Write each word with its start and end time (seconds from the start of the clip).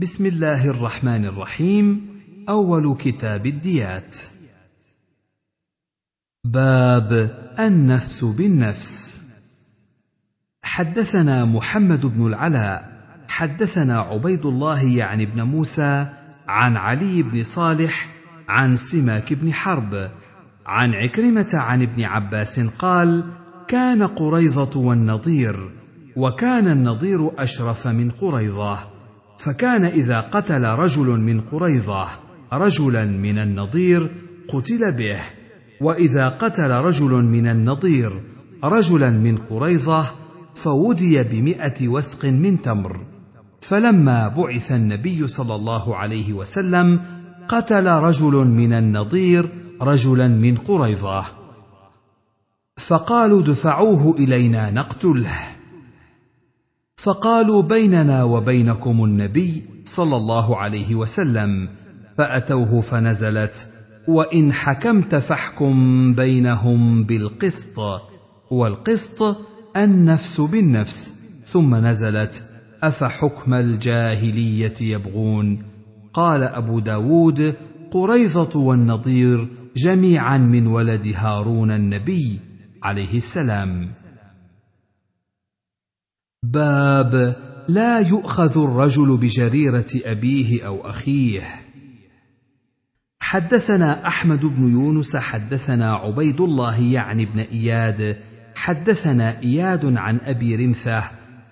بسم 0.00 0.26
الله 0.26 0.66
الرحمن 0.66 1.24
الرحيم. 1.24 2.06
أول 2.48 2.96
كتاب 2.96 3.46
الديات. 3.46 4.16
باب 6.44 7.12
النفس 7.58 8.24
بالنفس. 8.24 9.22
حدثنا 10.62 11.44
محمد 11.44 12.06
بن 12.06 12.26
العلاء 12.26 13.02
حدثنا 13.28 13.98
عبيد 13.98 14.46
الله 14.46 14.82
يعني 14.84 15.26
بن 15.26 15.42
موسى 15.42 16.06
عن 16.48 16.76
علي 16.76 17.22
بن 17.22 17.42
صالح 17.42 18.08
عن 18.48 18.76
سماك 18.76 19.32
بن 19.32 19.52
حرب 19.52 20.10
عن 20.66 20.94
عكرمة 20.94 21.50
عن 21.54 21.82
ابن 21.82 22.02
عباس 22.04 22.60
قال 22.60 23.24
كان 23.68 24.02
قريظة 24.02 24.80
والنضير 24.80 25.70
وكان 26.16 26.68
النضير 26.68 27.42
أشرف 27.42 27.86
من 27.86 28.10
قريظة. 28.10 28.99
فكان 29.40 29.84
إذا 29.84 30.20
قتل 30.20 30.64
رجل 30.64 31.06
من 31.06 31.40
قريظة 31.40 32.06
رجلا 32.52 33.04
من 33.04 33.38
النضير 33.38 34.10
قتل 34.48 34.92
به. 34.92 35.20
وإذا 35.80 36.28
قتل 36.28 36.70
رجل 36.70 37.10
من 37.10 37.46
النضير 37.46 38.22
رجلا 38.64 39.10
من 39.10 39.36
قريظة 39.36 40.04
فودي 40.54 41.22
بمائه 41.22 41.88
وسق 41.88 42.24
من 42.24 42.62
تمر. 42.62 43.00
فلما 43.60 44.28
بعث 44.28 44.72
النبي 44.72 45.28
صلى 45.28 45.54
الله 45.54 45.96
عليه 45.96 46.32
وسلم 46.32 47.00
قتل 47.48 47.86
رجل 47.86 48.32
من 48.32 48.72
النضير 48.72 49.48
رجلا 49.82 50.28
من 50.28 50.56
قريظة. 50.56 51.24
فقالوا 52.76 53.42
دفعوه 53.42 54.14
إلينا 54.18 54.70
نقتله. 54.70 55.59
فقالوا 57.02 57.62
بيننا 57.62 58.24
وبينكم 58.24 59.04
النبي 59.04 59.62
صلى 59.84 60.16
الله 60.16 60.56
عليه 60.56 60.94
وسلم 60.94 61.68
فأتوه 62.18 62.80
فنزلت 62.80 63.66
وإن 64.08 64.52
حكمت 64.52 65.14
فاحكم 65.14 66.14
بينهم 66.14 67.04
بالقسط 67.04 67.78
والقسط 68.50 69.36
النفس 69.76 70.40
بالنفس 70.40 71.10
ثم 71.44 71.74
نزلت 71.74 72.42
أفحكم 72.82 73.54
الجاهلية 73.54 74.74
يبغون؟ 74.80 75.62
قال 76.14 76.42
أبو 76.42 76.78
داود 76.78 77.54
قريظة 77.90 78.58
والنضير 78.58 79.48
جميعا 79.76 80.38
من 80.38 80.66
ولد 80.66 81.12
هارون 81.16 81.70
النبي 81.70 82.40
عليه 82.82 83.16
السلام. 83.16 83.88
باب 86.42 87.36
لا 87.68 87.98
يؤخذ 87.98 88.58
الرجل 88.58 89.16
بجريرة 89.16 89.86
أبيه 90.04 90.66
أو 90.66 90.90
أخيه. 90.90 91.42
حدثنا 93.20 94.06
أحمد 94.06 94.40
بن 94.40 94.72
يونس 94.72 95.16
حدثنا 95.16 95.92
عبيد 95.92 96.40
الله 96.40 96.80
يعني 96.80 97.26
بن 97.26 97.38
إياد 97.38 98.16
حدثنا 98.54 99.40
إياد 99.40 99.96
عن 99.96 100.20
أبي 100.22 100.56
رمثه 100.56 101.04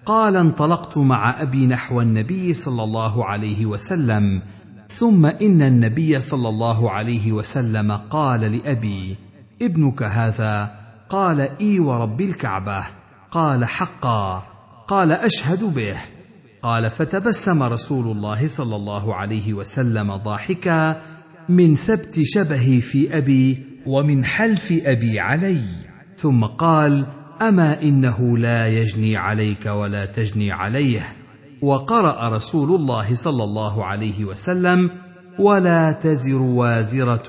قال 0.06 0.36
انطلقت 0.36 0.98
مع 0.98 1.42
أبي 1.42 1.66
نحو 1.66 2.00
النبي 2.00 2.54
صلى 2.54 2.84
الله 2.84 3.24
عليه 3.24 3.66
وسلم 3.66 4.42
ثم 4.88 5.26
إن 5.26 5.62
النبي 5.62 6.20
صلى 6.20 6.48
الله 6.48 6.90
عليه 6.90 7.32
وسلم 7.32 7.92
قال 7.92 8.40
لأبي 8.40 9.16
ابنك 9.62 10.02
هذا؟ 10.02 10.78
قال 11.08 11.40
إي 11.40 11.80
ورب 11.80 12.20
الكعبة. 12.20 12.84
قال 13.30 13.64
حقا. 13.64 14.57
قال 14.88 15.12
أشهد 15.12 15.74
به. 15.74 15.96
قال 16.62 16.90
فتبسم 16.90 17.62
رسول 17.62 18.16
الله 18.16 18.46
صلى 18.46 18.76
الله 18.76 19.14
عليه 19.14 19.54
وسلم 19.54 20.16
ضاحكا 20.16 21.00
من 21.48 21.74
ثبت 21.74 22.20
شبهي 22.22 22.80
في 22.80 23.18
أبي 23.18 23.62
ومن 23.86 24.24
حلف 24.24 24.72
أبي 24.72 25.20
علي. 25.20 25.60
ثم 26.16 26.44
قال 26.44 27.06
أما 27.42 27.82
إنه 27.82 28.38
لا 28.38 28.68
يجني 28.68 29.16
عليك 29.16 29.66
ولا 29.66 30.06
تجني 30.06 30.52
عليه. 30.52 31.16
وقرأ 31.62 32.28
رسول 32.36 32.80
الله 32.80 33.14
صلى 33.14 33.44
الله 33.44 33.84
عليه 33.84 34.24
وسلم 34.24 34.90
ولا 35.38 35.92
تزر 35.92 36.42
وازرة 36.42 37.26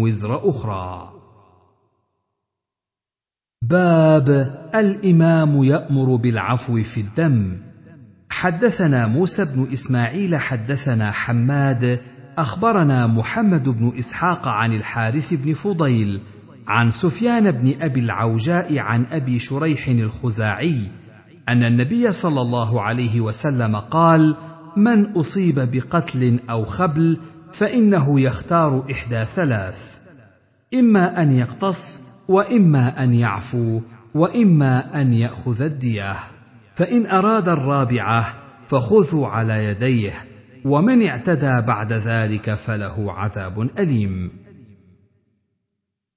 وزر 0.00 0.50
أخرى. 0.50 1.13
باب 3.68 4.28
الإمام 4.74 5.64
يأمر 5.64 6.16
بالعفو 6.16 6.82
في 6.82 7.00
الدم. 7.00 7.56
حدثنا 8.30 9.06
موسى 9.06 9.44
بن 9.44 9.66
إسماعيل 9.72 10.36
حدثنا 10.36 11.10
حماد. 11.10 12.00
أخبرنا 12.38 13.06
محمد 13.06 13.68
بن 13.68 13.92
إسحاق 13.98 14.48
عن 14.48 14.72
الحارث 14.72 15.34
بن 15.34 15.52
فضيل 15.52 16.20
عن 16.66 16.90
سفيان 16.90 17.50
بن 17.50 17.74
أبي 17.80 18.00
العوجاء 18.00 18.78
عن 18.78 19.06
أبي 19.12 19.38
شريح 19.38 19.88
الخزاعي 19.88 20.90
أن 21.48 21.64
النبي 21.64 22.12
صلى 22.12 22.40
الله 22.40 22.82
عليه 22.82 23.20
وسلم 23.20 23.76
قال 23.76 24.36
من 24.76 25.06
أصيب 25.06 25.54
بقتل 25.72 26.38
أو 26.50 26.64
خبل 26.64 27.18
فإنه 27.52 28.20
يختار 28.20 28.84
إحدى 28.90 29.24
ثلاث 29.24 29.98
إما 30.74 31.22
أن 31.22 31.32
يقتص 31.32 32.03
وإما 32.28 33.04
أن 33.04 33.14
يعفو 33.14 33.80
وإما 34.14 35.00
أن 35.00 35.12
يأخذ 35.12 35.62
الديه 35.62 36.16
فإن 36.74 37.06
أراد 37.06 37.48
الرابعة 37.48 38.34
فخذوا 38.68 39.26
على 39.26 39.64
يديه 39.64 40.12
ومن 40.64 41.06
اعتدى 41.06 41.60
بعد 41.60 41.92
ذلك 41.92 42.54
فله 42.54 43.12
عذاب 43.12 43.60
أليم. 43.78 44.30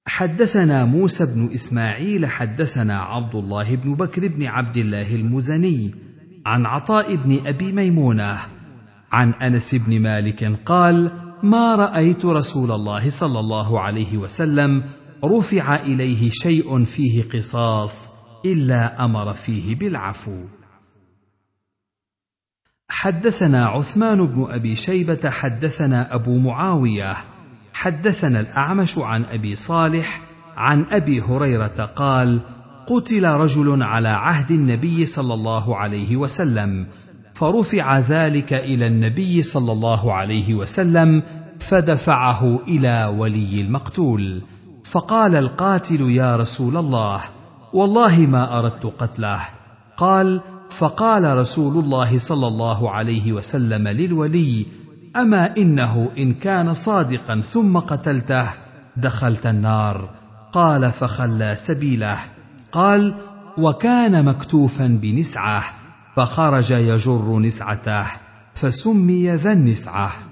حدثنا 0.06 0.84
موسى 0.84 1.26
بن 1.26 1.48
إسماعيل 1.54 2.26
حدثنا 2.26 3.00
عبد 3.00 3.34
الله 3.34 3.76
بن 3.76 3.94
بكر 3.94 4.28
بن 4.28 4.46
عبد 4.46 4.76
الله 4.76 5.14
المزني 5.14 5.94
عن 6.46 6.66
عطاء 6.66 7.16
بن 7.16 7.46
أبي 7.46 7.72
ميمونة 7.72 8.38
عن 9.12 9.32
أنس 9.32 9.74
بن 9.74 10.00
مالك 10.00 10.58
قال 10.66 11.10
ما 11.42 11.74
رأيت 11.74 12.24
رسول 12.24 12.70
الله 12.70 13.10
صلى 13.10 13.40
الله 13.40 13.80
عليه 13.80 14.16
وسلم 14.16 14.82
رفع 15.24 15.76
إليه 15.76 16.30
شيء 16.30 16.84
فيه 16.84 17.28
قصاص 17.28 18.08
إلا 18.44 19.04
أمر 19.04 19.32
فيه 19.32 19.76
بالعفو. 19.76 20.44
حدثنا 22.90 23.66
عثمان 23.66 24.26
بن 24.26 24.46
أبي 24.50 24.76
شيبة 24.76 25.30
حدثنا 25.30 26.14
أبو 26.14 26.38
معاوية 26.38 27.16
حدثنا 27.72 28.40
الأعمش 28.40 28.98
عن 28.98 29.24
أبي 29.24 29.54
صالح 29.54 30.20
عن 30.56 30.86
أبي 30.90 31.20
هريرة 31.20 31.92
قال 31.96 32.40
قتل 32.86 33.24
رجل 33.24 33.82
على 33.82 34.08
عهد 34.08 34.50
النبي 34.50 35.06
صلى 35.06 35.34
الله 35.34 35.76
عليه 35.76 36.16
وسلم 36.16 36.86
فرفع 37.34 37.98
ذلك 37.98 38.52
إلى 38.52 38.86
النبي 38.86 39.42
صلى 39.42 39.72
الله 39.72 40.12
عليه 40.12 40.54
وسلم 40.54 41.22
فدفعه 41.60 42.60
إلى 42.68 43.14
ولي 43.18 43.60
المقتول. 43.60 44.42
فقال 44.90 45.34
القاتل 45.34 46.00
يا 46.00 46.36
رسول 46.36 46.76
الله 46.76 47.20
والله 47.72 48.18
ما 48.18 48.58
أردت 48.58 48.86
قتله. 48.86 49.40
قال 49.96 50.40
فقال 50.70 51.36
رسول 51.38 51.84
الله 51.84 52.18
صلى 52.18 52.46
الله 52.46 52.90
عليه 52.90 53.32
وسلم 53.32 53.88
للولي 53.88 54.66
أما 55.16 55.56
إنه 55.56 56.10
إن 56.18 56.34
كان 56.34 56.74
صادقا 56.74 57.40
ثم 57.40 57.78
قتلته 57.78 58.46
دخلت 58.96 59.46
النار. 59.46 60.10
قال 60.52 60.92
فخلى 60.92 61.56
سبيله. 61.56 62.18
قال 62.72 63.14
وكان 63.58 64.24
مكتوفا 64.24 64.86
بنسعه 65.02 65.64
فخرج 66.16 66.70
يجر 66.70 67.38
نسعته 67.38 68.06
فسمي 68.54 69.30
ذا 69.30 69.52
النسعه. 69.52 70.27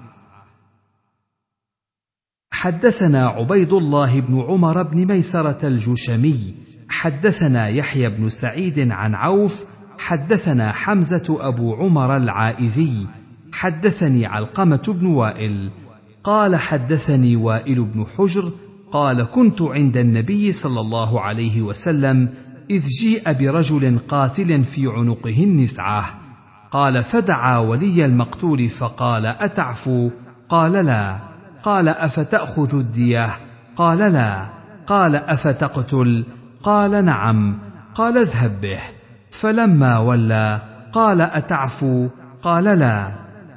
حدثنا 2.59 3.25
عبيد 3.25 3.73
الله 3.73 4.19
بن 4.21 4.41
عمر 4.41 4.83
بن 4.83 5.05
ميسرة 5.05 5.67
الجشمي 5.67 6.39
حدثنا 6.89 7.67
يحيى 7.67 8.09
بن 8.09 8.29
سعيد 8.29 8.91
عن 8.91 9.15
عوف 9.15 9.63
حدثنا 9.99 10.71
حمزة 10.71 11.37
أبو 11.39 11.75
عمر 11.75 12.17
العائذي 12.17 13.07
حدثني 13.51 14.25
علقمة 14.25 14.81
بن 14.87 15.05
وائل 15.05 15.71
قال 16.23 16.55
حدثني 16.55 17.35
وائل 17.35 17.85
بن 17.85 18.05
حجر 18.17 18.51
قال 18.91 19.23
كنت 19.23 19.61
عند 19.61 19.97
النبي 19.97 20.51
صلى 20.51 20.79
الله 20.79 21.21
عليه 21.21 21.61
وسلم 21.61 22.29
إذ 22.69 22.85
جيء 22.85 23.33
برجل 23.33 23.99
قاتل 24.07 24.63
في 24.63 24.87
عنقه 24.87 25.43
النسعة 25.43 26.05
قال 26.71 27.03
فدعا 27.03 27.57
ولي 27.57 28.05
المقتول 28.05 28.69
فقال 28.69 29.25
أتعفو؟ 29.25 30.09
قال 30.49 30.71
لا. 30.71 31.26
قال 31.67 31.89
أفتأخذ 31.89 32.75
الديه 32.75 33.29
قال 33.75 33.97
لا. 33.97 34.45
قال 34.87 35.15
أفتقتل؟ 35.15 36.25
قال 36.63 37.05
نعم. 37.05 37.59
قال 37.95 38.17
اذهب 38.17 38.61
به. 38.61 38.79
فلما 39.31 39.97
ولى 39.99 40.61
قال 40.93 41.21
أتعفو؟ 41.21 42.07
قال 42.43 42.63
لا. 42.63 43.07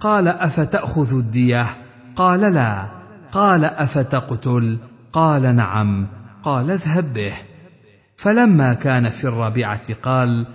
قال 0.01 0.29
أفتأخذ 0.29 1.19
الديه 1.19 1.67
قال 2.17 2.41
لا. 2.41 2.83
قال 3.33 3.65
أفتقتل؟ 3.65 4.79
قال 5.12 5.57
نعم. 5.57 6.07
قال 6.43 6.71
اذهب 6.71 7.15
به. 7.15 7.33
فلما 8.17 8.75
كان 8.75 9.09
في 9.09 9.25
الرابعة 9.25 9.95
قال 10.03 10.47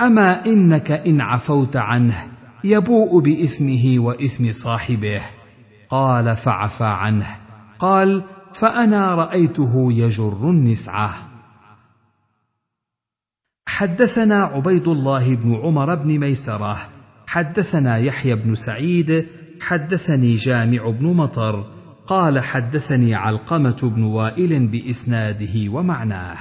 أما 0.00 0.46
إنك 0.46 0.90
إن 0.90 1.20
عفوت 1.20 1.76
عنه 1.76 2.16
يبوء 2.64 3.20
بإثمه 3.20 3.94
وإثم 3.98 4.52
صاحبه. 4.52 5.22
قال 5.94 6.36
فعفى 6.36 6.84
عنه. 6.84 7.36
قال 7.78 8.22
فأنا 8.52 9.14
رأيته 9.14 9.92
يجر 9.92 10.50
النسعة. 10.50 11.28
حدثنا 13.68 14.42
عبيد 14.42 14.88
الله 14.88 15.36
بن 15.36 15.54
عمر 15.54 15.94
بن 15.94 16.18
ميسرة. 16.18 16.78
حدثنا 17.26 17.96
يحيى 17.96 18.34
بن 18.34 18.54
سعيد. 18.54 19.28
حدثني 19.60 20.34
جامع 20.34 20.90
بن 20.90 21.16
مطر. 21.16 21.70
قال 22.06 22.40
حدثني 22.40 23.14
علقمة 23.14 23.92
بن 23.96 24.02
وائل 24.02 24.66
بإسناده 24.66 25.70
ومعناه. 25.70 26.38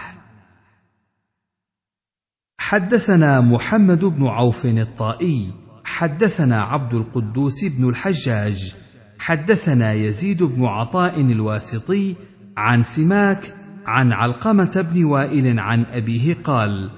حدثنا 2.58 3.42
محمد 3.42 4.06
بن 4.06 4.28
عوف 4.28 4.66
الطائي. 4.66 5.52
حدثنا 5.86 6.62
عبد 6.62 6.94
القدوس 6.94 7.66
بن 7.66 7.90
الحجاج. 7.90 8.83
حدثنا 9.24 9.94
يزيد 9.94 10.44
بن 10.44 10.66
عطاء 10.66 11.22
الواسطي 11.22 12.16
عن 12.58 12.84
سماك 12.84 13.54
عن 13.86 14.12
علقمة 14.12 14.88
بن 14.92 15.04
وائل 15.04 15.60
عن 15.60 15.86
أبيه 15.86 16.38
قال 16.44 16.92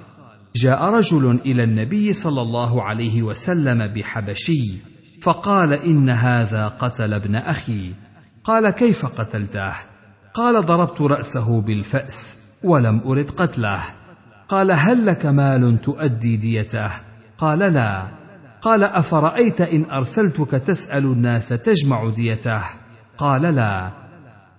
جاء 0.55 0.83
رجل 0.83 1.39
إلى 1.45 1.63
النبي 1.63 2.13
صلى 2.13 2.41
الله 2.41 2.83
عليه 2.83 3.23
وسلم 3.23 3.87
بحبشي 3.87 4.71
فقال 5.21 5.73
إن 5.73 6.09
هذا 6.09 6.67
قتل 6.67 7.13
ابن 7.13 7.35
أخي. 7.35 7.93
قال 8.43 8.69
كيف 8.69 9.05
قتلته؟ 9.05 9.73
قال 10.33 10.65
ضربت 10.65 11.01
رأسه 11.01 11.61
بالفأس 11.61 12.37
ولم 12.63 13.01
أرد 13.05 13.31
قتله. 13.31 13.83
قال 14.49 14.71
هل 14.71 15.05
لك 15.05 15.25
مال 15.25 15.81
تؤدي 15.81 16.37
ديته؟ 16.37 16.91
قال 17.37 17.59
لا. 17.59 18.24
قال 18.65 18.83
أفرأيت 18.83 19.61
إن 19.61 19.85
أرسلتك 19.91 20.51
تسأل 20.51 21.05
الناس 21.05 21.49
تجمع 21.49 22.09
ديته 22.09 22.61
قال 23.17 23.41
لا. 23.41 23.91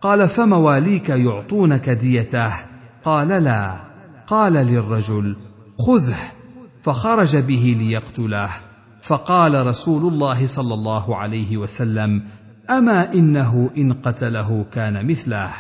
قال 0.00 0.28
فمواليك 0.28 1.08
يعطونك 1.08 1.90
ديته 1.90 2.52
قال 3.04 3.28
لا. 3.28 3.76
قال 4.26 4.52
للرجل 4.52 5.36
خذه. 5.86 6.18
فخرج 6.82 7.36
به 7.36 7.76
ليقتله 7.78 8.50
فقال 9.02 9.66
رسول 9.66 10.12
الله 10.12 10.46
صلى 10.46 10.74
الله 10.74 11.16
عليه 11.16 11.56
وسلم 11.56 12.22
أما 12.70 13.14
إنه 13.14 13.70
إن 13.76 13.92
قتله 13.92 14.66
كان 14.72 15.06
مثله 15.06 15.50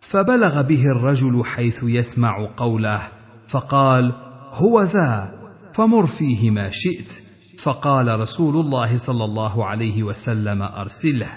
فبلغ 0.00 0.62
به 0.62 0.82
الرجل 0.96 1.44
حيث 1.44 1.82
يسمع 1.82 2.48
قوله 2.56 3.00
فقال 3.48 4.12
هو 4.52 4.82
ذا. 4.82 5.34
فمر 5.72 6.06
فيه 6.06 6.50
ما 6.50 6.70
شئت. 6.70 7.27
فقال 7.58 8.20
رسول 8.20 8.66
الله 8.66 8.96
صلى 8.96 9.24
الله 9.24 9.66
عليه 9.66 10.02
وسلم 10.02 10.62
أرسله. 10.62 11.28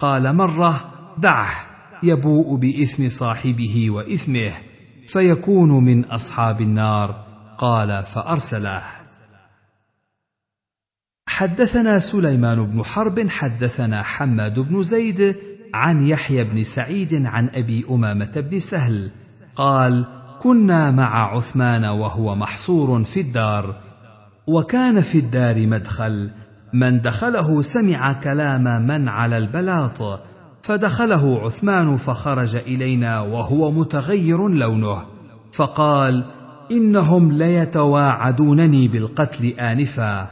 قال 0.00 0.36
مرة 0.36 0.90
دعه 1.18 1.50
يبوء 2.02 2.56
بإثم 2.56 3.08
صاحبه 3.08 3.90
وإثمه 3.90 4.52
فيكون 5.06 5.84
من 5.84 6.04
أصحاب 6.04 6.60
النار. 6.60 7.24
قال 7.58 8.04
فأرسله. 8.06 8.82
حدثنا 11.28 11.98
سليمان 11.98 12.66
بن 12.66 12.84
حرب 12.84 13.28
حدثنا 13.28 14.02
حماد 14.02 14.58
بن 14.60 14.82
زيد 14.82 15.36
عن 15.74 16.06
يحيى 16.06 16.44
بن 16.44 16.64
سعيد 16.64 17.26
عن 17.26 17.48
أبي 17.54 17.84
أمامة 17.90 18.32
بن 18.36 18.58
سهل. 18.58 19.10
قال 19.56 20.04
كنا 20.40 20.90
مع 20.90 21.36
عثمان 21.36 21.84
وهو 21.84 22.34
محصور 22.34 23.04
في 23.04 23.20
الدار. 23.20 23.87
وكان 24.48 25.00
في 25.00 25.18
الدار 25.18 25.66
مدخل. 25.66 26.30
من 26.72 27.00
دخله 27.00 27.62
سمع 27.62 28.12
كلام 28.12 28.86
من 28.86 29.08
على 29.08 29.38
البلاط. 29.38 30.20
فدخله 30.62 31.40
عثمان 31.44 31.96
فخرج 31.96 32.56
إلينا 32.56 33.20
وهو 33.20 33.70
متغير 33.70 34.48
لونه. 34.48 35.04
فقال 35.52 36.24
إنهم 36.70 37.32
ليتواعدونني 37.32 38.88
بالقتل 38.88 39.46
آنفا. 39.46 40.30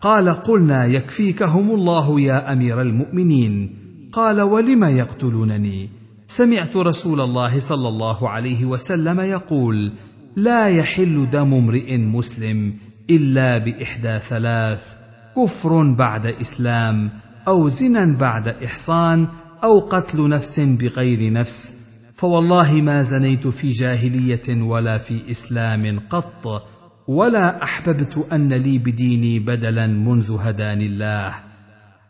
قال 0.00 0.28
قلنا 0.28 0.84
يكفيكهم 0.84 1.70
الله 1.70 2.20
يا 2.20 2.52
أمير 2.52 2.82
المؤمنين. 2.82 3.76
قال 4.12 4.40
ولم 4.40 4.84
يقتلونني؟ 4.84 5.88
سمعت 6.26 6.76
رسول 6.76 7.20
الله 7.20 7.60
صلى 7.60 7.88
الله 7.88 8.28
عليه 8.28 8.64
وسلم 8.64 9.20
يقول 9.20 9.92
لا 10.36 10.68
يحل 10.68 11.30
دم 11.30 11.54
امرئ 11.54 11.96
مسلم 11.96 12.72
إلا 13.10 13.58
بإحدى 13.58 14.18
ثلاث 14.18 14.96
كفر 15.36 15.92
بعد 15.92 16.26
إسلام 16.26 17.10
أو 17.48 17.68
زنا 17.68 18.04
بعد 18.04 18.48
إحصان 18.48 19.26
أو 19.64 19.80
قتل 19.80 20.28
نفس 20.28 20.60
بغير 20.60 21.32
نفس. 21.32 21.72
فوالله 22.14 22.72
ما 22.72 23.02
زنيت 23.02 23.46
في 23.46 23.70
جاهلية 23.70 24.62
ولا 24.62 24.98
في 24.98 25.30
إسلام 25.30 26.00
قط 26.10 26.62
ولا 27.08 27.62
أحببت 27.62 28.26
أن 28.32 28.52
لي 28.52 28.78
بديني 28.78 29.38
بدلا 29.38 29.86
منذ 29.86 30.36
هداني 30.40 30.86
الله. 30.86 31.34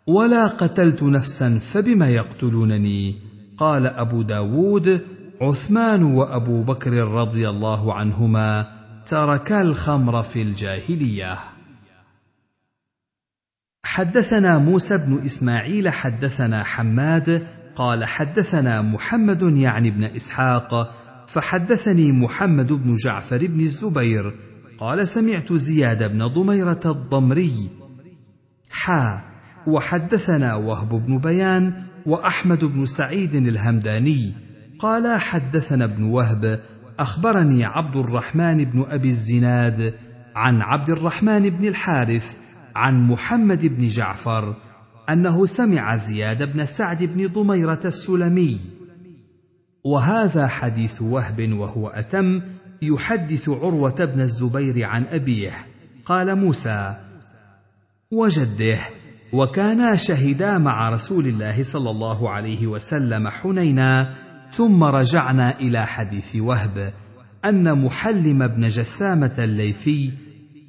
ولا 0.06 0.46
قتلت 0.46 1.02
نفسا 1.02 1.58
فبم 1.58 2.02
يقتلونني؟ 2.02 3.14
قال 3.58 3.86
أبو 3.86 4.22
داود 4.22 5.00
عثمان 5.40 6.02
وأبو 6.02 6.62
بكر 6.62 6.92
رضي 6.92 7.48
الله 7.48 7.94
عنهما 7.94 8.77
تركا 9.10 9.62
الخمر 9.62 10.22
في 10.22 10.43
الجاهلية. 10.43 11.38
حدثنا 13.84 14.58
موسى 14.58 14.99
بن 14.99 15.19
إسماعيل 15.26 15.88
حدثنا 15.88 16.64
حماد 16.64 17.46
قال 17.76 18.05
حدثنا 18.05 18.82
محمد 18.82 19.43
يعني 19.43 19.90
بن 19.90 20.05
إسحاق 20.05 20.94
فحدثني 21.28 22.12
محمد 22.12 22.72
بن 22.72 22.94
جعفر 22.94 23.46
بن 23.46 23.60
الزبير 23.60 24.34
قال 24.78 25.08
سمعت 25.08 25.52
زياد 25.52 26.12
بن 26.12 26.26
ضميرة 26.26 26.81
الضمري. 26.87 27.70
حا 28.70 29.25
وحدثنا 29.66 30.54
وهب 30.54 30.88
بن 31.06 31.19
بيان 31.19 31.82
وأحمد 32.06 32.64
بن 32.64 32.87
سعيد 32.87 33.35
الهمداني 33.35 34.32
قال 34.78 35.21
حدثنا 35.21 35.85
ابن 35.85 36.04
وهب 36.04 36.61
أخبرني 36.99 37.64
عبد 37.64 37.97
الرحمن 37.97 38.64
بن 38.64 38.85
أبي 38.88 39.11
الزناد 39.11 39.95
عن 40.35 40.62
عبد 40.62 40.90
الرحمن 40.90 41.50
بن 41.50 41.69
الحارث 41.69 42.37
عن 42.76 43.07
محمد 43.07 43.67
بن 43.67 43.88
جعفر 43.88 44.55
أنه 45.09 45.47
سمع 45.47 45.97
زياد 45.97 46.52
بن 46.52 46.64
سعد 46.64 47.05
بن 47.05 47.26
ضميرة 47.26 47.81
السلمي. 47.85 48.61
وهذا 49.85 50.47
حديث 50.47 51.02
وهب 51.02 51.52
وهو 51.52 51.88
أتم 51.88 52.43
يحدث 52.83 53.49
عروة 53.49 54.05
بن 54.05 54.21
الزبير 54.21 54.85
عن 54.85 55.05
أبيه. 55.05 55.52
قال 56.07 56.38
موسى 56.38 56.97
وجده 58.11 58.78
وكانا 59.33 59.97
شهدا 59.97 60.59
مع 60.59 60.90
رسول 60.90 61.26
الله 61.26 61.62
صلى 61.62 61.90
الله 61.90 62.31
عليه 62.31 62.67
وسلم 62.67 63.28
حنينا 63.28 64.14
ثم 64.52 64.85
رجعنا 64.85 65.61
إلى 65.61 65.87
حديث 65.87 66.37
وهب 66.37 66.93
أن 67.45 67.85
محلم 67.85 68.47
بن 68.47 68.69
جثامة 68.69 69.35
الليثي 69.38 70.12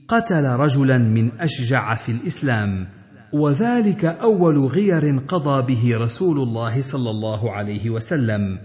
قتل 0.07 0.45
رجلا 0.45 0.97
من 0.97 1.31
أشجع 1.39 1.95
في 1.95 2.11
الإسلام 2.11 2.87
وذلك 3.33 4.05
أول 4.05 4.57
غير 4.57 5.19
قضى 5.27 5.75
به 5.75 5.97
رسول 5.97 6.37
الله 6.37 6.81
صلى 6.81 7.09
الله 7.09 7.51
عليه 7.51 7.89
وسلم 7.89 8.59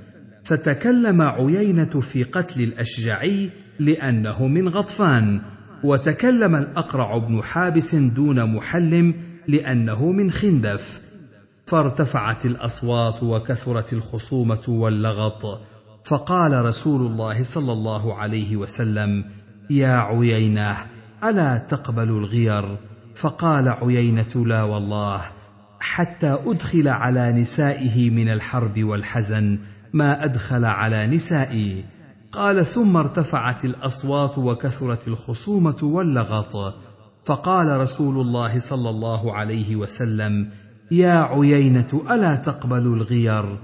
فتكلم 0.45 1.23
عيينة 1.23 2.01
في 2.01 2.23
قتل 2.23 2.63
الأشجعي 2.63 3.51
لأنه 3.79 4.47
من 4.47 4.69
غطفان 4.69 5.41
وتكلم 5.85 6.55
الأقرع 6.55 7.19
بن 7.19 7.43
حابس 7.43 7.95
دون 7.95 8.55
محلم 8.55 9.15
لأنه 9.49 10.13
من 10.13 10.31
خندف. 10.31 11.01
فارتفعت 11.67 12.47
الأصوات 12.47 13.23
وكثرت 13.23 13.93
الخصومة 13.93 14.65
واللغط. 14.69 15.61
فقال 16.05 16.65
رسول 16.65 17.07
الله 17.07 17.45
صلى 17.45 17.73
الله 17.73 18.15
عليه 18.15 18.57
وسلم 18.57 19.25
يا 19.71 19.97
عيينة 19.97 20.77
ألا 21.25 21.59
تقبل 21.59 22.09
الغير؟ 22.09 22.77
فقال 23.15 23.69
عيينة 23.69 24.47
لا 24.47 24.63
والله 24.63 25.21
حتى 25.81 26.39
أدخل 26.47 26.89
على 26.89 27.33
نسائه 27.33 28.11
من 28.11 28.29
الحرب 28.29 28.85
والحزن 28.85 29.59
ما 29.93 30.25
أدخل 30.25 30.65
على 30.65 31.07
نسائي. 31.07 31.85
قال 32.33 32.67
ثم 32.67 32.97
ارتفعت 32.97 33.65
الأصوات 33.65 34.39
وكثرت 34.39 35.09
الخصومة 35.09 35.79
واللغط. 35.83 36.75
فقال 37.25 37.81
رسول 37.81 38.21
الله 38.21 38.59
صلى 38.59 38.91
الله 38.91 39.35
عليه 39.35 39.77
وسلم 39.77 40.51
يا 40.99 41.15
عيينة 41.15 42.05
ألا 42.11 42.35
تقبل 42.37 42.87
الغير؟ 42.87 43.59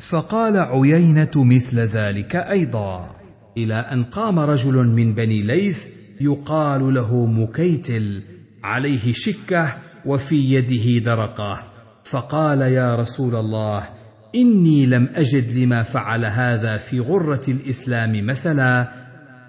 فقال 0.00 0.56
عيينة 0.56 1.30
مثل 1.36 1.80
ذلك 1.80 2.36
أيضا. 2.36 3.10
إلى 3.56 3.74
أن 3.74 4.04
قام 4.04 4.38
رجل 4.38 4.74
من 4.86 5.14
بني 5.14 5.42
ليث 5.42 5.86
يقال 6.20 6.94
له 6.94 7.26
مكيتل 7.26 8.22
عليه 8.64 9.12
شكة 9.12 9.68
وفي 10.06 10.36
يده 10.36 11.04
درقة. 11.04 11.58
فقال 12.04 12.60
يا 12.60 12.96
رسول 12.96 13.34
الله 13.34 13.82
إني 14.34 14.86
لم 14.86 15.08
أجد 15.14 15.58
لما 15.58 15.82
فعل 15.82 16.24
هذا 16.24 16.76
في 16.76 17.00
غرة 17.00 17.42
الإسلام 17.48 18.26
مثلا 18.26 18.88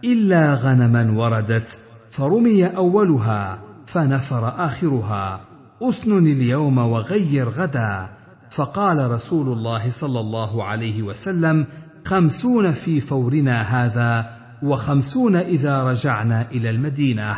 إلا 0.04 0.54
غنما 0.54 1.12
وردت 1.12 1.80
فرمي 2.12 2.66
أولها 2.66 3.62
فنفر 3.88 4.66
آخرها. 4.66 5.55
اسنن 5.82 6.28
اليوم 6.28 6.78
وغير 6.78 7.50
غدا. 7.50 8.10
فقال 8.50 9.12
رسول 9.12 9.58
الله 9.58 9.90
صلى 9.90 10.20
الله 10.20 10.64
عليه 10.64 11.04
وسلم 11.04 11.68
خمسون 12.06 12.72
في 12.72 13.00
فورنا 13.00 13.62
هذا 13.62 14.30
وخمسون 14.64 15.36
إذا 15.36 15.84
رجعنا 15.84 16.46
إلى 16.52 16.70
المدينة 16.70 17.36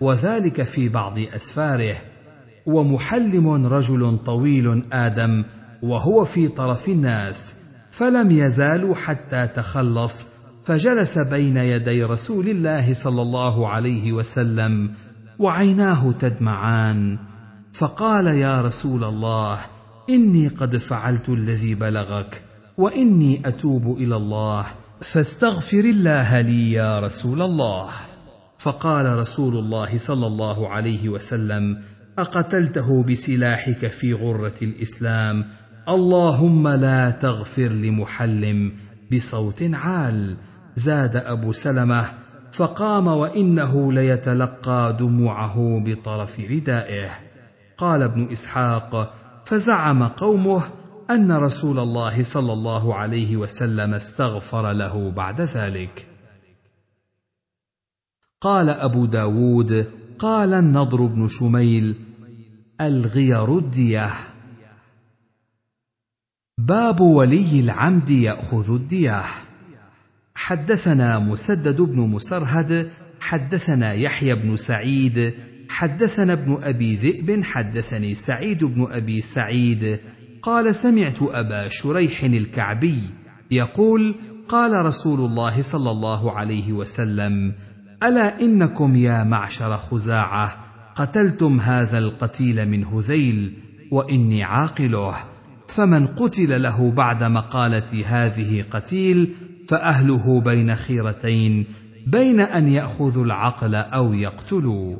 وذلك 0.00 0.62
في 0.62 0.88
بعض 0.88 1.18
أسفاره. 1.18 1.96
ومحلم 2.66 3.66
رجل 3.66 4.18
طويل 4.26 4.82
آدم 4.92 5.44
وهو 5.82 6.24
في 6.24 6.48
طرف 6.48 6.88
الناس 6.88 7.54
فلم 7.90 8.30
يزالوا 8.30 8.94
حتى 8.94 9.46
تخلص 9.46 10.26
فجلس 10.64 11.18
بين 11.18 11.56
يدي 11.56 12.04
رسول 12.04 12.48
الله 12.48 12.94
صلى 12.94 13.22
الله 13.22 13.68
عليه 13.68 14.12
وسلم 14.12 14.90
وعيناه 15.38 16.12
تدمعان. 16.12 17.18
فقال 17.78 18.26
يا 18.26 18.60
رسول 18.60 19.04
الله 19.04 19.58
إني 20.10 20.48
قد 20.48 20.76
فعلت 20.76 21.28
الذي 21.28 21.74
بلغك 21.74 22.42
وإني 22.78 23.48
أتوب 23.48 23.96
إلى 23.98 24.16
الله 24.16 24.66
فاستغفر 25.00 25.80
الله 25.80 26.40
لي 26.40 26.72
يا 26.72 27.00
رسول 27.00 27.42
الله. 27.42 27.90
فقال 28.58 29.18
رسول 29.18 29.56
الله 29.56 29.98
صلى 29.98 30.26
الله 30.26 30.68
عليه 30.68 31.08
وسلم 31.08 31.82
أقتلته 32.18 33.04
بسلاحك 33.04 33.86
في 33.86 34.14
غرة 34.14 34.54
الإسلام 34.62 35.44
اللهم 35.88 36.68
لا 36.68 37.10
تغفر 37.10 37.68
لمحلم 37.68 38.72
بصوت 39.12 39.62
عال. 39.72 40.36
زاد 40.76 41.16
أبو 41.16 41.52
سلمة 41.52 42.04
فقام 42.52 43.06
وإنه 43.06 43.92
ليتلقى 43.92 44.96
دموعه 45.00 45.82
بطرف 45.84 46.40
ردائه. 46.40 47.35
قال 47.78 48.02
ابن 48.02 48.28
إسحاق 48.32 49.14
فزعم 49.46 50.02
قومه 50.02 50.70
أن 51.10 51.32
رسول 51.32 51.78
الله 51.78 52.22
صلى 52.22 52.52
الله 52.52 52.94
عليه 52.94 53.36
وسلم 53.36 53.94
استغفر 53.94 54.72
له 54.72 55.10
بعد 55.10 55.40
ذلك. 55.40 56.06
قال 58.40 58.68
أبو 58.68 59.06
داود 59.06 59.90
قال 60.18 60.54
النضر 60.54 61.06
بن 61.06 61.28
شميل 61.28 61.94
الغير 62.80 63.58
الدية. 63.58 64.10
باب 66.58 67.00
ولي 67.00 67.60
العمد 67.60 68.10
يأخذ 68.10 68.74
الدية. 68.74 69.22
حدثنا 70.34 71.18
مسدد 71.18 71.80
بن 71.80 72.00
مسرهد 72.00 72.90
حدثنا 73.20 73.92
يحيى 73.92 74.34
بن 74.34 74.56
سعيد 74.56 75.34
حدثنا 75.68 76.32
ابن 76.32 76.58
أبي 76.62 76.94
ذئب 76.94 77.44
حدثني 77.44 78.14
سعيد 78.14 78.64
بن 78.64 78.86
أبي 78.90 79.20
سعيد 79.20 79.98
قال 80.42 80.74
سمعت 80.74 81.22
أبا 81.22 81.68
شريح 81.68 82.24
الكعبي 82.24 82.98
يقول 83.50 84.14
قال 84.48 84.86
رسول 84.86 85.20
الله 85.20 85.62
صلى 85.62 85.90
الله 85.90 86.32
عليه 86.32 86.72
وسلم 86.72 87.52
ألا 88.02 88.40
إنكم 88.40 88.96
يا 88.96 89.24
معشر 89.24 89.76
خزاعة 89.76 90.56
قتلتم 90.94 91.60
هذا 91.60 91.98
القتيل 91.98 92.68
من 92.68 92.84
هذيل 92.84 93.52
وإني 93.92 94.44
عاقله 94.44 95.14
فمن 95.68 96.06
قتل 96.06 96.62
له 96.62 96.90
بعد 96.90 97.24
مقالة 97.24 98.04
هذه 98.06 98.64
قتيل 98.70 99.34
فأهله 99.68 100.40
بين 100.40 100.76
خيرتين 100.76 101.66
بين 102.06 102.40
أن 102.40 102.68
يأخذوا 102.68 103.24
العقل 103.24 103.74
أو 103.74 104.12
يقتلوا. 104.12 104.96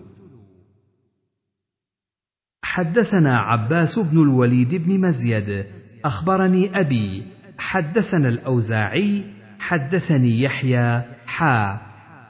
حدثنا 2.76 3.38
عباس 3.38 3.99
بن 3.99 4.23
الوليد 4.23 4.75
بن 4.75 5.00
مزيد 5.00 5.64
أخبرني 6.04 6.80
أبي 6.80 7.23
حدثنا 7.59 8.28
الأوزاعي 8.28 9.25
حدثني 9.61 10.42
يحيى 10.42 11.02
حا 11.26 11.78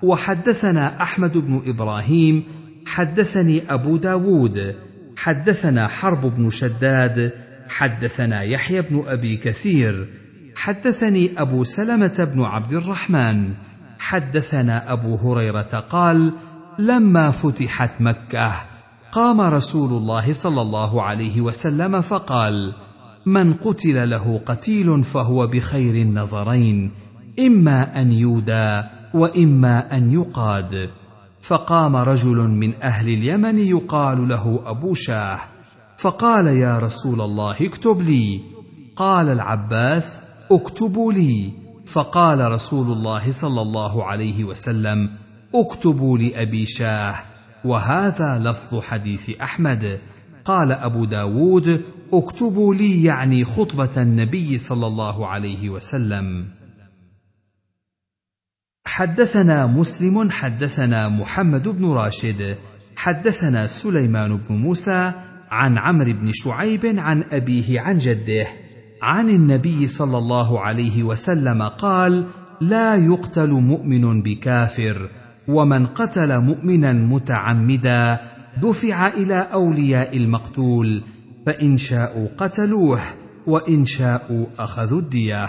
وحدثنا 0.03 1.03
أحمد 1.03 1.39
بن 1.39 1.63
إبراهيم 1.67 2.45
حدثني 2.87 3.73
أبو 3.73 3.97
داود 3.97 4.75
حدثنا 5.17 5.89
حرب 5.89 6.37
بن 6.37 6.51
شداد 6.51 7.33
حدثنا 7.69 8.43
يحيى 8.43 8.83
بن 8.83 9.03
أبي 9.07 9.37
كثير 9.37 10.09
حدثني 10.57 11.41
أبو 11.41 11.65
سلمة 11.65 12.29
بن 12.35 12.43
عبد 12.43 12.73
الرحمن 12.73 13.55
حدثنا 13.99 14.93
أبو 14.93 15.17
هريرة 15.17 15.85
قال 15.91 16.33
لما 16.79 17.31
فتحت 17.31 17.91
مكة 18.01 18.76
قام 19.17 19.41
رسول 19.41 19.91
الله 19.91 20.33
صلى 20.33 20.63
الله 20.63 21.03
عليه 21.03 21.41
وسلم 21.41 22.01
فقال 22.01 22.75
من 23.27 23.55
قتل 23.55 24.11
له 24.11 24.41
قتيل 24.47 25.05
فهو 25.05 25.47
بخير 25.47 25.95
النظرين 25.95 26.91
إما 27.39 28.01
أن 28.01 28.13
يودى 28.13 28.83
وإما 29.15 29.97
أن 29.97 30.13
يقاد. 30.13 30.91
فقام 31.43 31.97
رجل 31.97 32.37
من 32.37 32.73
أهل 32.83 33.09
اليمن 33.09 33.59
يقال 33.59 34.29
له 34.29 34.61
أبو 34.67 34.95
شاه 34.95 35.39
فقال 35.97 36.47
يا 36.47 36.79
رسول 36.79 37.21
الله 37.21 37.57
اكتب 37.61 38.03
لي. 38.03 38.41
قال 38.97 39.29
العباس 39.29 40.21
اكتبوا 40.51 41.13
لي. 41.13 41.53
فقال 41.87 42.53
رسول 42.53 42.93
الله 42.93 43.33
صلى 43.33 43.63
الله 43.63 44.05
عليه 44.05 44.45
وسلم 44.45 45.11
اكتبوا 45.55 46.19
لأبي 46.19 46.67
شاه. 46.67 47.15
وهذا 47.67 48.39
لفظ 48.39 48.81
حديث 48.81 49.31
أحمد. 49.31 49.99
قال 50.45 50.73
أبو 50.73 51.05
داود 51.05 51.83
اكتبوا 52.13 52.75
لي 52.75 53.05
يعني 53.05 53.45
خطبة 53.45 54.03
النبي 54.03 54.59
صلى 54.59 54.87
الله 54.87 55.27
عليه 55.27 55.71
وسلم. 55.71 56.47
حدثنا 58.87 59.67
مسلم 59.67 60.31
حدثنا 60.31 61.09
محمد 61.09 61.69
بن 61.69 61.91
راشد 61.91 62.57
حدثنا 62.97 63.67
سليمان 63.67 64.37
بن 64.37 64.55
موسى 64.57 65.13
عن 65.51 65.79
عمرو 65.79 66.13
بن 66.13 66.31
شعيب 66.33 66.87
عن 66.99 67.25
أبيه 67.33 67.81
عن 67.81 67.99
جده 67.99 68.47
عن 69.03 69.29
النبي 69.29 69.89
صلى 69.89 70.19
الله 70.19 70.61
عليه 70.61 71.03
وسلم 71.03 71.63
قال 71.63 72.27
لا 72.61 72.95
يقتل 72.95 73.51
مؤمن 73.51 74.23
بكافر 74.23 75.11
ومن 75.49 75.87
قتل 75.87 76.41
مؤمنا 76.41 76.93
متعمدا 76.93 78.21
دفع 78.63 79.07
إلى 79.07 79.49
أولياء 79.53 80.17
المقتول 80.17 81.03
فإن 81.47 81.79
شاءوا 81.79 82.29
قتلوه 82.39 83.01
وإن 83.47 83.85
شاءوا 83.85 84.47
أخذوا 84.59 85.01
الدية. 85.01 85.49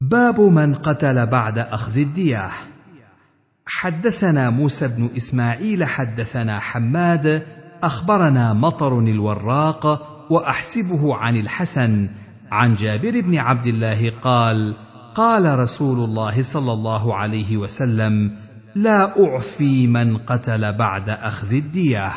باب 0.00 0.40
من 0.40 0.74
قتل 0.74 1.26
بعد 1.26 1.58
أخذ 1.58 1.98
الدية. 1.98 2.50
حدثنا 3.66 4.50
موسى 4.50 4.88
بن 4.88 5.10
إسماعيل 5.16 5.84
حدثنا 5.84 6.58
حماد 6.58 7.46
أخبرنا 7.82 8.52
مطر 8.52 8.98
الوراق 8.98 9.86
وأحسبه 10.30 11.16
عن 11.16 11.36
الحسن 11.36 12.08
عن 12.50 12.74
جابر 12.74 13.20
بن 13.20 13.36
عبد 13.36 13.66
الله 13.66 14.10
قال 14.22 14.76
قال 15.14 15.58
رسول 15.58 16.04
الله 16.04 16.42
صلى 16.42 16.72
الله 16.72 17.14
عليه 17.14 17.56
وسلم 17.56 18.36
لا 18.74 19.24
أعفي 19.24 19.86
من 19.86 20.16
قتل 20.16 20.72
بعد 20.72 21.10
أخذ 21.10 21.52
الديه 21.52 22.12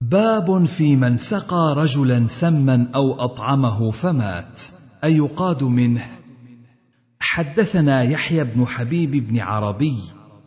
باب 0.00 0.64
في 0.64 0.96
من 0.96 1.16
سقى 1.16 1.74
رجلا 1.76 2.26
سما 2.26 2.90
أو 2.94 3.12
أطعمه 3.24 3.90
فمات 3.90 4.60
أيقاد 5.04 5.64
منه. 5.64 6.06
حدثنا 7.20 8.02
يحيى 8.02 8.44
بن 8.44 8.66
حبيب 8.66 9.10
بن 9.10 9.40
عربي 9.40 9.98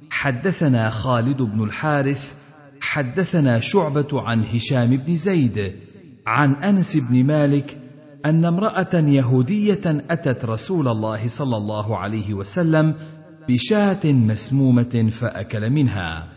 حدثنا 0.09 0.89
خالد 0.89 1.41
بن 1.41 1.63
الحارث 1.63 2.35
حدثنا 2.81 3.59
شعبة 3.59 4.21
عن 4.21 4.43
هشام 4.43 4.97
بن 4.97 5.15
زيد 5.15 5.75
عن 6.27 6.53
أنس 6.53 6.97
بن 6.97 7.23
مالك 7.23 7.77
أن 8.25 8.45
امرأة 8.45 8.93
يهودية 8.93 9.81
أتت 9.85 10.45
رسول 10.45 10.87
الله 10.87 11.27
صلى 11.27 11.57
الله 11.57 11.97
عليه 11.97 12.33
وسلم 12.33 12.93
بشاة 13.49 14.05
مسمومة 14.05 15.09
فأكل 15.11 15.69
منها 15.69 16.27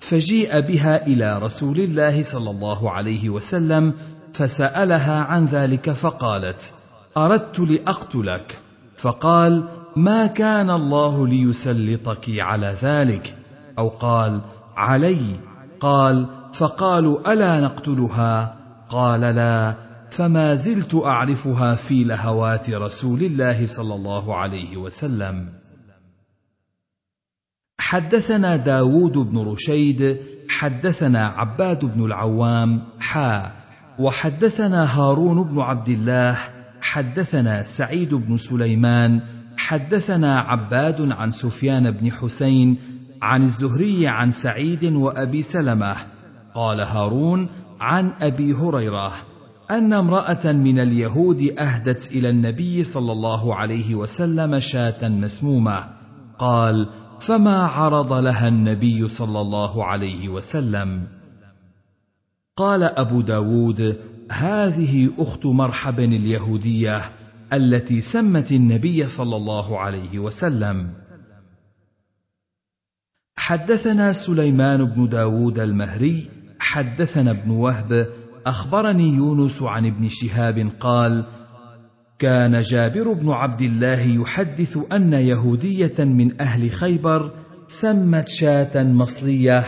فجيء 0.00 0.60
بها 0.60 1.06
إلى 1.06 1.38
رسول 1.38 1.78
الله 1.78 2.22
صلى 2.22 2.50
الله 2.50 2.90
عليه 2.90 3.30
وسلم 3.30 3.92
فسألها 4.32 5.22
عن 5.22 5.44
ذلك 5.46 5.90
فقالت 5.90 6.72
أردت 7.16 7.58
لأقتلك. 7.58 8.58
فقال 8.96 9.64
ما 9.96 10.26
كان 10.26 10.70
الله 10.70 11.28
ليسلطك 11.28 12.24
على 12.28 12.74
ذلك؟ 12.82 13.34
أو 13.78 13.88
قال 13.88 14.40
علي. 14.76 15.36
قال 15.80 16.26
فقالوا 16.52 17.32
ألا 17.32 17.60
نقتلها؟ 17.60 18.55
قال 18.88 19.20
لا 19.20 19.74
فما 20.10 20.54
زلت 20.54 20.94
أعرفها 20.94 21.74
في 21.74 22.04
لهوات 22.04 22.70
رسول 22.70 23.20
الله 23.20 23.66
صلى 23.66 23.94
الله 23.94 24.36
عليه 24.36 24.76
وسلم. 24.76 25.48
حدثنا 27.78 28.56
داود 28.56 29.12
بن 29.18 29.38
رشيد 29.38 30.16
حدثنا 30.48 31.26
عباد 31.26 31.84
بن 31.84 32.04
العوام 32.04 32.82
حا 33.00 33.52
وحدثنا 33.98 34.98
هارون 34.98 35.42
بن 35.42 35.60
عبد 35.60 35.88
الله 35.88 36.38
حدثنا 36.80 37.62
سعيد 37.62 38.14
بن 38.14 38.36
سليمان 38.36 39.20
حدثنا 39.56 40.40
عباد 40.40 41.12
عن 41.12 41.30
سفيان 41.30 41.90
بن 41.90 42.12
حسين 42.12 42.76
عن 43.22 43.42
الزهري 43.42 44.06
عن 44.06 44.30
سعيد 44.30 44.84
وأبي 44.84 45.42
سلمة. 45.42 45.96
قال 46.54 46.80
هارون 46.80 47.48
عن 47.80 48.12
أبي 48.20 48.52
هريرة 48.52 49.12
أن 49.70 49.92
امرأة 49.92 50.52
من 50.52 50.78
اليهود 50.78 51.54
أهدت 51.58 52.12
إلى 52.12 52.28
النبي 52.28 52.84
صلى 52.84 53.12
الله 53.12 53.54
عليه 53.54 53.94
وسلم 53.94 54.60
شاة 54.60 55.08
مسمومة. 55.08 55.88
قال 56.38 56.88
فما 57.20 57.62
عرض 57.62 58.12
لها 58.12 58.48
النبي 58.48 59.08
صلى 59.08 59.40
الله 59.40 59.84
عليه 59.84 60.28
وسلم؟ 60.28 61.06
قال 62.56 62.82
أبو 62.82 63.20
داود 63.20 64.00
هذه 64.30 65.10
أخت 65.18 65.46
مرحب 65.46 66.00
اليهودية 66.00 67.02
التي 67.52 68.00
سمت 68.00 68.52
النبي 68.52 69.06
صلى 69.06 69.36
الله 69.36 69.80
عليه 69.80 70.18
وسلم. 70.18 70.90
حدثنا 73.36 74.12
سليمان 74.12 74.84
بن 74.84 75.08
داود 75.08 75.58
المهري 75.58 76.35
حدثنا 76.58 77.30
ابن 77.30 77.50
وهب 77.50 78.06
أخبرني 78.46 79.14
يونس 79.14 79.62
عن 79.62 79.86
ابن 79.86 80.08
شهاب 80.08 80.70
قال 80.80 81.24
كان 82.18 82.60
جابر 82.60 83.12
بن 83.12 83.30
عبد 83.30 83.62
الله 83.62 84.00
يحدث 84.00 84.78
أن 84.92 85.12
يهودية 85.12 86.04
من 86.04 86.40
أهل 86.40 86.70
خيبر 86.70 87.30
سمت 87.66 88.28
شاة 88.28 88.84
مصلية 88.84 89.64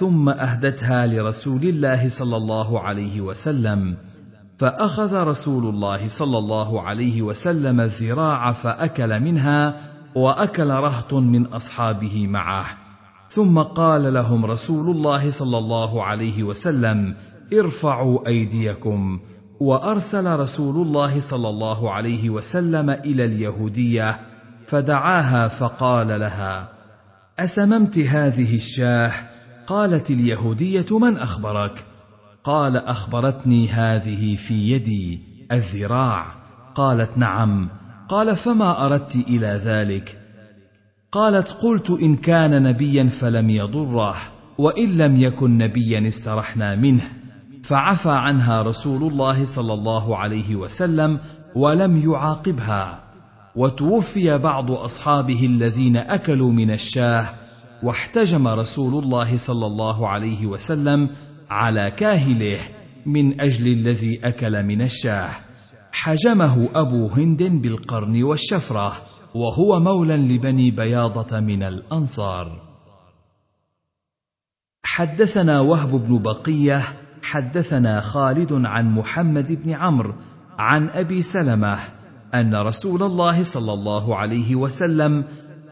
ثم 0.00 0.28
أهدتها 0.28 1.06
لرسول 1.06 1.62
الله 1.62 2.08
صلى 2.08 2.36
الله 2.36 2.80
عليه 2.80 3.20
وسلم 3.20 3.96
فأخذ 4.58 5.22
رسول 5.22 5.74
الله 5.74 6.08
صلى 6.08 6.38
الله 6.38 6.82
عليه 6.82 7.22
وسلم 7.22 7.80
الذراع 7.80 8.52
فأكل 8.52 9.20
منها 9.20 9.80
وأكل 10.14 10.70
رهط 10.70 11.14
من 11.14 11.46
أصحابه 11.46 12.26
معه. 12.26 12.85
ثم 13.28 13.58
قال 13.58 14.14
لهم 14.14 14.46
رسول 14.46 14.96
الله 14.96 15.30
صلى 15.30 15.58
الله 15.58 16.04
عليه 16.04 16.42
وسلم 16.42 17.14
ارفعوا 17.52 18.26
أيديكم. 18.26 19.20
وأرسل 19.60 20.36
رسول 20.36 20.86
الله 20.86 21.20
صلى 21.20 21.48
الله 21.48 21.92
عليه 21.92 22.30
وسلم 22.30 22.90
إلى 22.90 23.24
اليهودية 23.24 24.20
فدعاها 24.66 25.48
فقال 25.48 26.20
لها 26.20 26.68
أسممت 27.38 27.98
هذه 27.98 28.56
الشاة؟ 28.56 29.12
قالت 29.66 30.10
اليهودية 30.10 30.98
من 30.98 31.16
أخبرك؟ 31.16 31.84
قال 32.44 32.76
أخبرتني 32.76 33.68
هذه 33.68 34.36
في 34.36 34.54
يدي 34.54 35.20
الذراع. 35.52 36.26
قالت 36.74 37.18
نعم. 37.18 37.68
قال 38.08 38.36
فما 38.36 38.86
أردت 38.86 39.16
إلى 39.16 39.60
ذلك؟ 39.64 40.25
قالت 41.12 41.50
قلت 41.50 41.90
إن 41.90 42.16
كان 42.16 42.62
نبيا 42.62 43.04
فلم 43.04 43.50
يضره 43.50 44.16
وإن 44.58 44.98
لم 44.98 45.16
يكن 45.16 45.58
نبيا 45.58 46.08
استرحنا 46.08 46.76
منه 46.76 47.08
فعفى 47.62 48.10
عنها 48.10 48.62
رسول 48.62 49.12
الله 49.12 49.44
صلى 49.44 49.74
الله 49.74 50.16
عليه 50.16 50.56
وسلم 50.56 51.18
ولم 51.54 51.96
يعاقبها 51.96 53.00
وتوفي 53.56 54.38
بعض 54.38 54.70
أصحابه 54.70 55.46
الذين 55.46 55.96
أكلوا 55.96 56.52
من 56.52 56.70
الشاه 56.70 57.26
واحتجم 57.82 58.48
رسول 58.48 59.04
الله 59.04 59.36
صلى 59.36 59.66
الله 59.66 60.08
عليه 60.08 60.46
وسلم 60.46 61.08
على 61.50 61.90
كاهله 61.90 62.58
من 63.06 63.40
أجل 63.40 63.66
الذي 63.66 64.20
أكل 64.24 64.62
من 64.62 64.82
الشاه 64.82 65.30
حجمه 65.92 66.68
أبو 66.74 67.06
هند 67.06 67.42
بالقرن 67.42 68.22
والشفرة. 68.22 68.92
وهو 69.36 69.80
مولى 69.80 70.16
لبني 70.16 70.70
بياضة 70.70 71.40
من 71.40 71.62
الأنصار. 71.62 72.62
حدثنا 74.82 75.60
وهب 75.60 75.90
بن 75.90 76.18
بقية 76.18 76.82
حدثنا 77.22 78.00
خالد 78.00 78.52
عن 78.52 78.94
محمد 78.94 79.52
بن 79.52 79.72
عمرو 79.72 80.14
عن 80.58 80.88
أبي 80.88 81.22
سلمة 81.22 81.78
أن 82.34 82.54
رسول 82.54 83.02
الله 83.02 83.42
صلى 83.42 83.72
الله 83.72 84.16
عليه 84.16 84.54
وسلم 84.54 85.24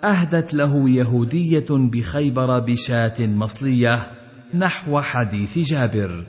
أهدت 0.04 0.54
له 0.54 0.90
يهودية 0.90 1.66
بخيبر 1.70 2.58
بشاة 2.58 3.26
مصلية 3.26 4.10
نحو 4.54 5.00
حديث 5.00 5.58
جابر. 5.58 6.24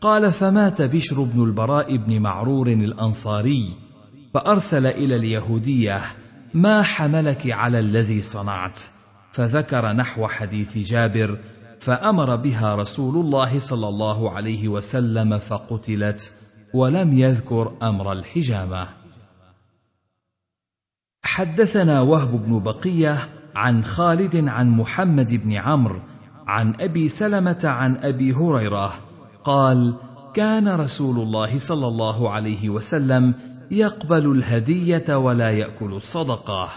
قال 0.00 0.32
فمات 0.32 0.82
بشر 0.82 1.22
بن 1.22 1.44
البراء 1.44 1.96
بن 1.96 2.20
معرور 2.20 2.68
الأنصاري 2.68 3.64
فأرسل 4.34 4.86
إلى 4.86 5.16
اليهودية 5.16 6.00
ما 6.54 6.82
حملك 6.82 7.50
على 7.50 7.80
الذي 7.80 8.22
صنعت؟ 8.22 8.80
فذكر 9.32 9.92
نحو 9.92 10.28
حديث 10.28 10.78
جابر 10.78 11.38
فأمر 11.80 12.36
بها 12.36 12.74
رسول 12.74 13.24
الله 13.24 13.58
صلى 13.58 13.88
الله 13.88 14.32
عليه 14.32 14.68
وسلم 14.68 15.38
فقتلت 15.38 16.32
ولم 16.74 17.12
يذكر 17.12 17.72
أمر 17.82 18.12
الحجامة. 18.12 18.88
حدثنا 21.22 22.00
وهب 22.00 22.46
بن 22.46 22.62
بقية 22.62 23.28
عن 23.54 23.84
خالد 23.84 24.48
عن 24.48 24.70
محمد 24.70 25.34
بن 25.34 25.52
عمرو 25.52 26.00
عن 26.46 26.74
أبي 26.80 27.08
سلمة 27.08 27.60
عن 27.64 27.96
أبي 27.96 28.32
هريرة 28.32 28.94
قال 29.44 29.94
كان 30.34 30.68
رسول 30.68 31.18
الله 31.18 31.58
صلى 31.58 31.86
الله 31.86 32.30
عليه 32.30 32.70
وسلم 32.70 33.34
يقبل 33.72 34.32
الهدية 34.32 35.16
ولا 35.16 35.50
يأكل 35.50 35.92
الصدقة. 35.92 36.68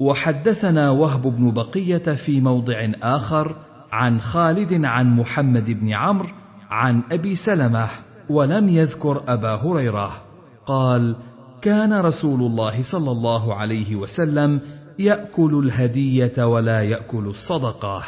وحدثنا 0.00 0.90
وهب 0.90 1.22
بن 1.22 1.50
بقية 1.50 2.14
في 2.14 2.40
موضع 2.40 2.88
آخر 3.02 3.56
عن 3.92 4.20
خالد 4.20 4.84
عن 4.84 5.16
محمد 5.16 5.70
بن 5.70 5.92
عمرو 5.94 6.28
عن 6.70 7.02
أبي 7.12 7.34
سلمة 7.34 7.88
ولم 8.30 8.68
يذكر 8.68 9.22
أبا 9.28 9.54
هريرة. 9.54 10.22
قال 10.66 11.16
كان 11.62 12.00
رسول 12.00 12.40
الله 12.40 12.82
صلى 12.82 13.10
الله 13.10 13.54
عليه 13.54 13.96
وسلم 13.96 14.60
يأكل 14.98 15.62
الهدية 15.64 16.46
ولا 16.46 16.82
يأكل 16.82 17.26
الصدقة. 17.26 18.02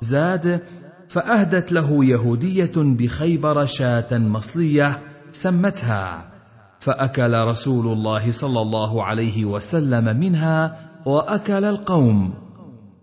زاد 0.00 0.62
فأهدت 1.08 1.72
له 1.72 2.04
يهودية 2.04 2.72
بخيبر 2.76 3.66
شاة 3.66 4.18
مصلية 4.18 5.00
سمتها 5.42 6.32
فأكل 6.80 7.34
رسول 7.34 7.92
الله 7.92 8.32
صلى 8.32 8.60
الله 8.60 9.04
عليه 9.04 9.44
وسلم 9.44 10.16
منها 10.16 10.76
وأكل 11.06 11.64
القوم. 11.64 12.34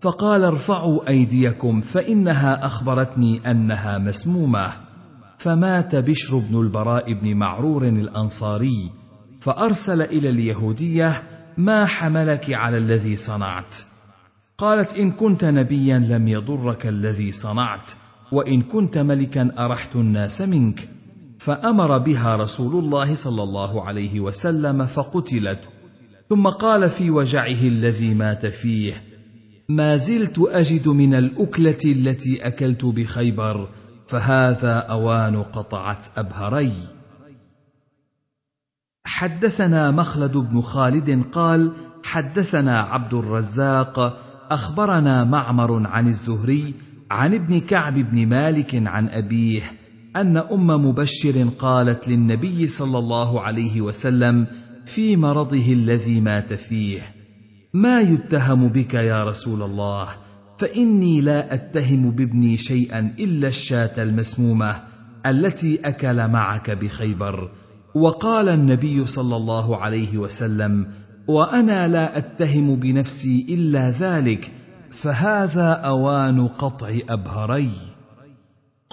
فقال 0.00 0.44
ارفعوا 0.44 1.08
أيديكم 1.08 1.80
فإنها 1.80 2.66
أخبرتني 2.66 3.50
أنها 3.50 3.98
مسمومة. 3.98 4.72
فمات 5.38 5.96
بشر 5.96 6.38
بن 6.38 6.60
البراء 6.60 7.12
بن 7.12 7.36
معرور 7.36 7.84
الأنصاري 7.88 8.90
فأرسل 9.40 10.02
إلى 10.02 10.30
اليهودية 10.30 11.22
ما 11.56 11.86
حملك 11.86 12.52
على 12.52 12.78
الذي 12.78 13.16
صنعت؟ 13.16 13.74
قالت 14.58 14.94
إن 14.94 15.10
كنت 15.10 15.44
نبيا 15.44 15.98
لم 15.98 16.28
يضرك 16.28 16.86
الذي 16.86 17.32
صنعت 17.32 17.90
وإن 18.32 18.62
كنت 18.62 18.98
ملكا 18.98 19.50
أرحت 19.58 19.96
الناس 19.96 20.40
منك. 20.40 20.88
فأمر 21.44 21.98
بها 21.98 22.36
رسول 22.36 22.84
الله 22.84 23.14
صلى 23.14 23.42
الله 23.42 23.82
عليه 23.82 24.20
وسلم 24.20 24.86
فقتلت. 24.86 25.68
ثم 26.28 26.48
قال 26.48 26.90
في 26.90 27.10
وجعه 27.10 27.68
الذي 27.68 28.14
مات 28.14 28.46
فيه 28.46 29.02
ما 29.68 29.96
زلت 29.96 30.38
أجد 30.38 30.88
من 30.88 31.14
الأكلة 31.14 31.78
التي 31.84 32.46
أكلت 32.46 32.84
بخيبر 32.84 33.68
فهذا 34.08 34.78
أوان 34.78 35.42
قطعه 35.42 35.98
أبهري. 36.16 36.72
حدثنا 39.06 39.90
مخلد 39.90 40.36
بن 40.36 40.60
خالد 40.60 41.24
قال 41.32 41.72
حدثنا 42.04 42.80
عبد 42.80 43.14
الرزاق 43.14 43.98
أخبرنا 44.50 45.24
معمر 45.24 45.86
عن 45.86 46.08
الزهري 46.08 46.74
عن 47.10 47.34
ابن 47.34 47.60
كعب 47.60 47.94
بن 47.94 48.26
مالك 48.26 48.82
عن 48.86 49.08
أبيه 49.08 49.83
أن 50.16 50.36
أم 50.36 50.66
مبشر 50.66 51.48
قالت 51.58 52.08
للنبي 52.08 52.68
صلى 52.68 52.98
الله 52.98 53.40
عليه 53.40 53.80
وسلم 53.80 54.46
في 54.86 55.16
مرضه 55.16 55.72
الذي 55.72 56.20
مات 56.20 56.52
فيه 56.52 57.00
ما 57.74 58.00
يتهم 58.00 58.68
بك 58.68 58.94
يا 58.94 59.24
رسول 59.24 59.62
الله 59.62 60.08
فإني 60.58 61.20
لا 61.20 61.54
أتهم 61.54 62.10
بابني 62.10 62.56
شيئا 62.56 63.14
إلا 63.18 63.48
الشاة 63.48 64.02
المسمومة 64.02 64.76
التي 65.26 65.80
أكل 65.84 66.28
معك 66.28 66.70
بخيبر. 66.70 67.50
وقال 67.94 68.48
النبي 68.48 69.06
صلى 69.06 69.36
الله 69.36 69.76
عليه 69.76 70.18
وسلم 70.18 70.86
وأنا 71.28 71.88
لا 71.88 72.18
أتهم 72.18 72.76
بنفسي 72.76 73.46
إلا 73.48 73.90
ذلك 73.90 74.52
فهذا 74.90 75.70
أوان 75.70 76.46
قطع 76.46 76.98
أبهري. 77.08 77.93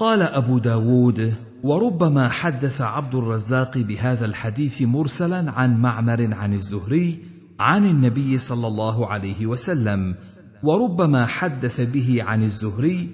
قال 0.01 0.21
أبو 0.21 0.57
داود 0.57 1.33
وربما 1.63 2.29
حدث 2.29 2.81
عبد 2.81 3.15
الرزاق 3.15 3.77
بهذا 3.77 4.25
الحديث 4.25 4.81
مرسلا 4.81 5.51
عن 5.51 5.81
معمر 5.81 6.33
عن 6.33 6.53
الزهري 6.53 7.19
عن 7.59 7.85
النبي 7.85 8.37
صلى 8.37 8.67
الله 8.67 9.07
عليه 9.07 9.45
وسلم 9.45 10.15
وربما 10.63 11.25
حدث 11.25 11.81
به 11.81 12.23
عن 12.23 12.43
الزهري 12.43 13.09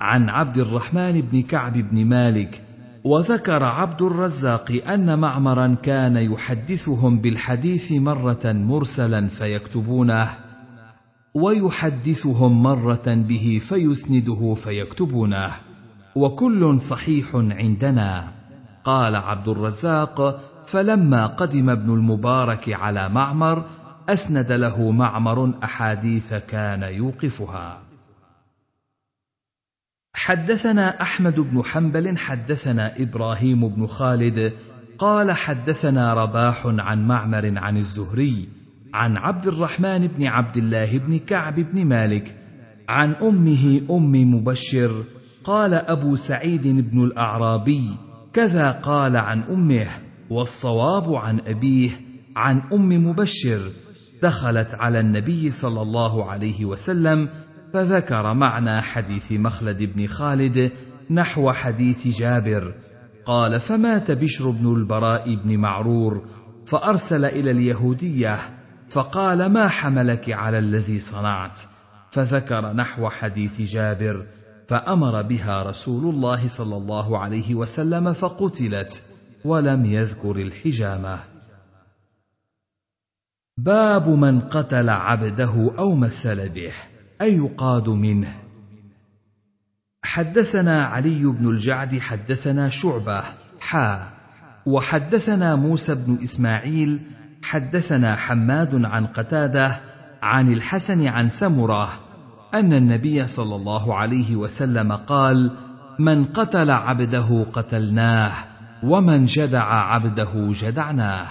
عن 0.00 0.28
عبد 0.28 0.58
الرحمن 0.58 1.20
بن 1.20 1.42
كعب 1.42 1.72
بن 1.72 2.04
مالك 2.04 2.62
وذكر 3.04 3.64
عبد 3.64 4.02
الرزاق 4.02 4.82
أن 4.88 5.18
معمرا 5.18 5.76
كان 5.82 6.16
يحدثهم 6.16 7.18
بالحديث 7.18 7.92
مرة 7.92 8.42
مرسلا 8.44 9.28
فيكتبونه 9.28 10.30
ويحدثهم 11.34 12.62
مرة 12.62 13.04
به 13.06 13.60
فيسنده 13.62 14.54
فيكتبونه. 14.54 15.73
وكل 16.16 16.80
صحيح 16.80 17.26
عندنا. 17.34 18.32
قال 18.84 19.16
عبد 19.16 19.48
الرزاق 19.48 20.40
فلما 20.66 21.26
قدم 21.26 21.70
ابن 21.70 21.94
المبارك 21.94 22.72
على 22.72 23.08
معمر 23.08 23.64
أسند 24.08 24.52
له 24.52 24.90
معمر 24.90 25.52
أحاديث 25.64 26.34
كان 26.34 26.82
يوقفها. 26.82 27.82
حدثنا 30.14 31.02
أحمد 31.02 31.40
بن 31.40 31.62
حنبل 31.64 32.18
حدثنا 32.18 32.94
إبراهيم 33.02 33.68
بن 33.68 33.86
خالد 33.86 34.52
قال 34.98 35.32
حدثنا 35.32 36.14
رباح 36.14 36.66
عن 36.66 37.08
معمر 37.08 37.58
عن 37.58 37.76
الزهري 37.76 38.48
عن 38.94 39.16
عبد 39.16 39.46
الرحمن 39.46 40.06
بن 40.06 40.26
عبد 40.26 40.56
الله 40.56 40.98
بن 40.98 41.18
كعب 41.18 41.54
بن 41.54 41.84
مالك 41.86 42.36
عن 42.88 43.12
أمه 43.12 43.80
أم 43.90 44.34
مبشر 44.34 45.04
قال 45.44 45.74
أبو 45.74 46.16
سعيد 46.16 46.66
بن 46.66 47.04
الأعرابي 47.04 47.96
كذا 48.32 48.70
قال 48.70 49.16
عن 49.16 49.42
أمه 49.42 49.86
والصواب 50.30 51.14
عن 51.14 51.40
أبيه 51.46 51.90
عن 52.36 52.62
أم 52.72 53.06
مبشر 53.06 53.60
دخلت 54.22 54.74
على 54.74 55.00
النبي 55.00 55.50
صلى 55.50 55.82
الله 55.82 56.30
عليه 56.30 56.64
وسلم 56.64 57.28
فذكر 57.72 58.34
معنى 58.34 58.82
حديث 58.82 59.32
مخلد 59.32 59.82
بن 59.82 60.06
خالد 60.06 60.72
نحو 61.10 61.52
حديث 61.52 62.08
جابر 62.08 62.74
قال 63.26 63.60
فمات 63.60 64.10
بشر 64.10 64.50
بن 64.50 64.74
البراء 64.74 65.34
بن 65.34 65.56
معرور 65.56 66.24
فأرسل 66.66 67.24
إلى 67.24 67.50
اليهودية 67.50 68.38
فقال 68.90 69.46
ما 69.46 69.68
حملك 69.68 70.30
على 70.30 70.58
الذي 70.58 71.00
صنعت؟ 71.00 71.60
فذكر 72.10 72.72
نحو 72.72 73.08
حديث 73.08 73.60
جابر 73.60 74.26
فأمر 74.68 75.22
بها 75.22 75.62
رسول 75.62 76.14
الله 76.14 76.48
صلى 76.48 76.76
الله 76.76 77.18
عليه 77.18 77.54
وسلم 77.54 78.12
فقتلت 78.12 79.02
ولم 79.44 79.84
يذكر 79.84 80.36
الحجامة. 80.36 81.18
باب 83.58 84.08
من 84.08 84.40
قتل 84.40 84.90
عبده 84.90 85.74
أو 85.78 85.94
مثل 85.94 86.48
به 86.48 86.72
أي 87.20 87.36
يقاد 87.36 87.88
منه. 87.88 88.44
حدثنا 90.04 90.84
علي 90.84 91.24
بن 91.24 91.48
الجعد 91.48 91.98
حدثنا 91.98 92.68
شعبة 92.68 93.22
حا 93.60 94.10
وحدثنا 94.66 95.54
موسى 95.56 95.94
بن 95.94 96.18
إسماعيل 96.22 97.00
حدثنا 97.42 98.16
حماد 98.16 98.84
عن 98.84 99.06
قتادة 99.06 99.80
عن 100.22 100.52
الحسن 100.52 101.06
عن 101.06 101.28
سمرة 101.28 102.03
أن 102.54 102.72
النبي 102.72 103.26
صلى 103.26 103.56
الله 103.56 103.94
عليه 103.94 104.36
وسلم 104.36 104.92
قال 104.92 105.50
من 105.98 106.24
قتل 106.24 106.70
عبده 106.70 107.46
قتلناه 107.52 108.32
ومن 108.82 109.26
جدع 109.26 109.64
عبده 109.64 110.32
جدعناه 110.52 111.26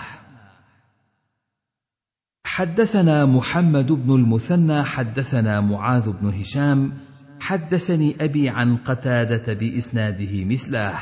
حدثنا 2.45 3.25
محمد 3.25 3.91
بن 3.91 4.15
المثنى 4.15 4.83
حدثنا 4.83 5.61
معاذ 5.61 6.11
بن 6.11 6.29
هشام 6.29 6.91
حدثني 7.39 8.15
أبي 8.21 8.49
عن 8.49 8.77
قتادة 8.77 9.53
بإسناده 9.53 10.45
مثله 10.45 10.93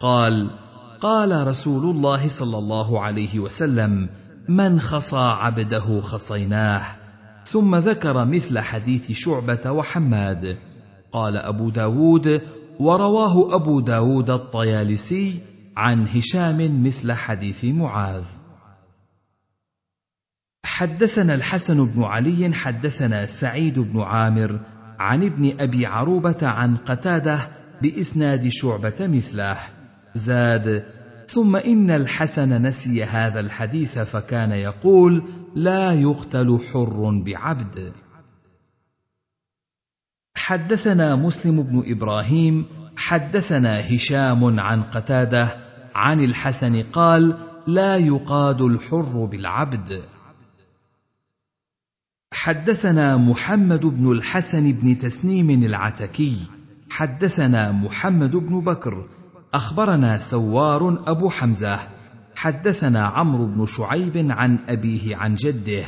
قال 0.00 0.50
قال 1.00 1.46
رسول 1.46 1.96
الله 1.96 2.28
صلى 2.28 2.58
الله 2.58 3.00
عليه 3.00 3.38
وسلم 3.38 4.08
من 4.48 4.80
خصى 4.80 5.16
عبده 5.16 6.00
خصيناه 6.00 6.99
ثم 7.50 7.76
ذكر 7.76 8.24
مثل 8.24 8.58
حديث 8.58 9.12
شعبة 9.12 9.72
وحماد. 9.72 10.58
قال 11.12 11.36
أبو 11.36 11.70
داود 11.70 12.42
ورواه 12.80 13.54
أبو 13.54 13.80
داود 13.80 14.30
الطيالسي 14.30 15.40
عن 15.76 16.08
هشام 16.08 16.86
مثل 16.86 17.12
حديث 17.12 17.64
معاذ. 17.64 18.24
حدثنا 20.64 21.34
الحسن 21.34 21.86
بن 21.86 22.02
علي 22.02 22.54
حدثنا 22.54 23.26
سعيد 23.26 23.78
بن 23.78 24.00
عامر 24.00 24.60
عن 24.98 25.24
ابن 25.24 25.60
أبي 25.60 25.86
عروبة 25.86 26.46
عن 26.48 26.76
قتادة 26.76 27.48
بإسناد 27.82 28.48
شعبة 28.48 29.06
مثله. 29.06 29.56
زاد 30.14 30.84
ثم 31.32 31.56
إن 31.56 31.90
الحسن 31.90 32.62
نسي 32.62 33.04
هذا 33.04 33.40
الحديث 33.40 33.98
فكان 33.98 34.52
يقول 34.52 35.22
لا 35.54 35.92
يقتل 35.92 36.60
حر 36.72 37.22
بعبد. 37.24 37.92
حدثنا 40.36 41.16
مسلم 41.16 41.62
بن 41.62 41.82
إبراهيم 41.86 42.66
حدثنا 42.96 43.96
هشام 43.96 44.60
عن 44.60 44.82
قتادة 44.82 45.56
عن 45.94 46.20
الحسن 46.20 46.82
قال 46.82 47.38
لا 47.66 47.96
يقاد 47.96 48.60
الحر 48.62 49.24
بالعبد. 49.24 50.02
حدثنا 52.32 53.16
محمد 53.16 53.86
بن 53.86 54.12
الحسن 54.12 54.72
بن 54.72 54.98
تسنيم 54.98 55.50
العتكي 55.50 56.36
حدثنا 56.90 57.72
محمد 57.72 58.36
بن 58.36 58.60
بكر 58.60 59.19
أخبرنا 59.54 60.18
سوار 60.18 61.02
أبو 61.06 61.30
حمزة 61.30 61.78
حدثنا 62.34 63.04
عمرو 63.04 63.46
بن 63.46 63.66
شعيب 63.66 64.26
عن 64.30 64.58
أبيه 64.68 65.16
عن 65.16 65.34
جده 65.34 65.84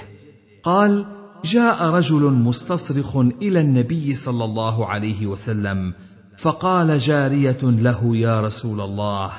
قال 0.62 1.07
جاء 1.44 1.85
رجل 1.85 2.33
مستصرخ 2.33 3.16
إلى 3.16 3.61
النبي 3.61 4.14
صلى 4.14 4.44
الله 4.44 4.87
عليه 4.87 5.27
وسلم 5.27 5.94
فقال 6.38 6.98
جارية 6.98 7.59
له 7.62 8.16
يا 8.16 8.40
رسول 8.40 8.81
الله 8.81 9.31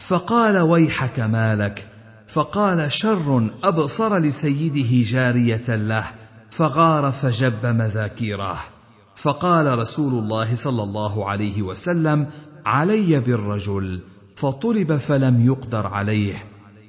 فقال 0.00 0.58
ويحك 0.58 1.20
ما 1.20 1.54
لك 1.54 1.88
فقال 2.28 2.92
شر 2.92 3.50
أبصر 3.64 4.18
لسيده 4.18 5.10
جارية 5.10 5.76
له 5.76 6.04
فغار 6.50 7.12
فجب 7.12 7.66
مذاكيره 7.66 8.58
فقال 9.14 9.78
رسول 9.78 10.12
الله 10.12 10.54
صلى 10.54 10.82
الله 10.82 11.28
عليه 11.28 11.62
وسلم 11.62 12.26
علي 12.66 13.20
بالرجل 13.20 14.00
فطلب 14.36 14.96
فلم 14.96 15.46
يقدر 15.46 15.86
عليه. 15.86 16.34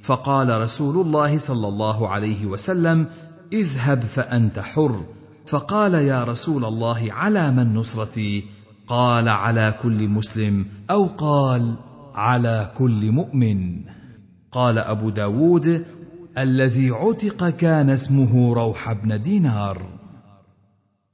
فقال 0.01 0.61
رسول 0.61 1.05
الله 1.05 1.37
صلى 1.37 1.67
الله 1.67 2.09
عليه 2.09 2.45
وسلم 2.45 3.05
اذهب 3.53 4.01
فأنت 4.01 4.59
حر. 4.59 5.03
فقال 5.45 5.93
يا 5.93 6.23
رسول 6.23 6.65
الله 6.65 7.13
على 7.13 7.51
من 7.51 7.75
نصرتي؟ 7.75 8.43
قال 8.87 9.29
على 9.29 9.75
كل 9.83 10.07
مسلم. 10.07 10.65
أو 10.91 11.05
قال 11.05 11.75
على 12.15 12.71
كل 12.77 13.11
مؤمن. 13.11 13.81
قال 14.51 14.77
أبو 14.77 15.09
داود 15.09 15.85
الذي 16.37 16.89
عتق 16.89 17.49
كان 17.49 17.89
اسمه 17.89 18.53
روح 18.53 18.93
بن 18.93 19.21
دينار. 19.21 19.89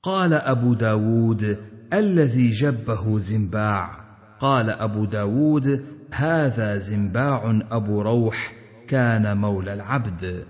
قال 0.03 0.33
أبو 0.33 0.73
داود 0.73 1.57
الذي 1.93 2.51
جبه 2.51 3.19
زنباع. 3.19 4.02
قال 4.39 4.69
أبو 4.69 5.05
داود 5.05 5.85
هذا 6.11 6.77
زنباع 6.77 7.61
أبو 7.71 8.01
روح 8.01 8.53
كان 8.87 9.37
مولى 9.37 9.73
العبد. 9.73 10.45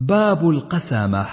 باب 0.00 0.50
القسامة. 0.50 1.26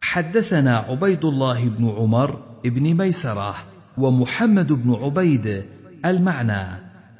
حدثنا 0.00 0.76
عبيد 0.76 1.24
الله 1.24 1.68
بن 1.68 1.88
عمر 1.88 2.60
بن 2.64 2.94
ميسرة 2.94 3.54
ومحمد 3.98 4.72
بن 4.72 4.94
عبيد 4.94 5.64
المعنى. 6.04 6.66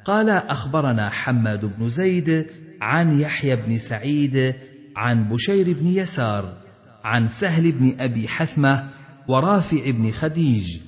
قال 0.05 0.29
أخبرنا 0.29 1.09
حماد 1.09 1.65
بن 1.65 1.89
زيد 1.89 2.47
عن 2.81 3.19
يحيى 3.19 3.55
بن 3.55 3.77
سعيد 3.77 4.55
عن 4.95 5.29
بشير 5.29 5.73
بن 5.73 5.87
يسار 5.87 6.57
عن 7.03 7.27
سهل 7.27 7.71
بن 7.71 7.95
أبي 7.99 8.27
حثمة 8.27 8.89
ورافع 9.27 9.91
بن 9.91 10.11
خديج 10.11 10.79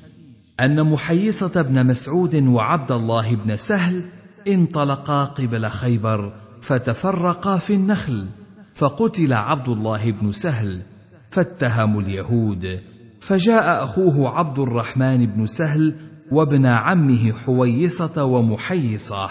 أن 0.59 0.83
محيصة 0.83 1.61
بن 1.61 1.85
مسعود 1.85 2.35
وعبد 2.35 2.91
الله 2.91 3.35
بن 3.35 3.57
سهل 3.57 4.03
انطلقا 4.47 5.23
قبل 5.23 5.69
خيبر 5.69 6.33
فتفرقا 6.61 7.57
في 7.57 7.73
النخل 7.73 8.27
فقتل 8.75 9.33
عبد 9.33 9.69
الله 9.69 10.11
بن 10.11 10.31
سهل 10.31 10.81
فاتهموا 11.29 12.01
اليهود. 12.01 12.79
فجاء 13.19 13.83
أخوه 13.83 14.29
عبد 14.29 14.59
الرحمن 14.59 15.25
بن 15.25 15.45
سهل 15.45 15.95
وابن 16.31 16.65
عمه 16.65 17.31
حويصة 17.31 18.23
ومحيصة 18.23 19.29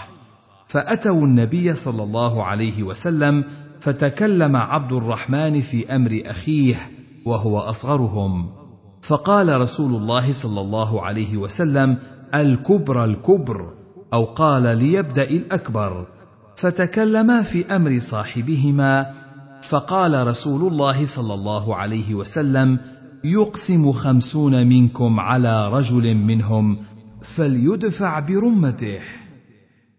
فأتوا 0.67 1.23
النبي 1.23 1.75
صلى 1.75 2.03
الله 2.03 2.45
عليه 2.45 2.83
وسلم 2.83 3.45
فتكلم 3.81 4.57
عبد 4.57 4.93
الرحمن 4.93 5.61
في 5.61 5.97
أمر 5.97 6.23
أخيه 6.27 6.77
وهو 7.25 7.59
أصغرهم. 7.59 8.66
فقال 9.07 9.61
رسول 9.61 9.95
الله 9.95 10.33
صلى 10.33 10.61
الله 10.61 11.05
عليه 11.05 11.37
وسلم 11.37 11.97
الكبر 12.35 13.05
الكبر 13.05 13.73
أو 14.13 14.25
قال 14.25 14.63
ليبدأ 14.79 15.31
الأكبر. 15.31 16.07
فتكلما 16.57 17.43
في 17.43 17.77
أمر 17.77 17.99
صاحبهما 18.01 19.07
فقال 19.63 20.27
رسول 20.27 20.73
الله 20.73 21.07
صلى 21.07 21.35
الله 21.35 21.77
عليه 21.77 22.15
وسلم 22.15 22.79
يقسم 23.25 23.93
خمسون 23.93 24.67
منكم 24.67 25.21
على 25.21 25.69
رجل 25.69 26.15
منهم 26.15 26.79
فليدفع 27.23 28.21
برمته. 28.21 29.01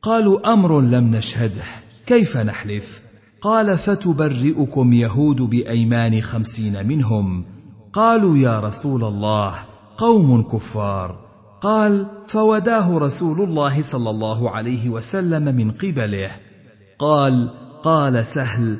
قالوا 0.01 0.53
أمر 0.53 0.81
لم 0.81 1.15
نشهده 1.15 1.63
كيف 2.05 2.37
نحلف؟ 2.37 3.01
قال 3.41 3.77
فتبرئكم 3.77 4.93
يهود 4.93 5.41
بأيمان 5.41 6.21
خمسين 6.21 6.87
منهم. 6.87 7.56
قالوا 7.97 8.37
يا 8.37 8.59
رسول 8.59 9.03
الله 9.03 9.53
قوم 9.97 10.41
كفار. 10.41 11.19
قال 11.61 12.05
فوداه 12.27 12.97
رسول 12.97 13.41
الله 13.41 13.81
صلى 13.81 14.09
الله 14.09 14.49
عليه 14.49 14.89
وسلم 14.89 15.55
من 15.55 15.71
قبله. 15.71 16.31
قال 16.99 17.49
قال 17.83 18.25
سهل 18.25 18.79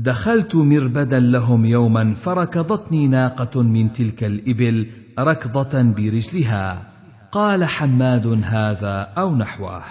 دخلت 0.00 0.56
مربدا 0.56 1.20
لهم 1.20 1.64
يوما 1.64 2.14
فركضتني 2.14 3.06
ناقة 3.06 3.62
من 3.62 3.92
تلك 3.92 4.24
الإبل 4.24 4.86
ركضة 5.18 5.82
برجلها. 5.82 6.88
قال 7.32 7.64
حماد 7.64 8.40
هذا 8.44 9.12
أو 9.18 9.36
نحوه. 9.36 9.82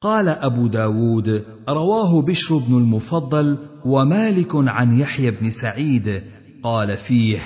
قال 0.00 0.28
أبو 0.28 0.66
داود 0.66 1.44
رواه 1.68 2.22
بشر 2.22 2.58
بن 2.58 2.78
المفضل 2.78 3.58
ومالك 3.84 4.50
عن 4.54 4.98
يحيى 4.98 5.30
بن 5.30 5.50
سعيد 5.50 6.22
قال 6.62 6.96
فيه 6.96 7.38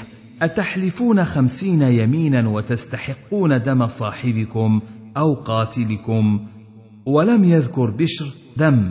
أتحلفون 0.43 1.25
خمسين 1.25 1.83
يمينا 1.83 2.49
وتستحقون 2.49 3.63
دم 3.63 3.87
صاحبكم 3.87 4.81
أو 5.17 5.35
قاتلكم؟ 5.35 6.47
ولم 7.07 7.45
يذكر 7.45 7.91
بشر 7.91 8.27
دم. 8.57 8.91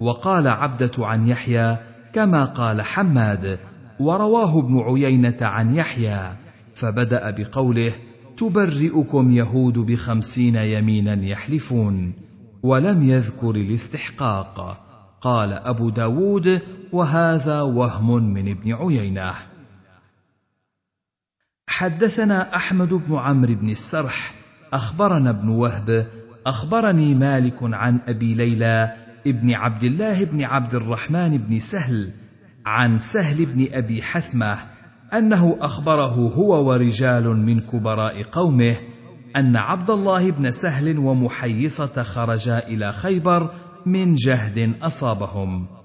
وقال 0.00 0.48
عبدة 0.48 0.92
عن 0.98 1.26
يحيى 1.28 1.76
كما 2.12 2.44
قال 2.44 2.82
حماد 2.82 3.58
ورواه 4.00 4.58
ابن 4.58 4.78
عيينة 4.78 5.36
عن 5.40 5.74
يحيى 5.74 6.20
فبدأ 6.74 7.30
بقوله 7.30 7.92
تبرئكم 8.36 9.30
يهود 9.30 9.78
بخمسين 9.78 10.56
يمينا 10.56 11.26
يحلفون. 11.26 12.12
ولم 12.62 13.02
يذكر 13.02 13.50
الاستحقاق. 13.50 14.78
قال 15.20 15.52
أبو 15.52 15.90
داود 15.90 16.60
وهذا 16.92 17.60
وهم 17.60 18.24
من 18.24 18.48
ابن 18.48 18.72
عيينة. 18.72 19.51
حدثنا 21.72 22.56
أحمد 22.56 22.88
بن 22.88 23.16
عمرو 23.16 23.54
بن 23.54 23.70
السرح 23.70 24.34
أخبرنا 24.72 25.30
ابن 25.30 25.48
وهب 25.48 26.06
أخبرني 26.46 27.14
مالك 27.14 27.56
عن 27.62 28.00
أبي 28.08 28.34
ليلى 28.34 28.92
ابن 29.26 29.54
عبد 29.54 29.84
الله 29.84 30.24
بن 30.24 30.44
عبد 30.44 30.74
الرحمن 30.74 31.38
بن 31.38 31.60
سهل 31.60 32.10
عن 32.66 32.98
سهل 32.98 33.46
بن 33.46 33.66
أبي 33.72 34.02
حثمة 34.02 34.58
أنه 35.14 35.56
أخبره 35.60 36.14
هو 36.14 36.68
ورجال 36.68 37.24
من 37.24 37.60
كبراء 37.60 38.22
قومه 38.22 38.76
أن 39.36 39.56
عبد 39.56 39.90
الله 39.90 40.30
بن 40.30 40.50
سهل 40.50 40.98
ومحيصة 40.98 42.02
خرجا 42.02 42.58
إلى 42.58 42.92
خيبر 42.92 43.50
من 43.86 44.14
جهد 44.14 44.74
أصابهم. 44.82 45.81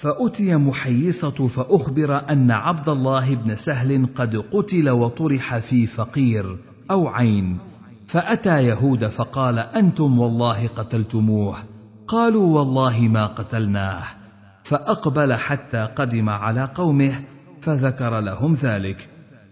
فأتي 0.00 0.56
محيصة 0.56 1.46
فأخبر 1.48 2.30
أن 2.30 2.50
عبد 2.50 2.88
الله 2.88 3.34
بن 3.34 3.56
سهل 3.56 4.06
قد 4.16 4.36
قتل 4.36 4.90
وطرح 4.90 5.58
في 5.58 5.86
فقير 5.86 6.58
أو 6.90 7.08
عين. 7.08 7.58
فأتى 8.06 8.64
يهود 8.64 9.06
فقال 9.06 9.58
أنتم 9.58 10.18
والله 10.18 10.66
قتلتموه. 10.66 11.56
قالوا 12.08 12.58
والله 12.58 13.00
ما 13.00 13.26
قتلناه. 13.26 14.02
فأقبل 14.64 15.34
حتى 15.34 15.88
قدم 15.96 16.28
على 16.28 16.70
قومه 16.74 17.14
فذكر 17.60 18.20
لهم 18.20 18.52
ذلك. 18.52 19.08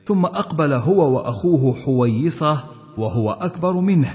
ثم 0.06 0.24
أقبل 0.24 0.72
هو 0.72 1.16
وأخوه 1.16 1.74
حويصة 1.74 2.64
وهو 2.98 3.30
أكبر 3.30 3.72
منه 3.72 4.14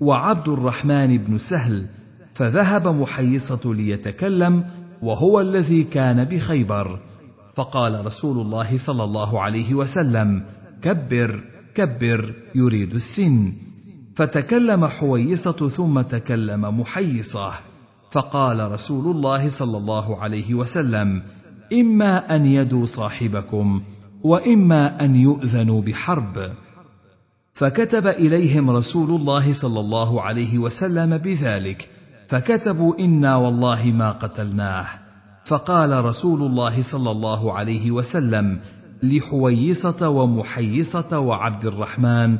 وعبد 0.00 0.48
الرحمن 0.48 1.18
بن 1.18 1.38
سهل. 1.38 1.86
فذهب 2.34 2.88
محيصة 2.88 3.60
ليتكلم 3.64 4.64
وهو 5.02 5.40
الذي 5.40 5.84
كان 5.84 6.24
بخيبر. 6.24 6.98
فقال 7.54 8.06
رسول 8.06 8.40
الله 8.40 8.76
صلى 8.76 9.04
الله 9.04 9.40
عليه 9.40 9.74
وسلم 9.74 10.44
كبر 10.82 11.44
كبر 11.74 12.34
يريد 12.54 12.94
السن. 12.94 13.52
فتكلم 14.16 14.86
حويصة 14.86 15.68
ثم 15.68 16.00
تكلم 16.00 16.80
محيصة. 16.80 17.52
فقال 18.10 18.72
رسول 18.72 19.16
الله 19.16 19.48
صلى 19.48 19.76
الله 19.76 20.20
عليه 20.20 20.54
وسلم 20.54 21.22
إما 21.72 22.34
أن 22.34 22.46
يدوا 22.46 22.86
صاحبكم 22.86 23.82
وإما 24.22 25.04
أن 25.04 25.16
يؤذنوا 25.16 25.82
بحرب. 25.82 26.52
فكتب 27.54 28.06
إليهم 28.06 28.70
رسول 28.70 29.20
الله 29.20 29.52
صلى 29.52 29.80
الله 29.80 30.22
عليه 30.22 30.58
وسلم 30.58 31.18
بذلك 31.18 31.88
فكتبوا 32.28 32.98
إنا 32.98 33.36
والله 33.36 33.84
ما 33.84 34.10
قتلناه. 34.10 34.86
فقال 35.44 36.04
رسول 36.04 36.42
الله 36.42 36.82
صلى 36.82 37.10
الله 37.10 37.52
عليه 37.52 37.90
وسلم 37.90 38.60
لحويصة 39.02 40.08
ومحيصة 40.08 41.18
وعبد 41.18 41.64
الرحمن 41.64 42.38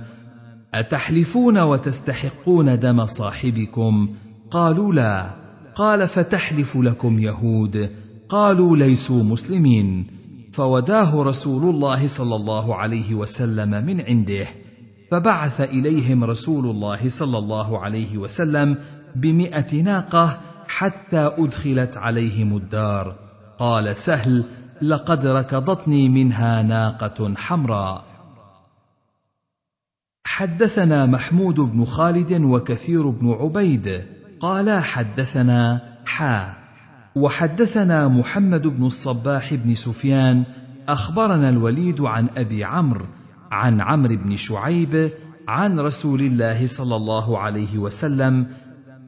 أتحلفون 0.75 1.59
وتستحقون 1.59 2.79
دم 2.79 3.07
صاحبكم؟ 3.07 4.09
قالوا 4.51 4.95
لا. 4.95 5.31
قال 5.75 6.09
فتحلف 6.09 6.77
لكم 6.77 7.19
يهود. 7.19 7.91
قالوا 8.29 8.77
ليسوا 8.77 9.23
مسلمين. 9.23 10.05
فوداه 10.53 11.23
رسول 11.23 11.75
الله 11.75 12.07
صلى 12.07 12.37
الله 12.37 12.75
عليه 12.75 13.15
وسلم 13.15 13.87
من 13.87 14.01
عنده. 14.01 14.66
فبعث 15.11 15.61
إليهم 15.61 16.25
رسول 16.25 16.67
الله 16.67 17.09
صلى 17.09 17.39
الله 17.39 17.81
عليه 17.81 18.19
وسلم 18.19 18.77
بمائه 19.17 19.83
ناقة 19.83 20.41
حتى 20.69 21.31
أدخلت 21.39 21.97
عليهم 21.97 22.57
الدار. 22.57 23.17
قال 23.59 23.97
سهل 23.97 24.45
لقد 24.83 25.27
ركضتني 25.27 26.09
منها 26.09 26.63
ناقة 26.63 27.35
حمراء. 27.37 28.05
حدثنا 30.27 31.07
محمود 31.07 31.61
بن 31.61 31.85
خالد 31.85 32.33
وكثير 32.33 33.11
بن 33.11 33.31
عبيد. 33.31 34.05
قالا 34.41 34.81
حدثنا 34.81 35.81
حا. 36.07 36.67
وحدثنا 37.17 38.09
محمد 38.09 38.67
بن 38.67 38.87
الصباح 38.87 39.55
بن 39.55 39.75
سفيان 39.75 40.45
أخبرنا 40.89 41.49
الوليد 41.49 42.01
عن 42.01 42.29
أبي 42.37 42.65
عمرو 42.65 43.07
عن 43.51 43.81
عمرو 43.81 44.17
بن 44.17 44.37
شعيب 44.37 45.11
عن 45.49 45.81
رسول 45.81 46.21
الله 46.21 46.67
صلى 46.67 46.97
الله 46.97 47.39
عليه 47.39 47.79
وسلم 47.79 48.47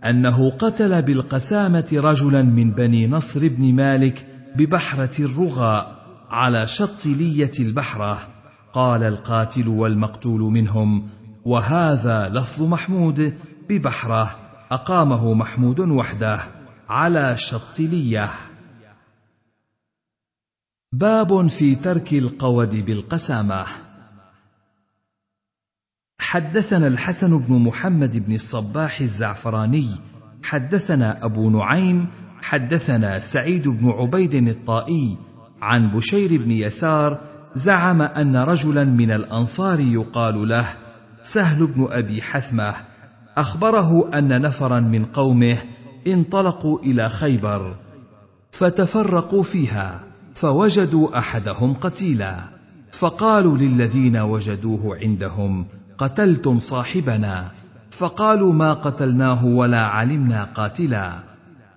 أنه 0.05 0.51
قتل 0.51 1.03
بالقسامة 1.03 1.89
رجلا 1.93 2.43
من 2.43 2.71
بني 2.71 3.07
نصر 3.07 3.49
بن 3.49 3.75
مالك 3.75 4.27
ببحرة 4.57 5.25
الرغاء 5.25 5.99
على 6.31 6.67
شط 6.67 7.07
لية 7.07 7.53
البحره 7.61 8.29
قال 8.73 9.03
القاتل 9.03 9.69
والمقتول 9.69 10.41
منهم 10.41 11.09
وهذا 11.45 12.29
لفظ 12.29 12.63
محمود 12.63 13.35
ببحره 13.69 14.37
أقامه 14.71 15.35
محمود 15.35 15.81
وحده 15.81 16.41
على 16.89 17.37
شطليه 17.39 18.31
باب 20.93 21.47
في 21.47 21.75
ترك 21.75 22.13
القود 22.13 22.75
بالقسامة. 22.87 23.88
حدثنا 26.29 26.87
الحسن 26.87 27.39
بن 27.39 27.55
محمد 27.59 28.27
بن 28.27 28.35
الصباح 28.35 29.01
الزعفراني 29.01 29.89
حدثنا 30.43 31.25
أبو 31.25 31.51
نعيم 31.51 32.07
حدثنا 32.43 33.19
سعيد 33.19 33.69
بن 33.69 33.91
عبيد 33.91 34.35
الطائي 34.35 35.17
عن 35.63 35.91
بشير 35.91 36.43
بن 36.43 36.51
يسار 36.51 37.19
زعم 37.55 38.03
أن 38.03 38.37
رجلا 38.37 38.85
من 38.85 39.11
الأنصار 39.11 39.81
يقال 39.81 40.49
له 40.49 40.67
سهل 41.23 41.67
بن 41.67 41.89
أبي 41.91 42.23
حثمة 42.23 42.75
أخبره 43.37 44.19
أن 44.19 44.43
نفرا 44.43 44.81
من 44.81 45.05
قومه 45.05 45.63
انطلقوا 46.07 46.79
إلى 46.79 47.09
خيبر 47.09 47.77
فتفرقوا 48.53 49.43
فيها 49.43 50.05
فوجدوا 50.35 51.19
أحدهم 51.19 51.75
قتيلا 51.75 52.39
فقالوا 52.93 53.59
للذين 53.59 54.17
وجدوه 54.17 54.99
عندهم 55.03 55.67
قتلتم 55.99 56.59
صاحبنا. 56.59 57.51
فقالوا 57.91 58.53
ما 58.53 58.73
قتلناه 58.73 59.45
ولا 59.45 59.81
علمنا 59.81 60.45
قاتلا. 60.45 61.19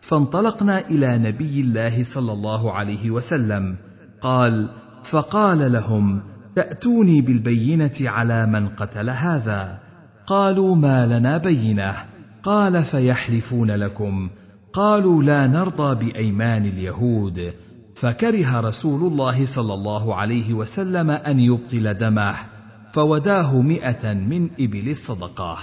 فانطلقنا 0.02 0.80
إلى 0.90 1.18
نبي 1.18 1.62
الله 1.62 2.04
صلى 2.04 2.34
الله 2.34 2.72
عليه 2.72 3.12
وسلم. 3.12 3.76
قال 4.22 4.70
فقال 5.04 5.72
لهم 5.72 6.22
تأتوني 6.56 7.22
بالبينة 7.22 7.92
على 8.02 8.46
من 8.46 8.68
قتل 8.68 9.10
هذا. 9.10 9.80
قالوا 10.28 10.76
ما 10.76 11.20
لنا 11.20 11.38
بينة. 11.38 11.96
قال 12.44 12.84
فيحلفون 12.84 13.72
لكم. 13.72 14.30
قالوا 14.74 15.24
لا 15.24 15.48
نرضى 15.48 16.06
بأيمان 16.06 16.66
اليهود. 16.66 17.54
فكره 17.96 18.60
رسول 18.60 19.12
الله 19.12 19.46
صلى 19.46 19.74
الله 19.74 20.16
عليه 20.16 20.54
وسلم 20.54 21.12
أن 21.12 21.40
يبطل 21.40 21.94
دمه. 21.94 22.51
فوداه 22.94 23.62
مئة 23.62 24.14
من 24.14 24.50
إبل 24.60 24.90
الصدقة. 24.90 25.58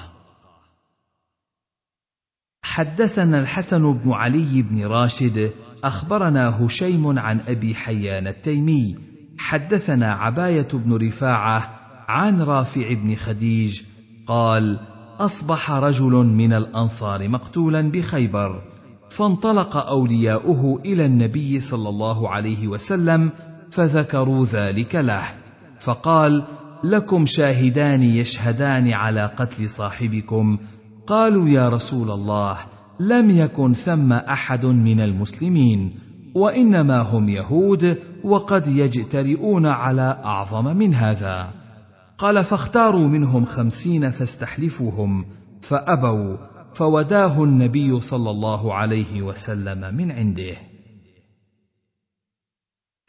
حدثنا 2.62 3.38
الحسن 3.38 3.92
بن 3.92 4.12
علي 4.12 4.62
بن 4.62 4.86
راشد 4.86 5.50
أخبرنا 5.84 6.66
هشيم 6.66 7.18
عن 7.18 7.40
أبي 7.48 7.74
حيان 7.74 8.26
التيمي 8.26 8.96
حدثنا 9.38 10.12
عباية 10.12 10.68
بن 10.72 11.06
رفاعة 11.06 11.80
عن 12.08 12.42
رافع 12.42 12.94
بن 12.94 13.16
خديج 13.16 13.82
قال 14.26 14.80
أصبح 15.18 15.70
رجل 15.70 16.12
من 16.12 16.52
الأنصار 16.52 17.28
مقتولا 17.28 17.82
بخيبر 17.82 18.62
فانطلق 19.10 19.76
أولياؤه 19.76 20.80
إلى 20.84 21.06
النبي 21.06 21.60
صلى 21.60 21.88
الله 21.88 22.30
عليه 22.30 22.68
وسلم 22.68 23.30
فذكروا 23.70 24.46
ذلك 24.46 24.94
له 24.94 25.22
فقال 25.80 26.44
لكم 26.84 27.26
شاهدان 27.26 28.02
يشهدان 28.02 28.92
على 28.92 29.22
قتل 29.22 29.70
صاحبكم. 29.70 30.58
قالوا 31.06 31.48
يا 31.48 31.68
رسول 31.68 32.10
الله 32.10 32.58
لم 33.00 33.30
يكن 33.30 33.72
ثم 33.72 34.12
أحد 34.12 34.66
من 34.66 35.00
المسلمين 35.00 35.94
وإنما 36.34 37.00
هم 37.00 37.28
يهود 37.28 37.98
وقد 38.24 38.66
يجترئون 38.66 39.66
على 39.66 40.20
أعظم 40.24 40.76
من 40.76 40.94
هذا. 40.94 41.50
قال 42.18 42.44
فاختاروا 42.44 43.08
منهم 43.08 43.44
خمسين 43.44 44.10
فاستحلفوهم 44.10 45.24
فأبوا 45.62 46.36
فوداه 46.74 47.44
النبي 47.44 48.00
صلى 48.00 48.30
الله 48.30 48.74
عليه 48.74 49.22
وسلم 49.22 49.94
من 49.94 50.10
عنده. 50.10 50.56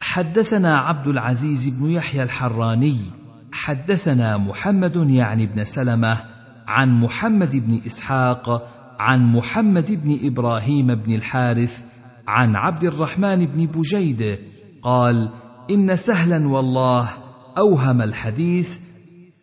حدثنا 0.02 0.78
عبد 0.78 1.08
العزيز 1.08 1.68
بن 1.68 1.90
يحيى 1.90 2.22
الحراني 2.22 2.96
حدثنا 3.52 4.36
محمد 4.36 5.10
يعني 5.10 5.46
بن 5.46 5.64
سلمة 5.64 6.18
عن 6.68 7.00
محمد 7.00 7.56
بن 7.56 7.80
إسحاق 7.86 8.68
عن 8.98 9.32
محمد 9.32 10.04
بن 10.04 10.18
إبراهيم 10.22 10.94
بن 10.94 11.14
الحارث 11.14 11.82
عن 12.28 12.56
عبد 12.56 12.84
الرحمن 12.84 13.46
بن 13.46 13.66
بجيد 13.66 14.38
قال 14.82 15.30
إن 15.70 15.96
سهلا 15.96 16.48
والله 16.48 17.08
أوهم 17.58 18.02
الحديث 18.02 18.78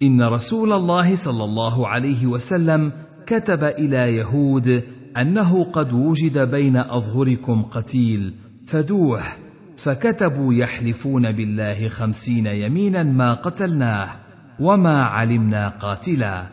إن 0.03 0.21
رسول 0.21 0.71
الله 0.73 1.15
صلى 1.15 1.43
الله 1.43 1.87
عليه 1.87 2.27
وسلم 2.27 2.91
كتب 3.25 3.63
إلى 3.63 4.15
يهود 4.17 4.83
أنه 5.17 5.63
قد 5.63 5.93
وجد 5.93 6.51
بين 6.51 6.77
أظهركم 6.77 7.63
قتيل 7.63 8.33
فدوه 8.67 9.21
فكتبوا 9.77 10.53
يحلفون 10.53 11.31
بالله 11.31 11.89
خمسين 11.89 12.45
يمينا 12.45 13.03
ما 13.03 13.33
قتلناه 13.33 14.09
وما 14.59 15.03
علمنا 15.03 15.69
قاتلا. 15.69 16.49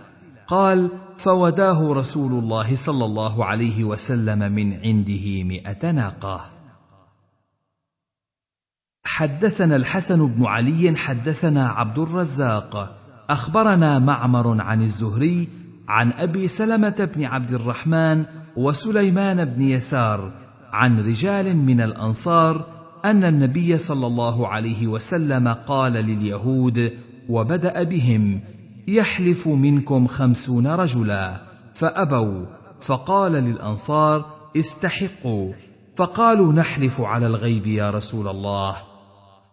قال 0.47 0.89
فوداه 1.19 1.93
رسول 1.93 2.33
الله 2.33 2.77
صلى 2.77 3.05
الله 3.05 3.45
عليه 3.45 3.85
وسلم 3.85 4.53
من 4.53 4.73
عنده 4.73 5.43
مئة 5.43 5.91
ناقة. 5.91 6.51
حدثنا 9.05 9.77
الحسن 9.77 10.27
بن 10.27 10.47
علي 10.47 10.97
حدثنا 10.97 11.69
عبد 11.69 11.99
الرزاق. 11.99 13.01
أخبرنا 13.31 13.99
معمر 13.99 14.61
عن 14.61 14.83
الزهري 14.83 15.49
عن 15.89 16.13
أبي 16.13 16.49
سلمة 16.49 17.09
بن 17.17 17.25
عبد 17.25 17.51
الرحمن 17.51 18.25
وسليمان 18.57 19.45
بن 19.45 19.63
يسار 19.63 20.33
عن 20.73 21.01
رجال 21.01 21.57
من 21.57 21.81
الأنصار 21.81 22.84
أن 23.05 23.25
النبي 23.25 23.79
صلى 23.79 24.07
الله 24.07 24.49
عليه 24.49 24.87
وسلم 24.87 25.49
قال 25.49 25.93
لليهود 25.93 26.93
وبدأ 27.29 27.83
بهم 27.83 28.41
يحلف 28.89 29.49
منكم 29.49 30.07
خمسون 30.07 30.67
رجلا. 30.67 31.41
فأبوا 31.75 32.47
فقال 32.81 33.33
للأنصار 33.33 34.25
استحقوا. 34.57 35.53
فقالوا 35.97 36.53
نحلف 36.53 37.01
على 37.01 37.27
الغيب 37.27 37.67
يا 37.67 37.91
رسول 37.91 38.29
الله. 38.29 38.77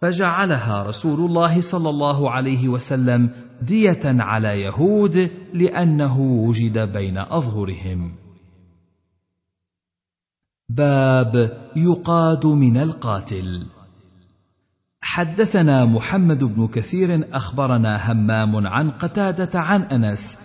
فجعلها 0.01 0.83
رسول 0.83 1.29
الله 1.29 1.61
صلى 1.61 1.89
الله 1.89 2.31
عليه 2.31 2.69
وسلم 2.69 3.29
دية 3.61 4.01
على 4.05 4.61
يهود 4.61 5.31
لأنه 5.53 6.21
وجد 6.21 6.93
بين 6.93 7.17
أظهرهم. 7.17 8.20
باب 10.77 11.57
يقاد 11.75 12.45
من 12.45 12.77
القاتل. 12.77 13.65
حدثنا 15.01 15.85
محمد 15.85 16.43
بن 16.43 16.67
كثير 16.67 17.27
أخبرنا 17.33 18.11
همام 18.11 18.67
عن 18.67 18.91
قتادة 18.91 19.59
عن 19.59 19.81
أنس 19.81 20.37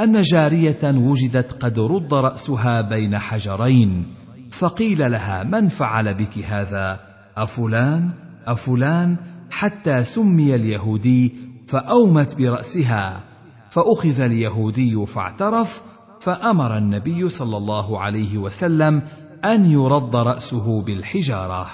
أن 0.00 0.22
جارية 0.22 0.78
وجدت 0.84 1.52
قد 1.64 1.78
رد 1.78 2.14
رأسها 2.14 2.80
بين 2.80 3.18
حجرين 3.18 4.06
فقيل 4.50 5.10
لها 5.12 5.42
من 5.42 5.68
فعل 5.68 6.14
بك 6.14 6.38
هذا؟ 6.38 7.00
أفلان؟ 7.36 8.10
أفلان؟ 8.46 9.16
حتى 9.50 10.04
سمي 10.04 10.54
اليهودي 10.54 11.34
فأومت 11.68 12.34
برأسها 12.34 13.20
فأخذ 13.70 14.20
اليهودي 14.20 15.06
فاعترف 15.06 15.82
فأمر 16.20 16.78
النبي 16.78 17.28
صلى 17.28 17.56
الله 17.56 18.00
عليه 18.00 18.38
وسلم 18.38 19.02
أن 19.44 19.66
يرد 19.66 20.16
رأسه 20.16 20.82
بالحجارة. 20.82 21.66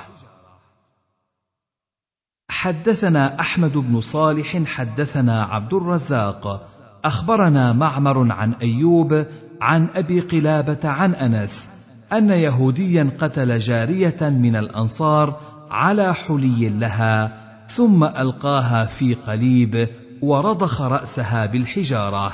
حدثنا 2.51 3.41
أحمد 3.41 3.73
بن 3.73 4.01
صالح 4.01 4.65
حدثنا 4.65 5.43
عبد 5.43 5.75
الرزاق. 5.75 6.69
أخبرنا 7.05 7.73
معمر 7.73 8.33
عن 8.33 8.53
أيوب 8.53 9.27
عن 9.61 9.89
أبي 9.95 10.21
قلابة 10.21 10.89
عن 10.89 11.15
أنس 11.15 11.69
أن 12.13 12.31
يهوديا 12.31 13.13
قتل 13.19 13.59
جارية 13.59 14.17
من 14.21 14.57
الأنصار 14.57 15.41
على 15.71 16.15
حلي 16.15 16.69
لها 16.69 17.39
ثم 17.69 18.05
ألقاها 18.05 18.87
في 18.87 19.15
قليب 19.15 19.89
ورضخ 20.23 20.81
رأسها 20.81 21.47
بالحجارة 21.47 22.33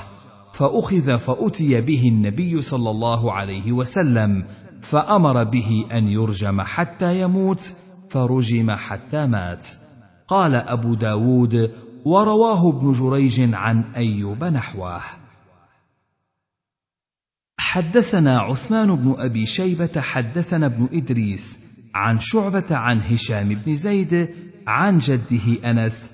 فأخذ 0.52 1.18
فأتي 1.18 1.80
به 1.80 2.08
النبي 2.08 2.62
صلى 2.62 2.90
الله 2.90 3.32
عليه 3.32 3.72
وسلم. 3.72 4.44
فأمر 4.90 5.44
به 5.44 5.86
أن 5.92 6.08
يرجم 6.08 6.60
حتى 6.60 7.20
يموت 7.20 7.72
فرجم 8.10 8.70
حتى 8.70 9.26
مات. 9.26 9.66
قال 10.28 10.54
أبو 10.54 10.94
داود 10.94 11.70
ورواه 12.04 12.68
ابن 12.68 12.92
جريج 12.92 13.54
عن 13.54 13.84
أيوب 13.96 14.44
نحوه. 14.44 15.00
حدثنا 17.60 18.38
عثمان 18.40 18.96
بن 18.96 19.14
أبي 19.18 19.46
شيبة 19.46 20.00
حدثنا 20.00 20.66
ابن 20.66 20.88
إدريس 20.92 21.58
عن 21.94 22.20
شعبة 22.20 22.76
عن 22.76 23.00
هشام 23.00 23.48
بن 23.48 23.76
زيد 23.76 24.28
عن 24.66 24.98
جده 24.98 25.70
أنس 25.70 26.10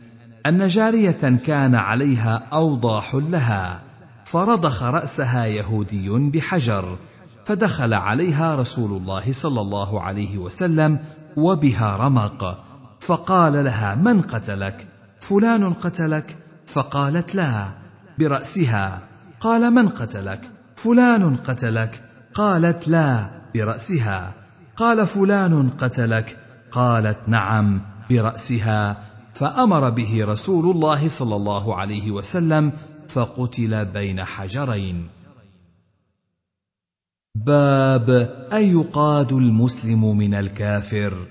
أن 0.47 0.66
جارية 0.66 1.41
كان 1.47 1.75
عليها 1.75 2.49
أوضاح 2.53 3.14
لها 3.14 3.83
فرضخ 4.25 4.83
رأسها 4.83 5.47
يهودي 5.47 6.09
بحجر. 6.09 6.99
فدخل 7.45 7.95
عليها 7.95 8.55
رسول 8.55 8.91
الله 8.91 9.33
صلى 9.33 9.61
الله 9.61 10.01
عليه 10.01 10.39
وسلم 10.39 10.99
وبها 11.37 11.97
رمق. 11.97 12.65
فقال 13.01 13.65
لها 13.65 13.95
من 13.95 14.23
قتلك؟ 14.23 14.87
فلان 15.21 15.73
قتلك؟ 15.73 16.37
فقالت 16.67 17.35
لا 17.35 17.69
برأسها. 18.19 19.01
قال 19.41 19.71
من 19.71 19.89
قتلك؟ 19.89 20.41
فلان 20.77 21.37
قتلك. 21.37 22.03
قالت 22.35 22.89
لا 22.89 23.31
برأسها. 23.55 24.33
قال 24.77 25.07
فلان 25.07 25.71
قتلك. 25.79 26.37
قالت 26.73 27.19
نعم 27.27 27.81
برأسها. 28.11 28.97
فأمر 29.35 29.91
به 29.91 30.25
رسول 30.25 30.77
الله 30.77 31.09
صلى 31.09 31.37
الله 31.37 31.77
عليه 31.77 32.11
وسلم 32.11 32.73
فقتل 33.09 33.85
بين 33.85 34.25
حجرين. 34.25 35.09
باب 37.37 38.11
ايقاد 38.53 39.32
المسلم 39.32 40.16
من 40.16 40.35
الكافر؟ 40.35 41.26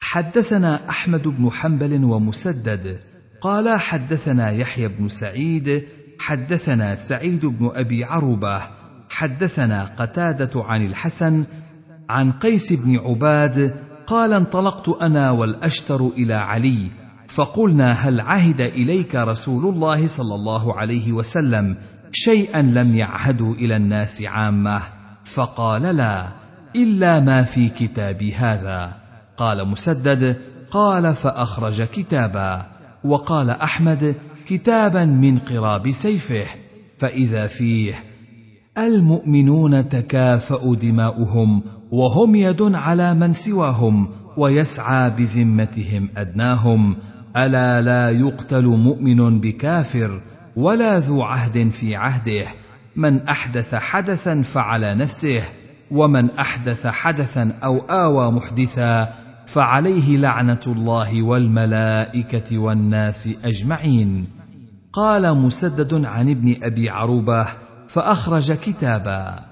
حدثنا 0.00 0.88
أحمد 0.88 1.28
بن 1.28 1.50
حنبل 1.50 2.04
ومسدد 2.04 3.00
قال 3.40 3.80
حدثنا 3.80 4.50
يحيى 4.50 4.88
بن 4.88 5.08
سعيد 5.08 5.84
حدثنا 6.18 6.94
سعيد 6.94 7.46
بن 7.46 7.70
أبي 7.74 8.04
عروبة 8.04 8.60
حدثنا 9.08 9.84
قتادة 9.84 10.62
عن 10.62 10.84
الحسن 10.84 11.44
عن 12.08 12.32
قيس 12.32 12.72
بن 12.72 12.98
عباد 12.98 13.76
قال 14.06 14.32
انطلقت 14.32 14.88
أنا 14.88 15.30
والأشتر 15.30 16.06
إلى 16.06 16.34
علي 16.34 16.90
فقلنا 17.28 17.92
هل 17.92 18.20
عهد 18.20 18.60
إليك 18.60 19.14
رسول 19.14 19.74
الله 19.74 20.06
صلى 20.06 20.34
الله 20.34 20.78
عليه 20.78 21.12
وسلم؟ 21.12 21.76
شيئا 22.16 22.62
لم 22.62 22.94
يعهدوا 22.94 23.54
إلى 23.54 23.76
الناس 23.76 24.22
عامة 24.22 24.82
فقال 25.24 25.82
لا 25.82 26.28
إلا 26.76 27.20
ما 27.20 27.42
في 27.42 27.68
كتابي 27.68 28.34
هذا. 28.34 28.92
قال 29.36 29.68
مسدد 29.68 30.36
قال 30.70 31.14
فأخرج 31.14 31.82
كتابا. 31.82 32.66
وقال 33.04 33.50
أحمد 33.50 34.14
كتابا 34.46 35.04
من 35.04 35.38
قراب 35.38 35.90
سيفه 35.90 36.46
فإذا 36.98 37.46
فيه 37.46 37.94
المؤمنون 38.78 39.88
تكافأ 39.88 40.74
دماؤهم 40.74 41.62
وهم 41.90 42.34
يد 42.34 42.62
على 42.62 43.14
من 43.14 43.32
سواهم 43.32 44.08
ويسعى 44.36 45.10
بذمتهم 45.10 46.08
أدناهم. 46.16 46.96
ألا 47.36 47.82
لا 47.82 48.10
يقتل 48.10 48.64
مؤمن 48.64 49.40
بكافر 49.40 50.20
ولا 50.56 50.98
ذو 50.98 51.22
عهد 51.22 51.68
في 51.68 51.96
عهده. 51.96 52.46
من 52.96 53.28
أحدث 53.28 53.74
حدثا 53.74 54.42
فعلى 54.42 54.94
نفسه 54.94 55.42
ومن 55.90 56.30
أحدث 56.30 56.86
حدثا 56.86 57.58
أو 57.64 57.78
آوى 57.78 58.32
محدثا 58.32 59.14
فعليه 59.46 60.16
لعنة 60.16 60.60
الله 60.66 61.22
والملائكة 61.22 62.58
والناس 62.58 63.28
أجمعين. 63.44 64.26
قال 64.92 65.36
مسدد 65.36 66.04
عن 66.04 66.30
ابن 66.30 66.56
أبي 66.62 66.90
عروبة 66.90 67.46
فأخرج 67.88 68.52
كتابا. 68.52 69.44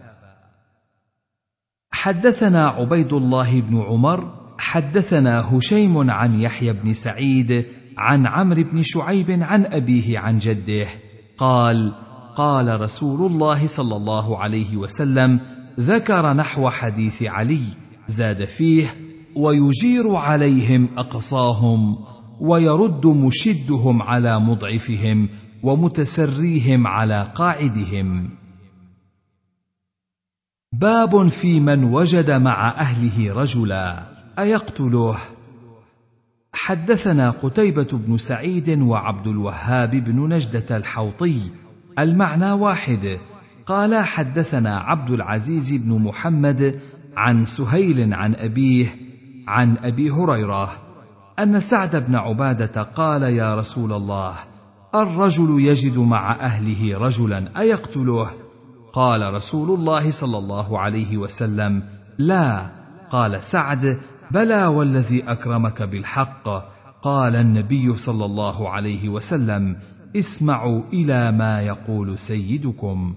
حدثنا 1.92 2.66
عبيد 2.66 3.12
الله 3.12 3.60
بن 3.60 3.82
عمر 3.82 4.42
حدثنا 4.58 5.56
هشيم 5.56 6.10
عن 6.10 6.40
يحيى 6.40 6.72
بن 6.72 6.92
سعيد 6.92 7.66
عن 7.98 8.26
عمرو 8.26 8.62
بن 8.62 8.82
شعيب 8.82 9.30
عن 9.30 9.64
أبيه 9.64 10.18
عن 10.18 10.38
جده 10.38 10.88
قال 11.38 11.94
قال 12.36 12.80
رسول 12.80 13.30
الله 13.30 13.66
صلى 13.66 13.96
الله 13.96 14.38
عليه 14.38 14.76
وسلم 14.76 15.40
ذكر 15.80 16.32
نحو 16.32 16.70
حديث 16.70 17.22
علي 17.22 17.62
زاد 18.06 18.44
فيه 18.44 18.96
ويجير 19.36 20.14
عليهم 20.14 20.88
أقصاهم 20.98 21.96
ويرد 22.40 23.06
مشدهم 23.06 24.02
على 24.02 24.40
مضعفهم 24.40 25.28
ومتسريهم 25.62 26.86
على 26.86 27.28
قاعدهم. 27.34 28.30
باب 30.72 31.28
في 31.28 31.60
من 31.60 31.84
وجد 31.84 32.30
مع 32.30 32.68
أهله 32.68 33.32
رجلا 33.32 34.02
أيقتله؟ 34.38 35.18
حدثنا 36.54 37.30
قتيبة 37.30 37.88
بن 37.92 38.18
سعيد 38.18 38.80
وعبد 38.80 39.26
الوهاب 39.26 39.90
بن 39.90 40.34
نجدة 40.34 40.76
الحوطي. 40.76 41.40
المعنى 41.98 42.52
واحد. 42.52 43.18
قال 43.66 44.04
حدثنا 44.04 44.76
عبد 44.76 45.10
العزيز 45.10 45.72
بن 45.72 46.02
محمد 46.02 46.80
عن 47.16 47.44
سهيل 47.44 48.14
عن 48.14 48.34
أبيه 48.34 48.96
عن 49.48 49.76
أبي 49.76 50.10
هريرة 50.10 50.72
أن 51.38 51.60
سعد 51.60 51.96
بن 51.96 52.14
عبادة 52.14 52.82
قال 52.82 53.22
يا 53.22 53.54
رسول 53.54 53.92
الله 53.92 54.34
الرجل 54.94 55.60
يجد 55.60 55.98
مع 55.98 56.40
أهله 56.40 56.98
رجلا 56.98 57.60
أيقتله؟ 57.60 58.30
قال 58.92 59.34
رسول 59.34 59.78
الله 59.78 60.10
صلى 60.10 60.38
الله 60.38 60.78
عليه 60.78 61.16
وسلم 61.16 61.82
لا. 62.18 62.66
قال 63.10 63.42
سعد 63.42 63.98
بلى 64.32 64.66
والذي 64.66 65.22
أكرمك 65.22 65.82
بالحق 65.82 66.48
قال 67.02 67.36
النبي 67.36 67.96
صلى 67.96 68.24
الله 68.24 68.70
عليه 68.70 69.08
وسلم 69.08 69.76
اسمعوا 70.16 70.82
إلى 70.92 71.32
ما 71.32 71.62
يقول 71.62 72.18
سيدكم. 72.18 73.14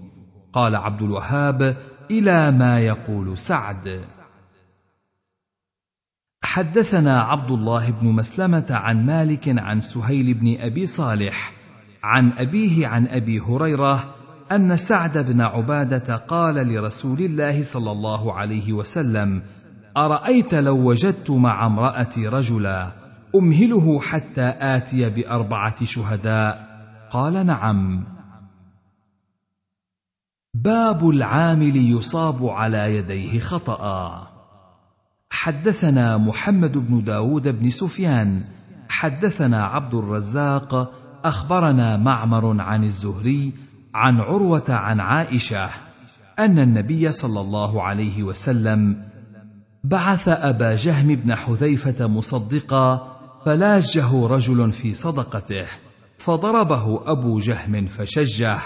قال 0.52 0.76
عبد 0.76 1.02
الوهاب 1.02 1.76
إلى 2.10 2.50
ما 2.50 2.80
يقول 2.80 3.38
سعد. 3.38 4.04
حدثنا 6.42 7.20
عبد 7.20 7.50
الله 7.50 7.90
بن 7.90 8.06
مسلمة 8.06 8.66
عن 8.70 9.06
مالك 9.06 9.54
عن 9.58 9.80
سهيل 9.80 10.34
بن 10.34 10.56
أبي 10.60 10.86
صالح 10.86 11.52
عن 12.02 12.32
أبيه 12.32 12.86
عن 12.86 13.06
أبي 13.06 13.40
هريرة 13.40 14.14
أن 14.52 14.76
سعد 14.76 15.18
بن 15.18 15.40
عبادة 15.40 16.16
قال 16.16 16.54
لرسول 16.54 17.18
الله 17.18 17.62
صلى 17.62 17.92
الله 17.92 18.34
عليه 18.34 18.72
وسلم 18.72 19.42
أرأيت 19.96 20.54
لو 20.54 20.88
وجدت 20.88 21.30
مع 21.30 21.66
امرأتي 21.66 22.28
رجلا 22.28 22.92
أمهله 23.34 24.00
حتى 24.00 24.54
آتي 24.60 25.10
بأربعة 25.10 25.84
شهداء؟ 25.84 26.66
قال 27.10 27.46
نعم. 27.46 28.04
باب 30.54 31.08
العامل 31.08 31.76
يصاب 31.76 32.46
على 32.46 32.96
يديه 32.96 33.40
خطأ. 33.40 34.26
حدثنا 35.30 36.16
محمد 36.16 36.78
بن 36.78 37.04
داود 37.04 37.48
بن 37.48 37.70
سفيان. 37.70 38.40
حدثنا 38.88 39.64
عبد 39.64 39.94
الرزاق. 39.94 40.92
أخبرنا 41.24 41.96
معمر 41.96 42.60
عن 42.60 42.84
الزهري 42.84 43.52
عن 43.94 44.20
عروة 44.20 44.64
عن 44.68 45.00
عائشة 45.00 45.70
أن 46.38 46.58
النبي 46.58 47.12
صلى 47.12 47.40
الله 47.40 47.82
عليه 47.82 48.22
وسلم 48.22 49.02
بعث 49.84 50.28
أبا 50.28 50.76
جهم 50.76 51.06
بن 51.14 51.34
حذيفة 51.34 52.06
مصدقا 52.06 53.16
فلاجه 53.44 54.26
رجل 54.26 54.72
في 54.72 54.94
صدقته 54.94 55.66
فضربه 56.18 57.00
أبو 57.06 57.38
جهم 57.38 57.86
فشجه 57.86 58.58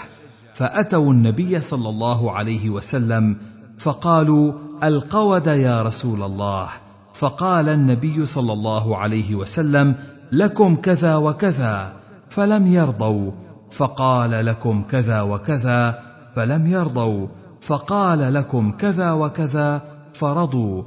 فأتوا 0.53 1.11
النبي 1.11 1.61
صلى 1.61 1.89
الله 1.89 2.31
عليه 2.31 2.69
وسلم 2.69 3.37
فقالوا 3.77 4.53
القود 4.83 5.47
يا 5.47 5.83
رسول 5.83 6.23
الله. 6.23 6.69
فقال 7.13 7.69
النبي 7.69 8.25
صلى 8.25 8.53
الله 8.53 8.97
عليه 8.97 9.35
وسلم 9.35 9.95
لكم 10.31 10.75
كذا 10.75 11.15
وكذا 11.15 11.93
فلم 12.29 12.67
يرضوا. 12.67 13.31
فقال 13.71 14.45
لكم 14.45 14.83
كذا 14.83 15.21
وكذا 15.21 15.99
فلم 16.35 16.67
يرضوا. 16.67 17.27
فقال 17.61 18.33
لكم 18.33 18.71
كذا 18.71 19.11
وكذا 19.11 19.81
فرضوا. 20.13 20.83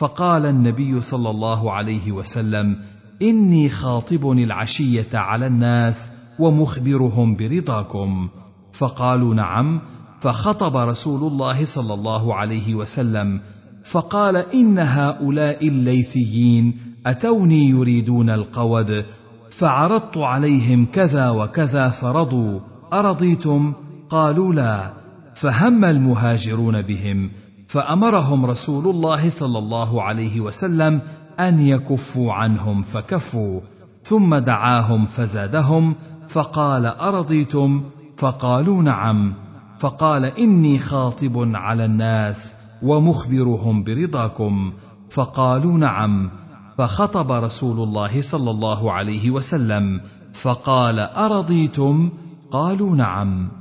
فقال 0.00 0.46
النبي 0.46 1.00
صلى 1.00 1.30
الله 1.30 1.72
عليه 1.72 2.12
وسلم 2.12 2.76
إني 3.22 3.68
خاطب 3.68 4.30
العشية 4.30 5.06
على 5.14 5.46
الناس 5.46 6.08
ومخبرهم 6.38 7.36
برضاكم. 7.36 8.28
فقالوا 8.72 9.34
نعم. 9.34 9.80
فخطب 10.20 10.76
رسول 10.76 11.32
الله 11.32 11.64
صلى 11.64 11.94
الله 11.94 12.34
عليه 12.34 12.74
وسلم 12.74 13.40
فقال 13.84 14.36
إن 14.36 14.78
هؤلاء 14.78 15.68
الليثيين 15.68 16.76
أتوني 17.06 17.68
يريدون 17.68 18.30
القود 18.30 19.04
فعرضت 19.50 20.16
عليهم 20.16 20.86
كذا 20.86 21.30
وكذا 21.30 21.88
فرضوا 21.88 22.60
أرضيتم؟ 22.92 23.72
قالوا 24.10 24.54
لا. 24.54 24.92
فهم 25.34 25.84
المهاجرون 25.84 26.82
بهم 26.82 27.30
فأمرهم 27.70 28.46
رسول 28.46 28.88
الله 28.88 29.30
صلى 29.30 29.58
الله 29.58 30.02
عليه 30.02 30.40
وسلم 30.40 31.00
أن 31.40 31.60
يكفوا 31.60 32.32
عنهم 32.32 32.82
فكفوا 32.82 33.60
ثم 34.02 34.34
دعاهم 34.34 35.06
فزادهم 35.06 35.94
فقال 36.28 36.86
أرضيتم؟ 36.86 37.84
فقالوا 38.16 38.82
نعم. 38.82 39.34
فقال 39.78 40.24
إني 40.24 40.78
خاطب 40.78 41.50
على 41.54 41.84
الناس 41.84 42.54
ومخبرهم 42.82 43.84
برضاكم. 43.84 44.72
فقالوا 45.10 45.78
نعم. 45.78 46.30
فخطب 46.78 47.32
رسول 47.32 47.88
الله 47.88 48.20
صلى 48.20 48.50
الله 48.50 48.92
عليه 48.92 49.30
وسلم 49.30 50.00
فقال 50.32 51.00
أرضيتم؟ 51.00 52.10
قالوا 52.50 52.96
نعم. 52.96 53.59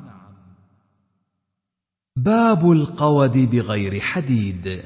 باب 2.24 2.72
القود 2.72 3.38
بغير 3.38 4.00
حديد. 4.00 4.82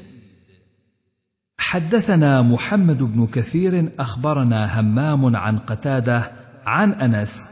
حدثنا 1.58 2.42
محمد 2.42 3.02
بن 3.02 3.26
كثير 3.26 3.92
أخبرنا 3.98 4.80
همام 4.80 5.36
عن 5.36 5.58
قتادة 5.58 6.32
عن 6.66 6.92
أنس 6.92 7.46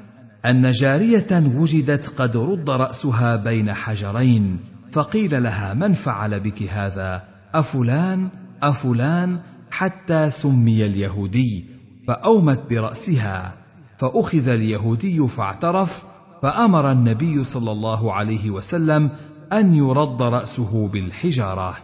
أن 0.45 0.71
جارية 0.71 1.43
وجدت 1.55 2.09
قد 2.09 2.37
رد 2.37 2.71
رأسها 2.71 3.37
بين 3.37 3.73
حجرين 3.73 4.61
فقيل 4.93 5.43
لها 5.43 5.75
من 5.75 5.93
فعل 5.93 6.41
بك 6.41 6.63
هذا؟ 6.63 7.23
أفلان؟ 7.55 8.29
أفلان؟ 8.63 9.41
حتى 9.71 10.31
سمي 10.31 10.85
اليهودي 10.85 11.65
فأومت 12.09 12.61
برأسها 12.71 13.55
فأخذ 13.99 14.49
اليهودي 14.49 15.29
فاعترف 15.29 16.05
فأمر 16.43 16.93
النبي 16.93 17.45
صلى 17.45 17.73
الله 17.73 18.13
عليه 18.13 18.51
وسلم 18.51 19.11
أن 19.53 19.75
يرد 19.75 20.23
رأسه 20.23 20.89
بالحجارة. 20.89 21.77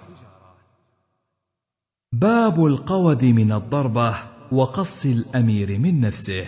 باب 2.13 2.67
القود 2.67 3.25
من 3.25 3.53
الضربة 3.53 4.15
وقص 4.53 5.07
الأمير 5.07 5.79
من 5.79 6.01
نفسه. 6.01 6.47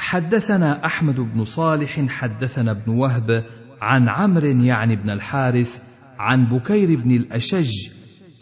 حدثنا 0.00 0.84
أحمد 0.84 1.20
بن 1.20 1.44
صالح 1.44 2.06
حدثنا 2.08 2.70
ابن 2.70 2.92
وهب 2.92 3.44
عن 3.80 4.08
عمرو 4.08 4.46
يعني 4.46 4.96
بن 4.96 5.10
الحارث 5.10 5.82
عن 6.18 6.46
بكير 6.46 7.00
بن 7.00 7.10
الأشج 7.16 7.90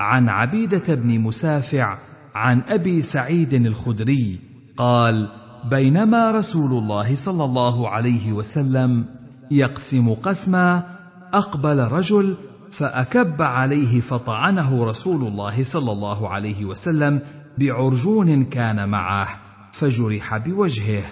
عن 0.00 0.28
عبيدة 0.28 0.94
بن 0.94 1.20
مسافع 1.20 1.98
عن 2.34 2.62
أبي 2.62 3.02
سعيد 3.02 3.54
الخدري. 3.54 4.38
قال 4.76 5.28
بينما 5.70 6.30
رسول 6.30 6.72
الله 6.82 7.14
صلى 7.14 7.44
الله 7.44 7.88
عليه 7.88 8.32
وسلم 8.32 9.06
يقسم 9.50 10.14
قسما 10.14 10.96
أقبل 11.32 11.78
رجل 11.78 12.34
فأكب 12.72 13.42
عليه 13.42 14.00
فطعنه 14.00 14.84
رسول 14.84 15.26
الله 15.26 15.64
صلى 15.64 15.92
الله 15.92 16.28
عليه 16.28 16.64
وسلم 16.64 17.20
بعرجون 17.58 18.44
كان 18.44 18.88
معه 18.88 19.28
فجرح 19.72 20.36
بوجهه 20.36 21.02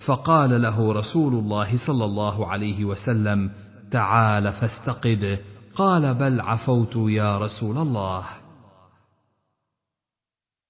فقال 0.00 0.62
له 0.62 0.92
رسول 0.92 1.34
الله 1.34 1.76
صلى 1.76 2.04
الله 2.04 2.48
عليه 2.48 2.84
وسلم 2.84 3.50
تعال 3.90 4.52
فاستقد 4.52 5.38
قال 5.74 6.14
بل 6.14 6.40
عفوت 6.40 6.96
يا 6.96 7.38
رسول 7.38 7.78
الله. 7.78 8.24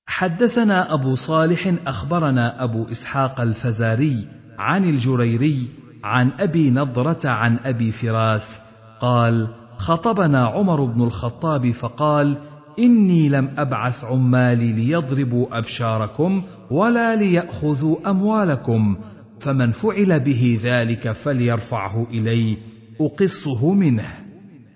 حدثنا 0.07 0.95
أبو 0.95 1.15
صالح 1.15 1.75
أخبرنا 1.87 2.65
أبو 2.65 2.85
إسحاق 2.85 3.41
الفزاري 3.41 4.29
عن 4.59 4.85
الجريري 4.85 5.69
عن 6.07 6.31
أبي 6.41 6.71
نضرة 6.71 7.21
عن 7.25 7.59
أبي 7.65 7.93
فراس 7.93 8.59
قال 9.01 9.49
خطبنا 9.79 10.47
عمر 10.47 10.85
بن 10.85 11.03
الخطاب 11.03 11.71
فقال 11.71 12.37
إني 12.79 13.29
لم 13.29 13.55
أبعث 13.59 14.05
عمالي 14.05 14.73
ليضربوا 14.73 15.59
أبشاركم 15.59 16.43
ولا 16.71 17.17
ليأخذوا 17.17 18.11
أموالكم 18.11 18.97
فمن 19.41 19.73
فعل 19.73 20.21
به 20.21 20.61
ذلك 20.63 21.13
فليرفعه 21.13 22.07
إلي 22.11 22.57
أقصه 23.01 23.73
منه. 23.75 24.09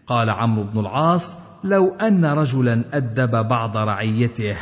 قال 0.07 0.31
عمرو 0.31 0.65
بن 0.65 0.81
العاص 0.81 1.37
لو 1.65 1.95
أن 1.95 2.25
رجلا 2.25 2.83
أدب 2.93 3.31
بعض 3.49 3.77
رعيته 3.77 4.57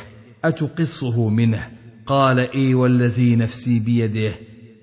أتقصه 0.45 1.29
منه؟ 1.29 1.69
قال 2.07 2.39
إي 2.39 2.75
والذي 2.75 3.37
نفسي 3.37 3.79
بيده 3.79 4.33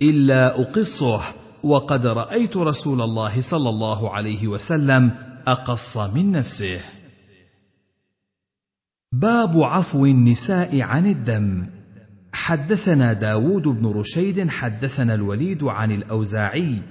إلا 0.02 0.62
أقصه. 0.62 1.22
وقد 1.66 2.06
رأيت 2.06 2.58
رسول 2.58 3.02
الله 3.02 3.42
صلى 3.42 3.70
الله 3.70 4.14
عليه 4.14 4.48
وسلم 4.48 5.12
أقص 5.48 5.98
من 5.98 6.32
نفسه. 6.32 6.80
باب 9.12 9.62
عفو 9.62 10.06
النساء 10.06 10.82
عن 10.82 11.06
الدم. 11.06 11.66
حدثنا 12.34 13.14
داود 13.14 13.64
بن 13.64 13.88
رشيد 13.88 14.50
حدثنا 14.50 15.14
الوليد 15.14 15.64
عن 15.64 15.92
الأوزاعي 15.92 16.82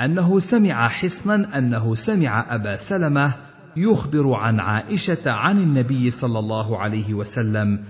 أنه 0.00 0.38
سمع 0.38 0.88
حصنا 0.88 1.58
أنه 1.58 1.94
سمع 1.94 2.54
أبا 2.54 2.76
سلمة 2.76 3.34
يخبر 3.76 4.34
عن 4.34 4.60
عائشة 4.60 5.30
عن 5.30 5.58
النبي 5.58 6.10
صلى 6.10 6.38
الله 6.38 6.78
عليه 6.78 7.14
وسلم 7.14 7.84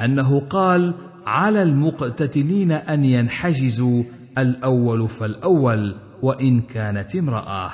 أنه 0.00 0.40
قال 0.40 0.94
على 1.26 1.62
المقتتلين 1.62 2.72
أن 2.72 3.04
ينحجزوا 3.04 4.02
الأول 4.38 5.08
فالأول 5.08 5.96
وإن 6.22 6.60
كانت 6.60 7.16
امرأة. 7.16 7.72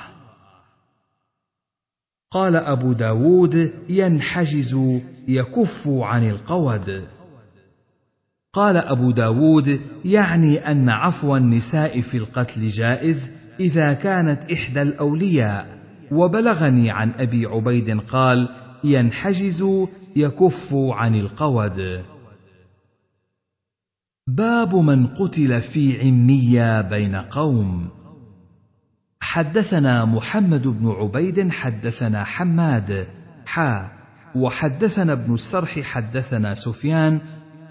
قال 2.30 2.56
أبو 2.56 2.92
داود 2.92 3.72
ينحجز 3.88 4.76
يكف 5.28 5.88
عن 5.88 6.28
القود. 6.28 7.04
قال 8.52 8.76
أبو 8.76 9.10
داود 9.10 9.80
يعني 10.04 10.58
أن 10.58 10.88
عفو 10.88 11.36
النساء 11.36 12.00
في 12.00 12.16
القتل 12.16 12.68
جائز 12.68 13.30
إذا 13.60 13.92
كانت 13.92 14.52
إحدى 14.52 14.82
الأولياء. 14.82 15.78
وبلغني 16.12 16.90
عن 16.90 17.12
أبي 17.18 17.46
عبيد 17.46 18.00
قال 18.00 18.48
ينحجز 18.84 19.64
يكف 20.16 20.74
عن 20.74 21.14
القود. 21.14 22.02
باب 24.26 24.74
من 24.74 25.06
قتل 25.06 25.60
في 25.60 26.00
عمية 26.00 26.80
بين 26.80 27.16
قوم. 27.16 27.88
حدثنا 29.20 30.04
محمد 30.04 30.68
بن 30.68 30.88
عبيد 30.88 31.52
حدثنا 31.52 32.24
حماد 32.24 33.06
حا 33.46 33.88
وحدثنا 34.34 35.12
ابن 35.12 35.34
السرح 35.34 35.80
حدثنا 35.80 36.54
سفيان 36.54 37.18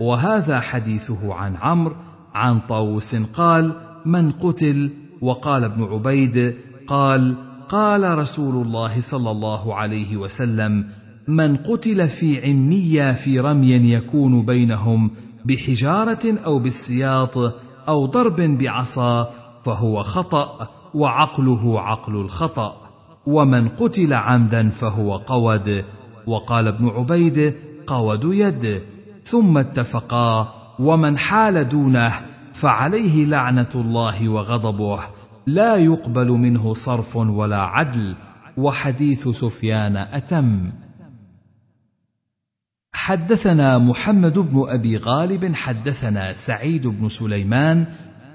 وهذا 0.01 0.59
حديثه 0.59 1.33
عن 1.33 1.55
عمرو 1.55 1.95
عن 2.33 2.59
طاووس 2.59 3.15
قال 3.15 3.73
من 4.05 4.31
قتل؟ 4.31 4.89
وقال 5.21 5.63
ابن 5.63 5.83
عبيد 5.83 6.55
قال 6.87 7.35
قال 7.69 8.17
رسول 8.17 8.65
الله 8.65 9.01
صلى 9.01 9.31
الله 9.31 9.75
عليه 9.75 10.17
وسلم 10.17 10.85
من 11.27 11.57
قتل 11.57 12.07
في 12.07 12.49
عمية 12.49 13.13
في 13.13 13.39
رمي 13.39 13.93
يكون 13.93 14.45
بينهم 14.45 15.11
بحجارة 15.45 16.39
أو 16.45 16.59
بالسياط 16.59 17.37
أو 17.87 18.05
ضرب 18.05 18.35
بعصا 18.35 19.31
فهو 19.65 20.03
خطأ 20.03 20.67
وعقله 20.93 21.79
عقل 21.79 22.15
الخطأ 22.15 22.75
ومن 23.25 23.69
قتل 23.69 24.13
عمدا 24.13 24.69
فهو 24.69 25.17
قود. 25.17 25.85
وقال 26.27 26.67
ابن 26.67 26.87
عبيد 26.87 27.55
قود 27.87 28.23
يد. 28.23 28.83
ثم 29.25 29.57
اتفقا 29.57 30.53
ومن 30.79 31.17
حال 31.17 31.69
دونه 31.69 32.13
فعليه 32.53 33.25
لعنة 33.25 33.69
الله 33.75 34.29
وغضبه. 34.29 34.99
لا 35.47 35.75
يقبل 35.75 36.27
منه 36.27 36.73
صرف 36.73 37.15
ولا 37.15 37.61
عدل. 37.61 38.15
وحديث 38.57 39.27
سفيان 39.27 39.97
أتم. 39.97 40.71
حدثنا 43.01 43.77
محمد 43.77 44.39
بن 44.39 44.65
أبي 44.69 44.97
غالب 44.97 45.55
حدثنا 45.55 46.33
سعيد 46.33 46.87
بن 46.87 47.09
سليمان 47.09 47.85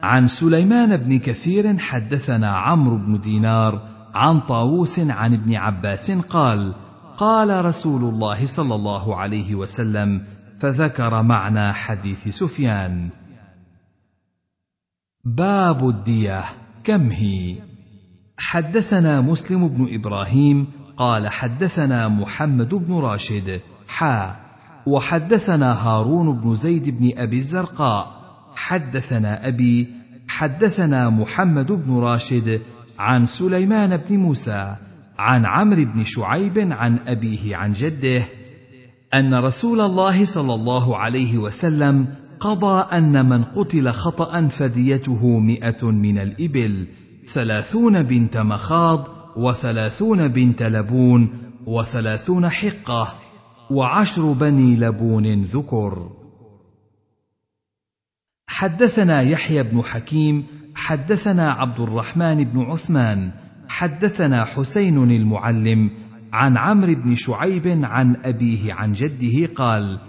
عن 0.03 0.29
سليمان 0.29 0.97
بن 0.97 1.19
كثير 1.19 1.79
حدثنا 1.79 2.49
عمرو 2.49 2.97
بن 2.97 3.21
دينار 3.21 3.89
عن 4.15 4.41
طاووس 4.41 4.99
عن 4.99 5.35
ابن 5.35 5.55
عباس 5.55 6.11
قال 6.11 6.75
قال 7.19 7.65
رسول 7.65 8.15
الله 8.15 8.47
صلى 8.47 8.75
الله 8.75 9.17
عليه 9.17 9.55
وسلم 9.55 10.25
فذكر 10.61 11.23
معنى 11.23 11.73
حديث 11.73 12.29
سفيان. 12.29 13.09
باب 15.25 15.89
الدية 15.89 16.45
كم 16.85 17.11
هي؟ 17.11 17.59
حدثنا 18.39 19.21
مسلم 19.21 19.69
بن 19.69 19.95
إبراهيم 19.95 20.67
قال 20.97 21.33
حدثنا 21.33 22.09
محمد 22.09 22.75
بن 22.75 22.95
راشد 22.95 23.61
حا 23.89 24.46
وحدثنا 24.87 25.73
هارون 25.73 26.41
بن 26.41 26.55
زيد 26.55 27.01
بن 27.01 27.11
أبي 27.19 27.37
الزرقاء. 27.37 28.27
حدثنا 28.57 29.49
أبي 29.49 29.89
حدثنا 30.29 31.11
محمد 31.11 31.73
بن 31.73 31.95
راشد 31.95 32.61
عن 32.99 33.27
سليمان 33.27 33.97
بن 33.97 34.17
موسى 34.17 34.77
عن 35.19 35.47
عمرو 35.47 35.85
بن 35.85 36.05
شعيب 36.05 36.59
عن 36.59 36.99
أبيه 37.07 37.57
عن 37.57 37.73
جده 37.73 38.25
أن 39.15 39.35
رسول 39.35 39.81
الله 39.81 40.25
صلى 40.25 40.55
الله 40.55 40.97
عليه 40.97 41.39
وسلم 41.39 42.07
قضى 42.41 42.97
أن 42.97 43.29
من 43.29 43.45
قتل 43.45 43.91
خطأ 43.91 44.47
فديته 44.47 45.39
مئة 45.39 45.91
من 45.91 46.19
الإبل 46.19 46.87
ثلاثون 47.27 48.03
بنت 48.03 48.37
مخاض 48.37 49.09
وثلاثون 49.37 50.29
بنت 50.29 50.63
لبون 50.63 51.29
وثلاثون 51.67 52.49
حقة. 52.49 53.15
وعشر 53.71 54.33
بني 54.33 54.77
لبون 54.77 55.43
ذكر. 55.43 56.11
حدثنا 58.47 59.23
يحيى 59.23 59.63
بن 59.63 59.83
حكيم 59.83 60.47
حدثنا 60.75 61.53
عبد 61.53 61.81
الرحمن 61.81 62.45
بن 62.45 62.61
عثمان 62.61 63.31
حدثنا 63.69 64.45
حسين 64.45 65.11
المعلم 65.11 65.91
عن 66.33 66.57
عمرو 66.57 66.95
بن 66.95 67.15
شعيب 67.15 67.85
عن 67.85 68.17
أبيه 68.25 68.73
عن 68.73 68.93
جده 68.93 69.55
قال 69.55 70.01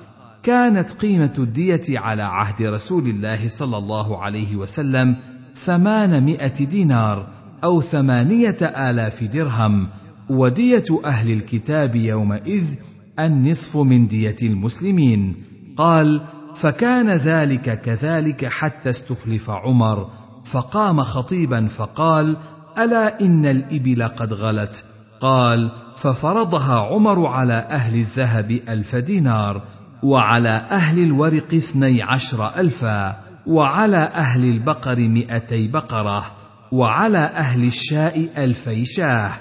كانت 0.44 0.92
قيمة 0.92 1.34
الدية 1.38 2.00
على 2.00 2.24
عهد 2.24 2.62
رسول 2.62 3.08
الله 3.08 3.48
صلى 3.48 3.78
الله 3.78 4.24
عليه 4.24 4.56
وسلم 4.56 5.16
ثمانمائة 5.56 6.66
دينار 6.66 7.28
أو 7.64 7.82
ثمانية 7.82 8.58
آلاف 8.62 9.24
درهم 9.24 9.90
ودية 10.30 10.84
أهل 11.06 11.34
الكتاب 11.34 11.96
يومئذ 11.96 12.76
النصف 13.20 13.78
من 13.78 14.08
دية 14.08 14.36
المسلمين. 14.44 15.36
قال 15.78 16.22
فكان 16.56 17.10
ذلك 17.10 17.82
كذلك 17.82 18.46
حتى 18.46 18.90
استخلف 18.90 19.50
عمر 19.50 20.10
فقام 20.46 21.04
خطيبا 21.04 21.68
فقال 21.68 22.38
ألا 22.78 23.22
إن 23.22 23.46
الإبل 23.46 24.04
قد 24.04 24.34
غلت؟ 24.34 24.86
قال 25.22 25.72
ففرضها 25.98 26.80
عمر 26.80 27.26
على 27.26 27.54
أهل 27.54 27.96
الذهب 27.96 28.60
ألف 28.70 28.96
دينار 28.96 29.62
وعلى 30.04 30.66
أهل 30.72 31.04
الورق 31.04 31.54
اثني 31.54 32.02
عشر 32.02 32.60
ألفا 32.60 33.18
وعلى 33.48 33.98
أهل 33.98 34.44
البقر 34.44 35.00
مئتي 35.00 35.68
بقرة 35.68 36.24
وعلى 36.72 37.18
أهل 37.18 37.64
الشاء 37.64 38.30
ألفي 38.38 38.86
شاه 38.86 39.32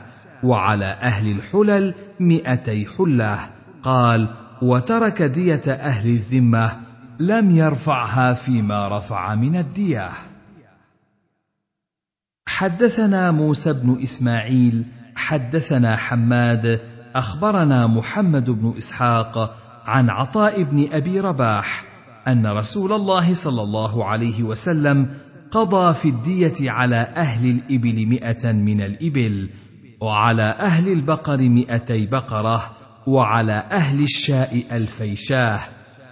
وعلى 0.44 0.98
أهل 1.02 1.30
الحلل 1.30 1.94
مئتي 2.20 2.86
حلة. 2.86 3.55
قال 3.86 4.28
وترك 4.62 5.22
دية 5.22 5.62
أهل 5.66 6.10
الذمة 6.10 6.80
لم 7.20 7.50
يرفعها 7.50 8.34
فيما 8.34 8.98
رفع 8.98 9.34
من 9.34 9.56
الدية. 9.56 10.10
حدثنا 12.48 13.30
موسى 13.30 13.72
بن 13.72 13.98
إسماعيل 14.02 14.84
حدثنا 15.16 15.96
حماد 15.96 16.80
أخبرنا 17.14 17.86
محمد 17.86 18.50
بن 18.50 18.74
إسحاق 18.78 19.56
عن 19.84 20.10
عطاء 20.10 20.62
بن 20.62 20.88
أبي 20.92 21.20
رباح 21.20 21.84
أن 22.28 22.46
رسول 22.46 22.92
الله 22.92 23.34
صلى 23.34 23.62
الله 23.62 24.04
عليه 24.04 24.42
وسلم 24.42 25.08
قضى 25.50 25.94
في 25.94 26.08
الدية 26.08 26.70
على 26.70 26.96
أهل 26.96 27.50
الإبل 27.50 28.06
مئة 28.06 28.52
من 28.52 28.80
الإبل 28.80 29.50
وعلى 30.00 30.42
أهل 30.42 30.88
البقر 30.88 31.38
مئتي 31.38 32.06
بقرة 32.06 32.85
وعلى 33.06 33.64
أهل 33.72 34.02
الشاء 34.02 34.62
ألفي 34.72 35.16
شاه 35.16 35.60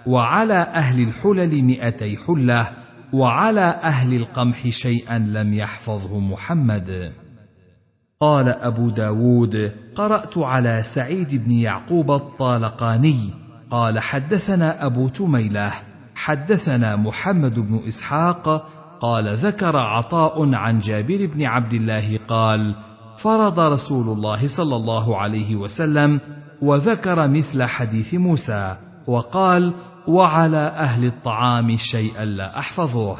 وعلى 0.07 0.59
أهل 0.61 1.03
الحلل 1.03 1.63
مئتي 1.63 2.17
حلة 2.17 2.71
وعلى 3.13 3.79
أهل 3.83 4.13
القمح 4.13 4.69
شيئا 4.69 5.19
لم 5.19 5.53
يحفظه 5.53 6.19
محمد. 6.19 7.13
قال 8.19 8.49
أبو 8.49 8.89
داود 8.89 9.71
قرأت 9.95 10.37
على 10.37 10.83
سعيد 10.83 11.35
بن 11.45 11.51
يعقوب 11.51 12.11
الطالقاني 12.11 13.33
قال 13.71 13.99
حدثنا 13.99 14.85
أبو 14.85 15.07
تميلة 15.07 15.71
حدثنا 16.15 16.95
محمد 16.95 17.59
بن 17.59 17.81
إسحاق 17.87 18.69
قال 19.01 19.35
ذكر 19.35 19.77
عطاء 19.77 20.55
عن 20.55 20.79
جابر 20.79 21.25
بن 21.25 21.45
عبد 21.45 21.73
الله 21.73 22.19
قال 22.27 22.75
فرض 23.17 23.59
رسول 23.59 24.17
الله 24.17 24.47
صلى 24.47 24.75
الله 24.75 25.17
عليه 25.17 25.55
وسلم 25.55 26.19
وذكر 26.61 27.27
مثل 27.27 27.63
حديث 27.63 28.13
موسى 28.13 28.77
وقال 29.07 29.73
وعلى 30.07 30.57
أهل 30.57 31.05
الطعام 31.05 31.77
شيئا 31.77 32.25
لا 32.25 32.59
احفظه 32.59 33.17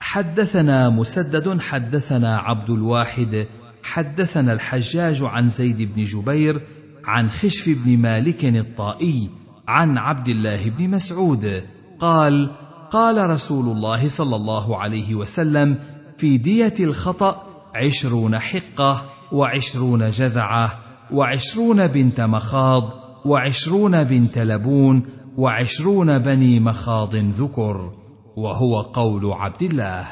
حدثنا 0.00 0.90
مسدد 0.90 1.60
حدثنا 1.60 2.38
عبد 2.38 2.70
الواحد 2.70 3.46
حدثنا 3.82 4.52
الحجاج 4.52 5.22
عن 5.22 5.50
زيد 5.50 5.94
بن 5.94 6.04
جبير 6.04 6.60
عن 7.04 7.30
خشف 7.30 7.78
بن 7.84 7.98
مالك 7.98 8.44
الطائي 8.44 9.30
عن 9.68 9.98
عبد 9.98 10.28
الله 10.28 10.70
بن 10.70 10.90
مسعود 10.90 11.62
قال 12.00 12.50
قال 12.90 13.30
رسول 13.30 13.76
الله 13.76 14.08
صلى 14.08 14.36
الله 14.36 14.78
عليه 14.78 15.14
وسلم 15.14 15.78
في 16.18 16.38
دية 16.38 16.74
الخطأ 16.80 17.46
عشرون 17.74 18.38
حقة 18.38 19.11
وعشرون 19.32 20.10
جذعة 20.10 20.78
وعشرون 21.12 21.86
بنت 21.86 22.20
مخاض 22.20 22.92
وعشرون 23.24 24.04
بنت 24.04 24.38
لبون 24.38 25.02
وعشرون 25.36 26.18
بني 26.18 26.60
مخاض 26.60 27.14
ذكر 27.16 27.92
وهو 28.36 28.80
قول 28.80 29.32
عبد 29.32 29.62
الله. 29.62 30.06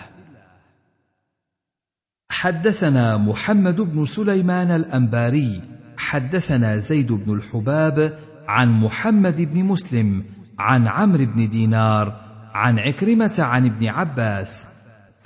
حدثنا 2.31 3.17
محمد 3.17 3.81
بن 3.81 4.05
سليمان 4.05 4.71
الأنباري 4.71 5.61
حدثنا 5.97 6.77
زيد 6.77 7.13
بن 7.13 7.35
الحباب 7.35 8.19
عن 8.49 8.81
محمد 8.81 9.41
بن 9.41 9.65
مسلم 9.65 10.25
عن 10.59 10.89
عمرو 10.89 11.25
بن 11.25 11.49
دينار 11.49 12.21
عن 12.55 12.79
عكرمة 12.79 13.35
عن 13.39 13.67
ابن 13.67 13.87
عباس 13.87 14.67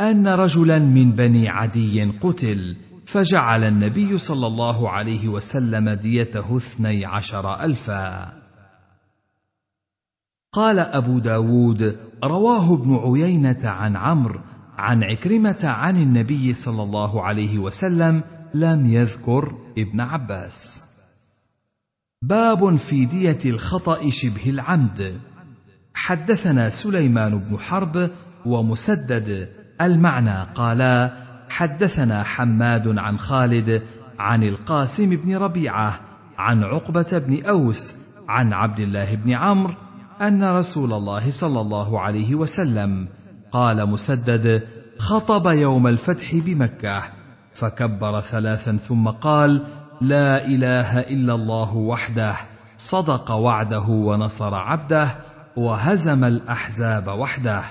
أن 0.00 0.28
رجلا 0.28 0.78
من 0.78 1.10
بني 1.12 1.48
عدي 1.48 2.04
قتل 2.04 2.76
فجعل 3.06 3.64
النبي 3.64 4.18
صلى 4.18 4.46
الله 4.46 4.90
عليه 4.90 5.28
وسلم 5.28 5.90
ديته 5.90 6.56
اثني 6.56 7.04
عشر 7.04 7.60
ألفا. 7.64 8.32
قال 10.52 10.78
أبو 10.78 11.18
داود 11.18 11.96
رواه 12.24 12.74
ابن 12.74 12.96
عيينة 12.96 13.68
عن 13.68 13.96
عمرو 13.96 14.40
عن 14.78 15.02
عكرمة 15.02 15.60
عن 15.64 15.96
النبي 15.96 16.52
صلى 16.52 16.82
الله 16.82 17.22
عليه 17.22 17.58
وسلم 17.58 18.22
لم 18.54 18.86
يذكر 18.86 19.58
ابن 19.78 20.00
عباس. 20.00 20.84
باب 22.22 22.76
في 22.76 23.04
دية 23.04 23.38
الخطأ 23.44 24.10
شبه 24.10 24.50
العمد. 24.50 25.20
حدثنا 25.94 26.70
سليمان 26.70 27.38
بن 27.38 27.58
حرب 27.58 28.10
ومسدد 28.46 29.48
المعنى 29.80 30.42
قالا 30.54 31.23
حدثنا 31.54 32.22
حماد 32.22 32.98
عن 32.98 33.18
خالد 33.18 33.82
عن 34.18 34.42
القاسم 34.42 35.16
بن 35.16 35.36
ربيعة 35.36 36.00
عن 36.38 36.64
عقبة 36.64 37.22
بن 37.26 37.44
أوس 37.44 37.94
عن 38.28 38.52
عبد 38.52 38.80
الله 38.80 39.14
بن 39.14 39.32
عمرو 39.32 39.74
أن 40.20 40.44
رسول 40.44 40.92
الله 40.92 41.30
صلى 41.30 41.60
الله 41.60 42.00
عليه 42.00 42.34
وسلم 42.34 43.08
قال 43.52 43.90
مسدد 43.90 44.68
خطب 44.98 45.46
يوم 45.46 45.86
الفتح 45.86 46.34
بمكة 46.34 47.02
فكبر 47.54 48.20
ثلاثا 48.20 48.76
ثم 48.76 49.08
قال 49.08 49.66
لا 50.00 50.46
إله 50.46 51.00
إلا 51.00 51.34
الله 51.34 51.76
وحده 51.76 52.34
صدق 52.76 53.30
وعده 53.30 53.88
ونصر 53.88 54.54
عبده 54.54 55.16
وهزم 55.56 56.24
الأحزاب 56.24 57.08
وحده. 57.08 57.62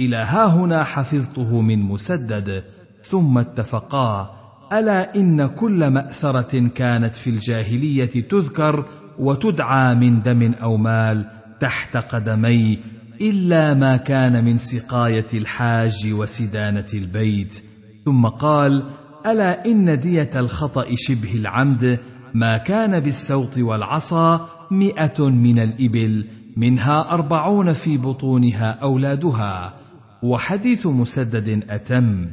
إلى 0.00 0.16
هاهنا 0.16 0.84
حفظته 0.84 1.60
من 1.60 1.82
مسدد 1.82 2.64
ثم 3.10 3.38
اتفقا 3.38 4.30
ألا 4.72 5.14
إن 5.16 5.46
كل 5.46 5.90
مأثرة 5.90 6.68
كانت 6.74 7.16
في 7.16 7.30
الجاهلية 7.30 8.28
تذكر 8.30 8.84
وتدعى 9.18 9.94
من 9.94 10.22
دم 10.22 10.52
أو 10.62 10.76
مال 10.76 11.24
تحت 11.60 11.96
قدمي 11.96 12.78
إلا 13.20 13.74
ما 13.74 13.96
كان 13.96 14.44
من 14.44 14.58
سقاية 14.58 15.26
الحاج 15.34 16.12
وسدانة 16.12 16.86
البيت. 16.94 17.62
ثم 18.04 18.26
قال 18.26 18.84
ألا 19.26 19.64
إن 19.66 20.00
دية 20.00 20.30
الخطأ 20.36 20.86
شبه 20.94 21.34
العمد 21.34 21.98
ما 22.34 22.58
كان 22.58 23.00
بالسوط 23.00 23.58
والعصا 23.58 24.48
مئة 24.70 25.28
من 25.28 25.58
الإبل 25.58 26.26
منها 26.56 27.10
أربعون 27.10 27.72
في 27.72 27.98
بطونها 27.98 28.70
أولادها 28.70 29.74
وحديث 30.22 30.86
مسدد 30.86 31.70
أتم. 31.70 32.26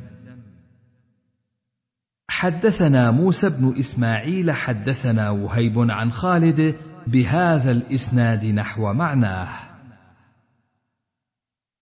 حدثنا 2.44 3.12
موسى 3.12 3.50
بن 3.50 3.74
إسماعيل 3.80 4.52
حدثنا 4.52 5.30
وهيب 5.30 5.92
عن 5.92 6.12
خالد 6.12 6.76
بهذا 7.08 7.72
الإسناد 7.72 8.46
نحو 8.46 8.94
معناه. 8.94 9.48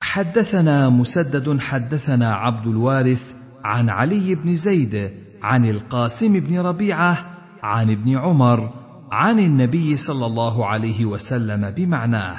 حدثنا 0.02 0.90
مسدد 0.90 1.60
حدثنا 1.60 2.34
عبد 2.34 2.68
الوارث 2.68 3.36
عن 3.64 3.90
علي 3.90 4.36
بن 4.36 4.56
زيد 4.56 5.12
عن 5.42 5.66
القاسم 5.66 6.40
بن 6.40 6.60
ربيعة 6.60 7.26
عن 7.64 7.92
ابن 7.92 8.18
عمر 8.18 8.74
عن 9.12 9.40
النبي 9.40 9.98
صلى 9.98 10.26
الله 10.26 10.66
عليه 10.66 11.06
وسلم 11.06 11.70
بمعناه. 11.70 12.38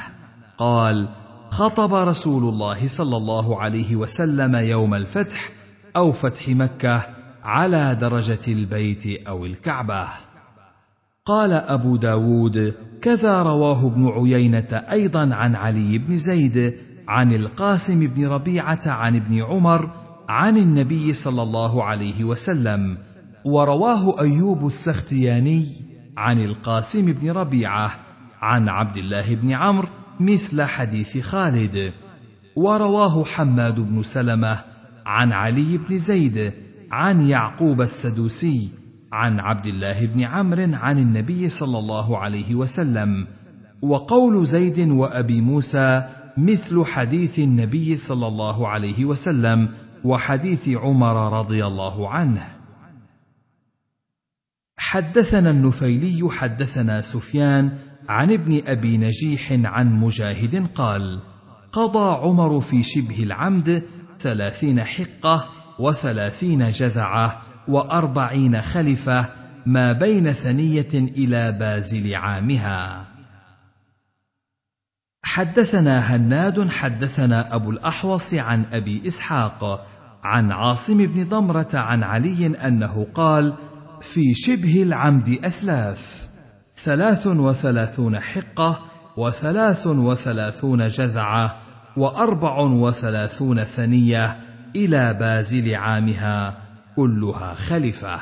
قال 0.59 1.09
خطب 1.51 1.95
رسول 1.95 2.43
الله 2.43 2.89
صلى 2.89 3.17
الله 3.17 3.61
عليه 3.61 3.97
وسلم 3.97 4.57
يوم 4.57 4.95
الفتح 4.95 5.51
أو 5.97 6.13
فتح 6.13 6.49
مكة 6.49 7.03
على 7.43 7.95
درجة 7.95 8.41
البيت 8.49 9.27
أو 9.29 9.47
الكعبة. 9.47 10.09
قال 11.27 11.53
أبو 11.53 11.97
داود 11.97 12.75
كذا 13.03 13.43
رواه 13.43 13.87
ابن 13.87 14.09
عيينة 14.09 14.85
أيضا 14.91 15.35
عن 15.35 15.55
علي 15.55 15.99
بن 15.99 16.17
زيد 16.17 16.75
عن 17.09 17.33
القاسم 17.33 18.07
بن 18.07 18.27
ربيعة 18.27 18.81
عن 18.87 19.17
ابن 19.17 19.43
عمر 19.43 19.91
عن 20.29 20.57
النبي 20.57 21.13
صلى 21.13 21.43
الله 21.43 21.85
عليه 21.85 22.25
وسلم 22.25 22.99
ورواه 23.45 24.21
أيوب 24.21 24.67
السختياني 24.67 25.67
عن 26.17 26.45
القاسم 26.45 27.13
بن 27.13 27.31
ربيعة 27.31 27.91
عن 28.41 28.69
عبد 28.69 28.97
الله 28.97 29.35
بن 29.35 29.51
عمرو 29.51 29.89
مثل 30.21 30.63
حديث 30.63 31.19
خالد. 31.19 31.93
ورواه 32.57 33.25
حماد 33.25 33.81
بن 33.81 34.03
سلمة 34.03 34.59
عن 35.07 35.33
علي 35.33 35.79
بن 35.79 35.99
زيد 35.99 36.53
عن 36.93 37.21
يعقوب 37.21 37.81
السدوسي 37.81 38.71
عن 39.13 39.41
عبد 39.41 39.67
الله 39.67 40.07
بن 40.07 40.25
عمرو 40.25 40.75
عن 40.75 40.99
النبي 40.99 41.49
صلى 41.49 41.79
الله 41.79 42.19
عليه 42.19 42.55
وسلم. 42.55 43.27
وقول 43.83 44.47
زيد 44.47 44.91
وأبي 44.91 45.41
موسى 45.41 46.09
مثل 46.37 46.85
حديث 46.85 47.39
النبي 47.39 47.97
صلى 47.97 48.27
الله 48.27 48.69
عليه 48.69 49.05
وسلم 49.05 49.69
وحديث 50.05 50.69
عمر 50.69 51.39
رضي 51.39 51.67
الله 51.67 52.09
عنه. 52.09 52.49
حدثنا 54.77 55.51
النفيلي 55.51 56.31
حدثنا 56.31 57.01
سفيان 57.01 57.73
عن 58.09 58.33
ابن 58.33 58.63
أبي 58.67 58.99
نجيح 58.99 59.53
عن 59.53 60.01
مجاهد 60.01 60.67
قال 60.75 61.21
قضى 61.73 62.17
عمر 62.23 62.61
في 62.61 62.83
شبه 62.83 63.23
العمد 63.23 63.83
ثلاثين 64.19 64.81
حقة 64.81 65.62
وثلاثين 65.79 66.71
جذعة 66.71 67.41
وأربعين 67.69 68.63
خلفة 68.63 69.29
ما 69.67 69.93
بين 69.93 70.33
ثنية 70.33 70.95
إلى 70.95 71.53
بازل 71.53 72.15
عامها. 72.15 73.07
حدثنا 75.25 76.17
هناد 76.17 76.69
حدثنا 76.71 77.55
أبو 77.55 77.71
الأحوص 77.71 78.35
عن 78.35 78.65
أبي 78.73 79.03
إسحاق 79.07 79.87
عن 80.25 80.53
عاصم 80.53 81.07
بن 81.07 81.25
ضمرة 81.25 81.69
عن 81.75 82.03
علي 82.03 82.47
أنه 82.47 83.07
قال 83.15 83.55
في 84.01 84.35
شبه 84.35 84.83
العمد 84.83 85.39
أثلاث 85.45 86.29
ثلاث 86.77 87.27
وثلاثون 87.27 88.21
حقة 88.21 88.83
وثلاث 89.17 89.87
وثلاثون 89.87 90.89
جذعة 90.89 91.57
وأربع 91.97 92.61
وثلاثون 92.61 93.65
ثنية 93.65 94.39
إلى 94.77 95.15
بازل 95.15 95.75
عامها 95.75 96.57
كلها 96.97 97.55
خلفه 97.55 98.21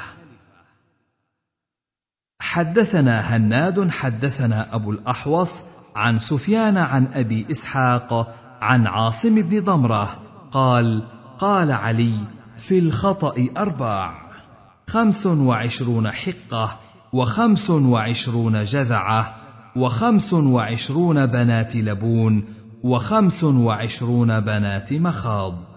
حدثنا 2.41 3.37
هناد 3.37 3.91
حدثنا 3.91 4.75
أبو 4.75 4.91
الأحوص 4.91 5.63
عن 5.97 6.19
سفيان 6.19 6.79
عن 6.79 7.09
أبي 7.15 7.47
إسحاق 7.51 8.35
عن 8.61 8.87
عاصم 8.87 9.43
بن 9.43 9.61
ضمرة 9.65 10.23
قال 10.53 11.03
قال 11.39 11.73
علي 11.73 12.15
في 12.59 12.79
الخطأ 12.79 13.49
ارباع 13.57 14.31
خمس 14.87 15.27
وعشرون 15.27 16.11
حقة 16.11 16.79
وخمس 17.13 17.71
وعشرون 17.71 18.65
جذعة 18.65 19.35
وخمس 19.77 20.33
وعشرون 20.33 21.27
بنات 21.27 21.77
لبون 21.77 22.45
وخمس 22.83 23.45
وعشرون 23.45 24.41
بنات 24.41 24.93
مخاض. 24.93 25.70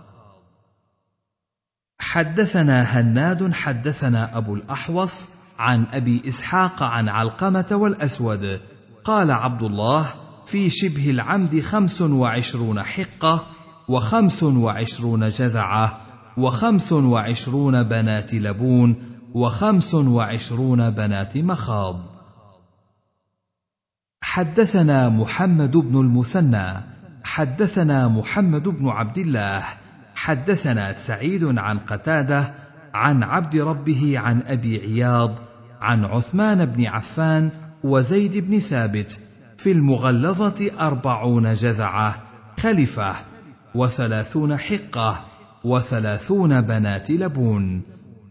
حدثنا 2.13 2.81
هناد 2.83 3.53
حدثنا 3.53 4.37
أبو 4.37 4.55
الأحوص 4.55 5.27
عن 5.59 5.85
أبي 5.93 6.21
إسحاق 6.27 6.83
عن 6.83 7.09
علقمة 7.09 7.65
والأسود. 7.71 8.59
قال 9.03 9.31
عبد 9.31 9.63
الله 9.63 10.13
في 10.45 10.69
شبه 10.69 11.09
العمد 11.09 11.61
خمس 11.61 12.01
وعشرون 12.01 12.83
حقة 12.83 13.45
وخمس 13.87 14.43
وعشرون 14.43 15.29
جذعه 15.29 15.97
وخمس 16.37 16.91
وعشرون 16.91 17.83
بنات 17.83 18.33
لبون 18.33 18.95
وخمس 19.33 19.93
وعشرون 19.93 20.89
بنات 20.89 21.37
مخاض. 21.37 21.99
حدثنا 24.21 25.09
محمد 25.09 25.77
بن 25.77 25.99
المثنى 25.99 26.83
حدثنا 27.23 28.07
محمد 28.07 28.69
بن 28.69 28.87
عبد 28.87 29.17
الله 29.17 29.82
حدثنا 30.23 30.93
سعيد 30.93 31.43
عن 31.57 31.79
قتادة 31.79 32.53
عن 32.93 33.23
عبد 33.23 33.55
ربه 33.55 34.19
عن 34.19 34.41
أبي 34.41 34.79
عياض 34.79 35.35
عن 35.81 36.05
عثمان 36.05 36.65
بن 36.65 36.85
عفان 36.85 37.49
وزيد 37.83 38.37
بن 38.37 38.59
ثابت 38.59 39.19
في 39.57 39.71
المغلظة 39.71 40.71
أربعون 40.79 41.53
جذعة 41.53 42.23
خلفه 42.59 43.15
وثلاثون 43.75 44.57
حقة 44.57 45.25
وثلاثون 45.63 46.61
بنات 46.61 47.11
لبون 47.11 47.81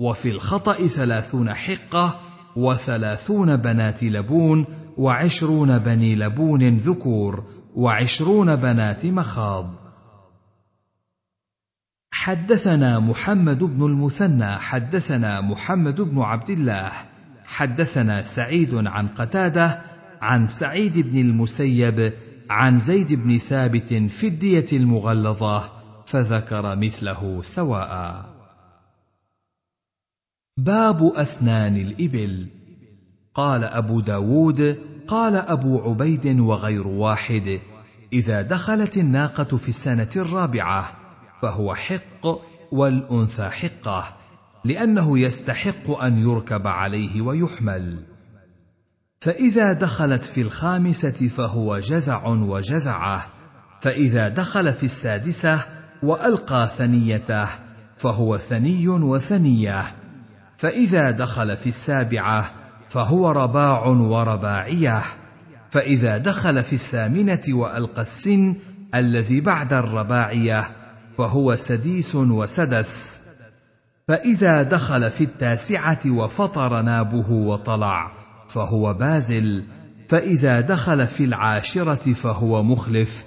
وفي 0.01 0.29
الخطأ 0.29 0.87
ثلاثون 0.87 1.55
حقة 1.55 2.21
وثلاثون 2.57 3.57
بنات 3.57 4.03
لبون 4.03 4.65
وعشرون 4.97 5.79
بني 5.79 6.15
لبون 6.17 6.77
ذكور 6.77 7.45
وعشرون 7.75 8.57
بنات 8.57 9.07
مخاض 9.07 9.82
حدثنا 12.23 12.99
محمد 12.99 13.65
بن 13.65 13.87
المثنى 13.87 14.59
حدثنا 14.59 15.41
محمد 15.41 16.01
بن 16.01 16.21
عبد 16.21 16.51
الله 16.51 16.93
حدثنا 17.45 18.23
سعيد 18.23 18.75
عن 18.75 19.09
قتادة 19.09 19.81
عن 20.21 20.49
سعيد 20.49 20.99
بن 20.99 21.19
المسيب 21.19 22.13
عن 22.51 22.79
زيد 22.79 23.13
بن 23.15 23.39
ثابت 23.39 23.95
في 23.95 24.27
الدية 24.27 24.67
المغلظة 24.73 25.71
فذكر 26.07 26.77
مثله 26.77 27.43
سواء. 27.43 28.25
باب 30.57 31.03
أسنان 31.03 31.77
الإبل. 31.77 32.47
قال 33.35 33.65
أبو 33.65 34.01
داود 34.01 34.79
قال 35.09 35.37
أبو 35.37 35.81
عبيد 35.81 36.41
وغير 36.41 36.87
واحد 36.87 37.61
إذا 38.13 38.43
دخلت 38.43 38.97
الناقة 38.97 39.57
في 39.57 39.69
السنة 39.69 40.11
الرابعة 40.17 41.02
فهو 41.43 41.75
حق 41.75 42.27
والأنثى 42.73 43.49
حقة 43.49 44.17
لأنه 44.65 45.19
يستحق 45.19 45.91
أن 45.91 46.19
يركب 46.19 46.67
عليه 46.67 47.21
ويحمل. 47.21 48.03
فإذا 49.21 49.73
دخلت 49.73 50.23
في 50.23 50.41
الخامسة 50.41 51.29
فهو 51.29 51.79
جذع 51.79 52.27
وجذعه 52.27 53.27
فإذا 53.81 54.29
دخل 54.29 54.73
في 54.73 54.83
السادسة 54.83 55.61
وألقى 56.03 56.71
ثنيته 56.77 57.49
فهو 57.99 58.39
ثني 58.39 58.89
وثنية 58.89 59.95
فإذا 60.59 61.11
دخل 61.11 61.57
في 61.57 61.69
السابعة 61.69 62.51
فهو 62.89 63.31
رباع 63.31 63.87
ورباعية 63.87 65.03
فإذا 65.71 66.19
دخل 66.19 66.63
في 66.63 66.73
الثامنة 66.73 67.43
وألقى 67.49 68.03
السن 68.03 68.55
الذي 68.95 69.41
بعد 69.41 69.73
الرباعية 69.73 70.82
فهو 71.19 71.57
سديس 71.57 72.15
وسدس. 72.15 73.21
فإذا 74.09 74.63
دخل 74.63 75.11
في 75.11 75.25
التاسعة 75.25 76.01
وفطر 76.07 76.83
نابه 76.83 77.31
وطلع 77.31 78.13
فهو 78.49 78.95
بازل. 78.95 79.65
فإذا 80.09 80.61
دخل 80.61 81.07
في 81.07 81.25
العاشرة 81.25 82.13
فهو 82.13 82.63
مخلف. 82.63 83.25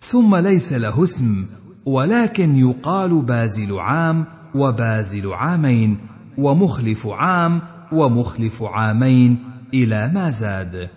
ثم 0.00 0.36
ليس 0.36 0.72
له 0.72 1.04
اسم 1.04 1.46
ولكن 1.86 2.56
يقال 2.56 3.22
بازل 3.22 3.78
عام 3.78 4.24
وبازل 4.54 5.32
عامين 5.32 5.98
ومخلف 6.38 7.06
عام 7.06 7.62
ومخلف 7.92 8.62
عامين 8.62 9.38
إلى 9.74 10.08
ما 10.08 10.30
زاد. 10.30 10.88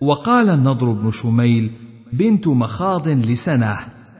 وقال 0.00 0.50
النضر 0.50 0.92
بن 0.92 1.10
شميل 1.10 1.70
بنت 2.12 2.48
مخاض 2.48 3.08
لسنة 3.08 3.78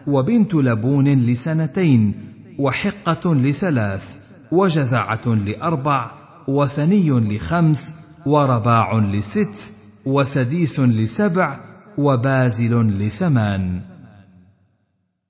وبنت 0.08 0.54
لبون 0.54 1.08
لسنتين 1.08 2.14
وحقة 2.58 3.34
لثلاث 3.34 4.16
وجذعه 4.52 5.28
لأربع 5.28 6.10
وثني 6.48 7.10
لخمس 7.10 7.92
ورباع 8.26 8.98
لست 8.98 9.72
وسديس 10.06 10.80
لسبع 10.80 11.60
وبازل 11.98 12.98
لثمان. 12.98 13.80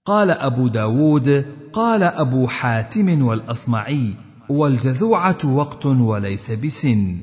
قال 0.05 0.31
أبو 0.31 0.68
داود 0.68 1.45
قال 1.72 2.03
أبو 2.03 2.47
حاتم 2.47 3.22
والأصمعي 3.22 4.14
والجذوعة 4.49 5.39
وقت 5.45 5.87
وليس 5.87 6.51
بسن. 6.51 7.16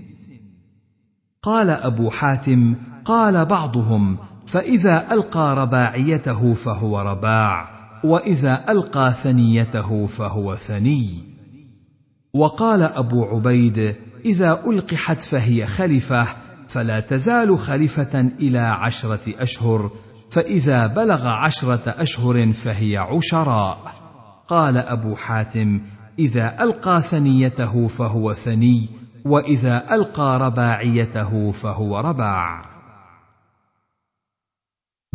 قال 1.43 1.69
أبو 1.69 2.09
حاتم 2.09 2.75
قال 3.05 3.45
بعضهم 3.45 4.17
فإذا 4.47 5.13
ألقى 5.13 5.55
رباعيته 5.55 6.53
فهو 6.53 7.01
رباع 7.01 7.75
وإذا 8.03 8.63
ألقى 8.69 9.13
ثنيته 9.23 10.07
فهو 10.07 10.55
ثني. 10.55 11.23
وقال 12.33 12.83
أبو 12.83 13.23
عبيد 13.23 13.95
إذا 14.25 14.61
ألقحت 14.67 15.21
فهي 15.21 15.65
خلفة 15.65 16.27
فلا 16.67 16.99
تزال 16.99 17.59
خلفة 17.59 18.21
إلى 18.39 18.59
عشرة 18.59 19.33
أشهر 19.39 19.91
فإذا 20.31 20.87
بلغ 20.87 21.27
عشرة 21.27 21.95
أشهر 21.97 22.53
فهي 22.53 22.97
عشراء. 22.97 23.77
قال 24.47 24.77
أبو 24.77 25.15
حاتم 25.15 25.81
إذا 26.19 26.63
ألقى 26.63 27.01
ثنيته 27.01 27.87
فهو 27.87 28.33
ثني 28.33 28.89
وإذا 29.25 29.95
ألقى 29.95 30.39
رباعيته 30.39 31.51
فهو 31.51 31.99
رباع. 31.99 32.74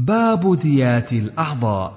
باب 0.07 0.59
ديات 0.59 1.13
الأعضاء. 1.13 1.93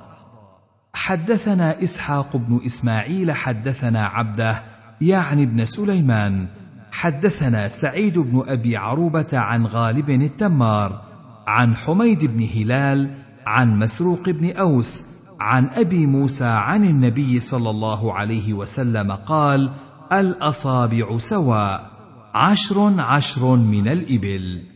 حدثنا 0.93 1.83
إسحاق 1.83 2.37
بن 2.37 2.59
إسماعيل 2.65 3.31
حدثنا 3.31 4.01
عبده 4.01 4.63
يعني 5.01 5.43
ابن 5.43 5.65
سليمان. 5.65 6.47
حدثنا 6.91 7.67
سعيد 7.67 8.19
بن 8.19 8.43
أبي 8.47 8.77
عروبة 8.77 9.27
عن 9.33 9.65
غالب 9.65 10.09
التمار 10.09 11.01
عن 11.47 11.75
حميد 11.75 12.25
بن 12.25 12.47
هلال 12.55 13.15
عن 13.45 13.79
مسروق 13.79 14.29
بن 14.29 14.51
أوس 14.51 15.03
عن 15.39 15.69
أبي 15.69 16.05
موسى 16.05 16.45
عن 16.45 16.83
النبي 16.83 17.39
صلى 17.39 17.69
الله 17.69 18.13
عليه 18.13 18.53
وسلم 18.53 19.11
قال 19.11 19.71
الأصابع 20.11 21.17
سواء 21.17 21.89
عشر 22.33 23.01
عشر 23.01 23.55
من 23.55 23.87
الإبل. 23.87 24.72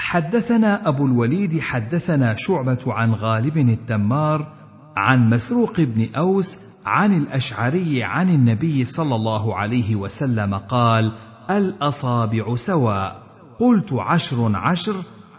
حدثنا 0.00 0.88
أبو 0.88 1.06
الوليد 1.06 1.60
حدثنا 1.60 2.34
شعبة 2.38 2.78
عن 2.86 3.12
غالب 3.12 3.56
التمار 3.56 4.52
عن 4.96 5.30
مسروق 5.30 5.80
بن 5.80 6.08
أوس 6.16 6.58
عن 6.86 7.16
الأشعري 7.16 8.04
عن 8.04 8.28
النبي 8.28 8.84
صلى 8.84 9.14
الله 9.14 9.56
عليه 9.56 9.96
وسلم 9.96 10.54
قال 10.54 11.12
الأصابع 11.50 12.56
سواء. 12.56 13.22
قلت 13.58 13.92
عشر 13.92 14.56
عشر؟ 14.56 14.94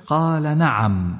قال 0.07 0.57
نعم. 0.57 1.17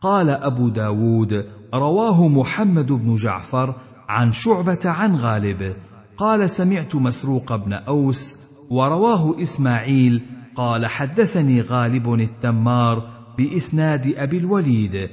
قال 0.00 0.30
أبو 0.30 0.68
داود 0.68 1.46
رواه 1.74 2.28
محمد 2.28 2.92
بن 2.92 3.16
جعفر 3.16 3.74
عن 4.08 4.32
شعبة 4.32 4.80
عن 4.84 5.16
غالب. 5.16 5.76
قال 6.16 6.50
سمعت 6.50 6.96
مسروق 6.96 7.56
بن 7.56 7.72
أوس 7.72 8.34
ورواه 8.70 9.42
إسماعيل 9.42 10.22
قال 10.58 10.86
حدثني 10.86 11.60
غالب 11.62 12.14
التمار 12.14 13.08
بإسناد 13.38 14.14
أبي 14.16 14.38
الوليد 14.38 15.10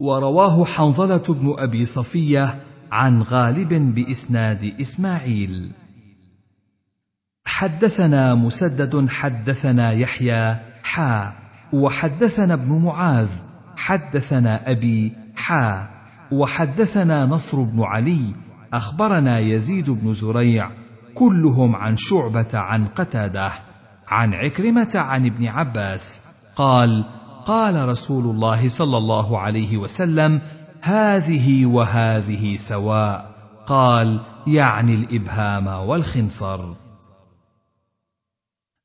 ورواه 0.00 0.64
حنظلة 0.64 1.22
بن 1.28 1.54
أبي 1.58 1.84
صفية 1.84 2.54
عن 2.92 3.22
غالب 3.22 3.94
بإسناد 3.94 4.74
إسماعيل. 4.80 5.72
حدثنا 7.44 8.34
مسدد 8.34 9.08
حدثنا 9.08 9.92
يحيى 9.92 10.56
حا 10.82 11.32
وحدثنا 11.72 12.54
ابن 12.54 12.82
معاذ 12.82 13.28
حدثنا 13.76 14.70
أبي 14.70 15.12
حا 15.36 15.88
وحدثنا 16.32 17.26
نصر 17.26 17.62
بن 17.62 17.82
علي 17.82 18.34
أخبرنا 18.72 19.38
يزيد 19.38 19.90
بن 19.90 20.14
زريع 20.14 20.70
كلهم 21.14 21.76
عن 21.76 21.96
شعبة 21.96 22.58
عن 22.58 22.86
قتادة. 22.86 23.67
عن 24.08 24.34
عكرمة 24.34 24.90
عن 24.94 25.26
ابن 25.26 25.46
عباس 25.46 26.20
قال 26.56 27.04
قال 27.46 27.88
رسول 27.88 28.24
الله 28.24 28.68
صلى 28.68 28.96
الله 28.96 29.38
عليه 29.38 29.76
وسلم 29.76 30.40
هذه 30.82 31.66
وهذه 31.66 32.56
سواء. 32.56 33.38
قال 33.66 34.20
يعني 34.46 34.94
الإبهام 34.94 35.66
والخنصر. 35.66 36.74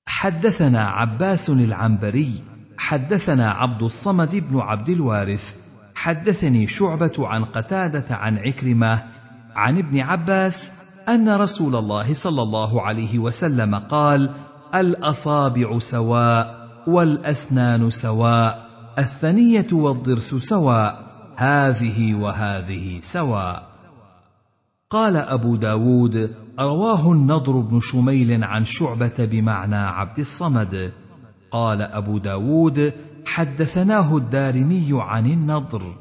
حدثنا 0.06 0.88
عباس 0.90 1.50
العنبري 1.50 2.42
حدثنا 2.78 3.52
عبد 3.52 3.84
الصمد 3.84 4.36
بن 4.36 4.60
عبد 4.60 4.90
الوارث 4.90 5.56
حدثني 5.96 6.68
شعبة 6.68 7.14
عن 7.20 7.46
قتادة 7.46 8.16
عن 8.16 8.38
عكرمة 8.38 9.04
عن 9.56 9.78
ابن 9.78 10.00
عباس 10.00 10.72
أن 11.10 11.30
رسول 11.30 11.76
الله 11.76 12.14
صلى 12.14 12.42
الله 12.42 12.82
عليه 12.82 13.20
وسلم 13.20 13.76
قال 13.76 14.34
الأصابع 14.76 15.80
سواء 15.80 16.70
والأسنان 16.88 17.90
سواء 17.90 18.70
الثنية 18.98 19.68
والضرس 19.72 20.36
سواء 20.36 21.08
هذه 21.36 22.16
وهذه 22.16 23.00
سواء. 23.00 23.70
قال 24.90 25.18
أبو 25.18 25.56
داود 25.56 26.36
رواه 26.60 27.12
النضر 27.12 27.60
بن 27.60 27.80
شميل 27.80 28.44
عن 28.44 28.66
شعبة 28.66 29.14
بمعنى 29.20 29.76
عبد 29.76 30.20
الصمد. 30.20 30.92
قال 31.52 31.82
أبو 31.82 32.18
داود 32.18 32.94
حدثناه 33.26 34.18
الدارمي 34.18 34.90
عن 34.92 35.26
النضر. 35.26 35.96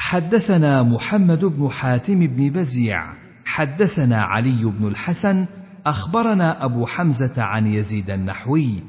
حدثنا 0.00 0.82
محمد 0.82 1.44
بن 1.44 1.68
حاتم 1.70 2.26
بن 2.26 2.50
بزيع 2.50 3.12
حدثنا 3.44 4.20
علي 4.20 4.64
بن 4.64 4.88
الحسن 4.88 5.46
أخبرنا 5.88 6.64
أبو 6.64 6.86
حمزة 6.86 7.42
عن 7.42 7.66
يزيد 7.66 8.10
النحوي 8.10 8.82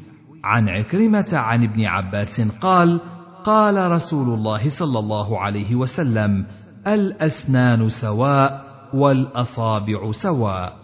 عن 0.44 0.70
عكرمة 0.70 1.30
عن 1.34 1.64
ابن 1.64 1.86
عباس 1.86 2.42
قال 2.42 3.00
قال 3.44 3.92
رسول 3.92 4.34
الله 4.34 4.70
صلى 4.70 5.00
الله 5.00 5.40
عليه 5.40 5.76
وسلم 5.76 6.46
الأسنان 6.88 7.90
سواء 7.90 8.66
والأصابع 8.94 10.12
سواء. 10.12 10.80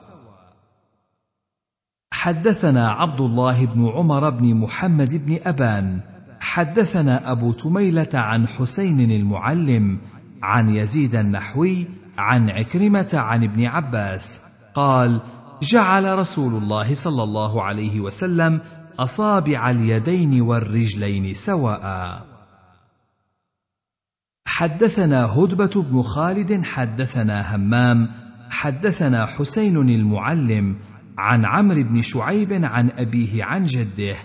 حدثنا 2.14 2.92
عبد 2.92 3.22
الله 3.22 3.66
بن 3.66 3.88
عمر 3.88 4.30
بن 4.30 4.56
محمد 4.56 5.26
بن 5.26 5.40
أبان. 5.44 6.02
حدثنا 6.40 7.32
أبو 7.32 7.52
تميلة 7.52 8.10
عن 8.14 8.48
حسين 8.48 9.12
المعلم 9.12 9.98
عن 10.44 10.70
يزيد 10.70 11.16
النحوي 11.16 11.88
عن 12.18 12.50
عكرمة 12.50 13.10
عن 13.14 13.44
ابن 13.44 13.66
عباس 13.66 14.42
قال 14.74 15.22
جعل 15.62 16.18
رسول 16.20 16.54
الله 16.54 16.96
صلى 16.96 17.24
الله 17.24 17.64
عليه 17.64 18.00
وسلم 18.00 18.62
أصابع 19.00 19.70
اليدين 19.70 20.42
والرجلين 20.42 21.34
سواء. 21.34 22.26
حدثنا 24.48 25.26
هدبة 25.26 25.84
بن 25.92 26.02
خالد 26.02 26.66
حدثنا 26.66 27.56
همام 27.56 28.12
حدثنا 28.50 29.26
حسين 29.26 29.90
المعلم 29.90 30.76
عن 31.18 31.46
عمرو 31.46 31.84
بن 31.84 32.02
شعيب 32.02 32.54
عن 32.54 32.90
أبيه 32.90 33.44
عن 33.44 33.66
جده 33.66 34.16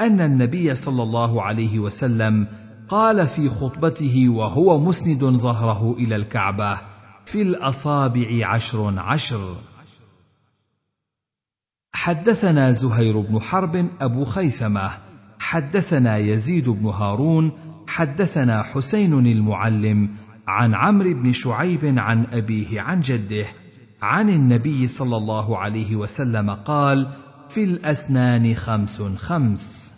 أن 0.00 0.20
النبي 0.20 0.74
صلى 0.74 1.02
الله 1.02 1.42
عليه 1.42 1.78
وسلم 1.78 2.46
قال 2.88 3.26
في 3.26 3.48
خطبته 3.48 4.28
وهو 4.28 4.80
مسند 4.80 5.24
ظهره 5.24 5.92
إلى 5.98 6.16
الكعبة 6.16 6.78
في 7.26 7.42
الأصابع 7.42 8.46
عشر 8.46 8.94
عشر 8.98 9.56
حدثنا 12.04 12.72
زهير 12.72 13.20
بن 13.20 13.40
حرب 13.40 13.88
أبو 14.00 14.24
خيثمة. 14.24 14.90
حدثنا 15.38 16.16
يزيد 16.16 16.68
بن 16.68 16.86
هارون. 16.86 17.52
حدثنا 17.86 18.62
حسين 18.62 19.26
المعلم 19.26 20.10
عن 20.48 20.74
عمرو 20.74 21.14
بن 21.14 21.32
شعيب 21.32 21.94
عن 21.98 22.26
أبيه 22.32 22.80
عن 22.80 23.00
جده 23.00 23.46
عن 24.02 24.28
النبي 24.28 24.88
صلى 24.88 25.16
الله 25.16 25.58
عليه 25.58 25.96
وسلم 25.96 26.50
قال 26.50 27.08
في 27.48 27.64
الأسنان 27.64 28.54
خمس 28.54 29.02
خمس 29.02 29.94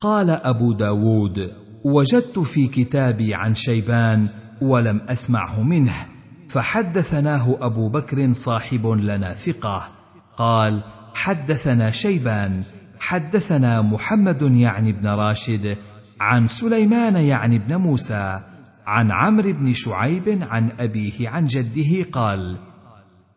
قال 0.00 0.30
أبو 0.30 0.72
داود 0.72 1.52
وجدت 1.84 2.38
في 2.38 2.66
كتابي 2.66 3.34
عن 3.34 3.54
شيبان 3.54 4.28
ولم 4.62 5.00
أسمعه 5.08 5.62
منه 5.62 6.06
فحدثناه 6.48 7.56
أبو 7.60 7.88
بكر 7.88 8.32
صاحب 8.32 8.86
لنا 8.86 9.34
ثقة 9.34 9.99
قال 10.40 10.80
حدثنا 11.14 11.90
شيبان 11.90 12.62
حدثنا 13.00 13.82
محمد 13.82 14.42
يعني 14.42 14.92
بن 14.92 15.06
راشد 15.06 15.76
عن 16.20 16.48
سليمان 16.48 17.16
يعني 17.16 17.58
بن 17.58 17.76
موسى 17.76 18.40
عن 18.86 19.12
عمرو 19.12 19.52
بن 19.52 19.72
شعيب 19.72 20.38
عن 20.42 20.72
أبيه 20.78 21.28
عن 21.28 21.46
جده 21.46 22.10
قال 22.12 22.58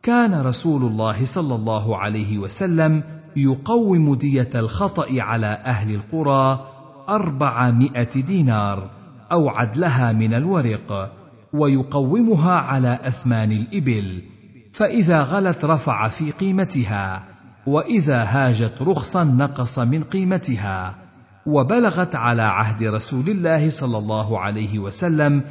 كان 0.03 0.41
رسول 0.41 0.81
الله 0.81 1.25
صلى 1.25 1.55
الله 1.55 1.97
عليه 1.97 2.37
وسلم 2.37 3.03
يقوم 3.35 4.15
دية 4.15 4.49
الخطأ 4.55 5.21
على 5.21 5.61
أهل 5.65 5.95
القرى 5.95 6.67
أربعمائة 7.09 8.21
دينار 8.21 8.89
أو 9.31 9.49
عدلها 9.49 10.13
من 10.13 10.33
الورق 10.33 11.11
ويقومها 11.53 12.53
على 12.53 12.99
أثمان 13.03 13.51
الإبل 13.51 14.21
فإذا 14.73 15.21
غلت 15.21 15.65
رفع 15.65 16.07
في 16.07 16.31
قيمتها 16.31 17.23
وإذا 17.67 18.23
هاجت 18.23 18.73
رخصا 18.81 19.23
نقص 19.23 19.79
من 19.79 20.03
قيمتها 20.03 20.95
وبلغت 21.45 22.15
على 22.15 22.41
عهد 22.41 22.83
رسول 22.83 23.29
الله 23.29 23.69
صلى 23.69 23.97
الله 23.97 24.39
عليه 24.39 24.79
وسلم 24.79 25.41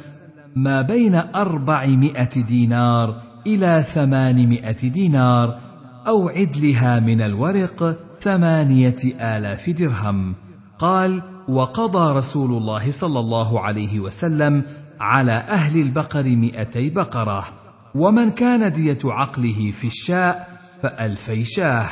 ما 0.55 0.81
بين 0.81 1.15
أربعمائة 1.15 2.41
دينار 2.47 3.21
إلى 3.47 3.83
ثمانمائة 3.87 4.89
دينار 4.89 5.59
أو 6.07 6.29
عدلها 6.29 6.99
من 6.99 7.21
الورق 7.21 7.97
ثمانية 8.21 8.95
آلاف 9.21 9.69
درهم. 9.69 10.35
قال 10.79 11.21
وقضى 11.47 12.17
رسول 12.17 12.51
الله 12.51 12.91
صلى 12.91 13.19
الله 13.19 13.61
عليه 13.61 13.99
وسلم 13.99 14.63
على 14.99 15.31
أهل 15.31 15.81
البقر 15.81 16.23
مئتي 16.23 16.89
بقرة. 16.89 17.62
ومن 17.95 18.29
كان 18.29 18.73
دية 18.73 18.97
عقله 19.05 19.71
في 19.71 19.87
الشاء 19.87 20.59
فألفي 20.83 21.45
شاه 21.45 21.89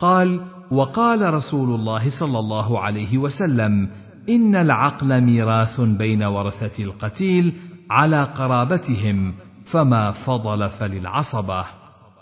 قال 0.00 0.40
وقال 0.70 1.34
رسول 1.34 1.74
الله 1.80 2.10
صلى 2.10 2.38
الله 2.38 2.80
عليه 2.80 3.18
وسلم 3.18 3.88
إن 4.28 4.56
العقل 4.56 5.20
ميراث 5.20 5.80
بين 5.80 6.22
ورثة 6.22 6.84
القتيل 6.84 7.52
على 7.90 8.22
قرابتهم 8.22 9.34
فما 9.64 10.10
فضل 10.10 10.70
فللعصبة. 10.70 11.64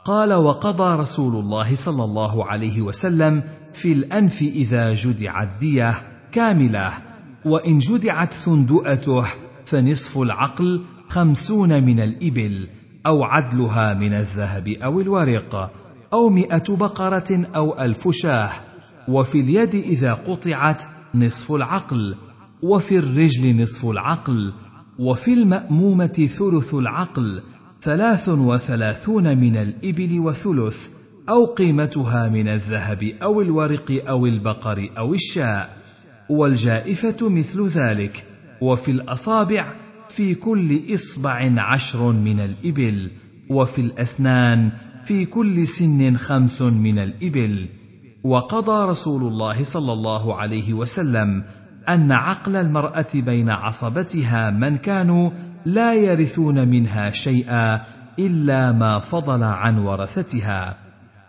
قال 0.04 0.32
وقضى 0.34 0.96
رسول 1.00 1.36
الله 1.36 1.76
صلى 1.76 2.04
الله 2.04 2.46
عليه 2.46 2.82
وسلم 2.82 3.42
في 3.74 3.92
الأنف 3.92 4.42
إذا 4.42 4.94
جدعت 4.94 5.48
دية 5.60 5.94
كاملة 6.32 6.92
وإن 7.44 7.78
جدعت 7.78 8.32
ثندؤته 8.32 9.24
فنصف 9.66 10.18
العقل 10.18 10.82
خمسون 11.08 11.82
من 11.82 12.00
الإبل. 12.00 12.68
أو 13.06 13.24
عدلها 13.24 13.94
من 13.94 14.14
الذهب 14.14 14.68
أو 14.68 15.00
الورق 15.00 15.70
أو 16.12 16.30
مئة 16.30 16.76
بقرة 16.76 17.46
أو 17.56 17.80
ألف 17.80 18.08
شاة 18.10 18.50
وفي 19.08 19.40
اليد 19.40 19.74
إذا 19.74 20.14
قطعت 20.14 20.82
نصف 21.14 21.52
العقل 21.52 22.16
وفي 22.62 22.98
الرجل 22.98 23.62
نصف 23.62 23.86
العقل 23.86 24.52
وفي 24.98 25.34
المأمومة 25.34 26.28
ثلث 26.38 26.74
العقل 26.74 27.42
ثلاث 27.82 28.28
وثلاثون 28.28 29.38
من 29.38 29.56
الإبل 29.56 30.20
وثلث 30.20 30.88
أو 31.28 31.44
قيمتها 31.44 32.28
من 32.28 32.48
الذهب 32.48 33.02
أو 33.22 33.40
الورق 33.40 34.02
أو 34.08 34.26
البقر 34.26 34.88
أو 34.98 35.14
الشاء 35.14 35.76
والجائفة 36.28 37.28
مثل 37.28 37.66
ذلك. 37.66 38.24
وفي 38.60 38.90
الأصابع 38.90 39.74
في 40.14 40.34
كل 40.34 40.94
إصبع 40.94 41.50
عشر 41.56 42.12
من 42.12 42.40
الإبل 42.40 43.10
وفي 43.50 43.80
الأسنان 43.80 44.70
في 45.04 45.26
كل 45.26 45.68
سن 45.68 46.16
خمس 46.16 46.62
من 46.62 46.98
الإبل. 46.98 47.68
وقضى 48.24 48.90
رسول 48.90 49.22
الله 49.22 49.64
صلى 49.64 49.92
الله 49.92 50.36
عليه 50.36 50.74
وسلم 50.74 51.44
أن 51.88 52.12
عقل 52.12 52.56
المرأة 52.56 53.06
بين 53.14 53.50
عصبتها 53.50 54.50
من 54.50 54.76
كانوا 54.76 55.30
لا 55.66 55.94
يرثون 55.94 56.68
منها 56.68 57.10
شيئا 57.10 57.80
إلا 58.18 58.72
ما 58.72 58.98
فضل 58.98 59.42
عن 59.42 59.78
ورثتها. 59.78 60.76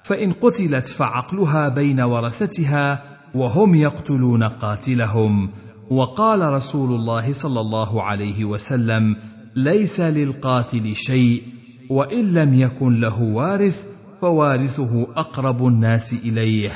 فإن 0.04 0.32
قتلت 0.32 0.88
فعقلها 0.88 1.70
بين 1.70 2.02
ورثتها 2.02 3.02
وهم 3.36 3.76
يقتلون 3.76 4.44
قاتلهم. 4.44 5.50
وقال 5.90 6.54
رسول 6.54 7.00
الله 7.00 7.34
صلى 7.34 7.60
الله 7.60 8.04
عليه 8.04 8.46
وسلم 8.46 9.16
ليس 9.56 10.00
للقاتل 10.00 10.96
شيء 10.96 11.44
وإن 11.90 12.34
لم 12.34 12.54
يكن 12.54 13.00
له 13.00 13.22
وارث 13.24 13.88
فوارثه 14.22 15.04
أقرب 15.04 15.68
الناس 15.68 16.14
إليه 16.14 16.72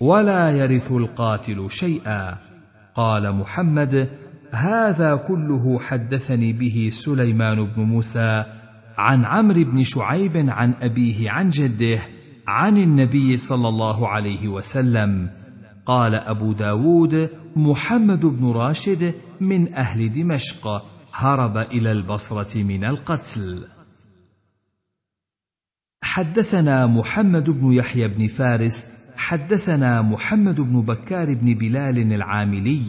ولا 0.00 0.50
يرث 0.50 0.92
القاتل 0.92 1.70
شيئا. 1.70 2.38
قال 2.94 3.32
محمد 3.32 4.08
هذا 4.50 5.16
كله 5.16 5.78
حدثني 5.78 6.52
به 6.52 6.90
سليمان 6.92 7.64
بن 7.64 7.82
موسى 7.82 8.44
عن 8.98 9.24
عمرو 9.24 9.64
بن 9.64 9.84
شعيب 9.84 10.44
عن 10.48 10.74
أبيه 10.82 11.30
عن 11.30 11.48
جده 11.48 11.98
عن 12.48 12.76
النبي 12.76 13.36
صلى 13.36 13.68
الله 13.68 14.08
عليه 14.08 14.48
وسلم. 14.48 15.30
قال 15.86 16.14
أبو 16.14 16.52
داود 16.52 17.28
محمد 17.56 18.26
بن 18.26 18.52
راشد 18.52 19.14
من 19.40 19.74
أهل 19.74 20.12
دمشق 20.12 20.82
هرب 21.12 21.56
إلى 21.56 21.92
البصرة 21.92 22.62
من 22.62 22.84
القتل. 22.84 23.64
حدثنا 26.02 26.86
محمد 26.86 27.50
بن 27.50 27.72
يحيى 27.72 28.08
بن 28.08 28.26
فارس 28.26 28.88
حدثنا 29.16 30.02
محمد 30.02 30.60
بن 30.60 30.82
بكار 30.82 31.34
بن 31.34 31.54
بلال 31.54 32.12
العاملي 32.12 32.82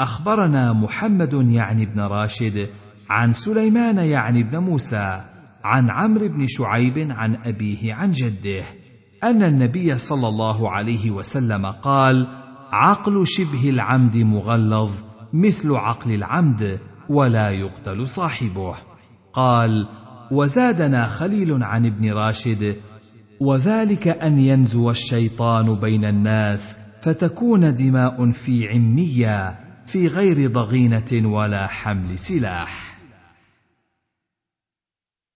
أخبرنا 0.00 0.72
محمد 0.72 1.32
يعني 1.32 1.86
بن 1.86 2.00
راشد 2.00 2.68
عن 3.10 3.32
سليمان 3.32 3.98
يعني 3.98 4.42
بن 4.42 4.58
موسى 4.58 5.20
عن 5.64 5.90
عمرو 5.90 6.28
بن 6.28 6.46
شعيب 6.46 7.10
عن 7.10 7.36
أبيه 7.36 7.94
عن 7.94 8.12
جده 8.12 8.64
أن 9.24 9.42
النبي 9.42 9.98
صلى 9.98 10.28
الله 10.28 10.70
عليه 10.70 11.10
وسلم 11.10 11.66
قال 11.66 12.45
عقل 12.76 13.26
شبه 13.26 13.70
العمد 13.70 14.16
مغلظ 14.16 14.90
مثل 15.32 15.72
عقل 15.72 16.14
العمد 16.14 16.78
ولا 17.08 17.50
يقتل 17.50 18.08
صاحبه. 18.08 18.74
قال 19.32 19.88
وزادنا 20.30 21.06
خليل 21.06 21.62
عن 21.62 21.86
ابن 21.86 22.12
راشد 22.12 22.76
وذلك 23.40 24.08
أن 24.08 24.38
ينزو 24.38 24.90
الشيطان 24.90 25.74
بين 25.74 26.04
الناس 26.04 26.76
فتكون 27.02 27.74
دماء 27.74 28.30
في 28.30 28.68
عمية 28.68 29.58
في 29.86 30.08
غير 30.08 30.50
ضغينة 30.50 31.28
ولا 31.28 31.66
حمل 31.66 32.18
سلاح. 32.18 32.98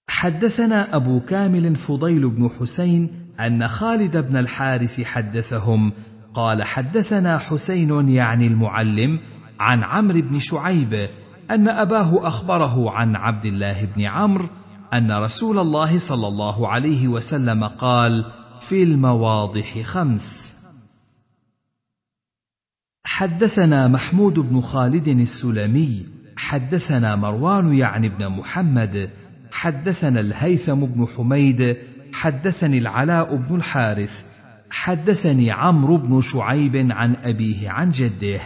حدثنا 0.09 0.97
أبو 0.97 1.21
كامل 1.21 1.77
فضيل 1.77 2.31
بن 2.31 2.51
حسين 2.61 3.11
أن 3.41 3.69
خالد 3.69 4.17
بن 4.17 4.37
الحارث 4.37 5.01
حدثهم 5.01 5.93
قال 6.35 6.63
حدثنا 6.63 7.39
حسين 7.39 8.09
يعني 8.09 8.47
المعلم 8.47 9.21
عن 9.61 9.85
عمرو 9.85 10.21
بن 10.21 10.39
شعيب 10.39 11.09
أن 11.51 11.69
أباه 11.69 12.29
أخبره 12.29 12.91
عن 12.91 13.17
عبد 13.17 13.47
الله 13.47 13.85
بن 13.85 14.05
عمرو 14.05 14.49
أن 14.93 15.13
رسول 15.13 15.59
الله 15.59 15.99
صلى 15.99 16.29
الله 16.29 16.69
عليه 16.69 17.09
وسلم 17.09 17.65
قال 17.65 18.25
في 18.61 18.83
المواضح 18.83 19.83
خمس. 19.83 20.57
حدثنا 23.05 23.89
محمود 23.89 24.35
بن 24.35 24.61
خالد 24.61 25.09
السلمي 25.09 26.07
حدثنا 26.37 27.17
مروان 27.17 27.75
يعني 27.75 28.09
بن 28.09 28.29
محمد 28.29 29.11
حدثنا 29.53 30.21
الهيثم 30.21 30.75
بن 30.75 31.07
حميد 31.07 31.77
حدثني 32.13 32.79
العلاء 32.79 33.37
بن 33.37 33.57
الحارث 33.57 34.30
حدثني 34.71 35.51
عمرو 35.51 35.97
بن 35.97 36.21
شعيب 36.21 36.77
عن 36.91 37.17
أبيه 37.17 37.71
عن 37.71 37.91
جده 37.91 38.41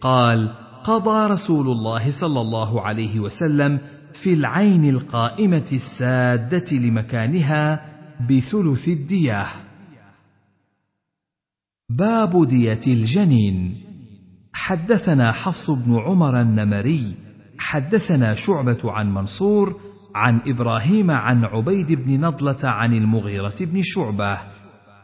قال 0.00 0.54
قضى 0.84 1.32
رسول 1.32 1.66
الله 1.66 2.10
صلى 2.10 2.40
الله 2.40 2.82
عليه 2.82 3.20
وسلم 3.20 3.78
في 4.14 4.32
العين 4.32 4.88
القائمة 4.88 5.66
السادة 5.72 6.76
لمكانها 6.76 7.90
بثلث 8.30 8.88
الديه 8.88 9.46
باب 11.90 12.48
دية 12.48 12.80
الجنين. 12.86 13.74
حدثنا 14.52 15.32
حفص 15.32 15.70
بن 15.70 15.98
عمر 15.98 16.40
النمري 16.40 17.14
حدثنا 17.58 18.34
شعبة 18.34 18.78
عن 18.84 19.14
منصور 19.14 19.80
عن 20.14 20.40
إبراهيم 20.46 21.10
عن 21.10 21.44
عبيد 21.44 21.92
بن 21.92 22.20
نضلة 22.20 22.58
عن 22.64 22.92
المغيرة 22.92 23.54
بن 23.60 23.82
شعبة. 23.82 24.38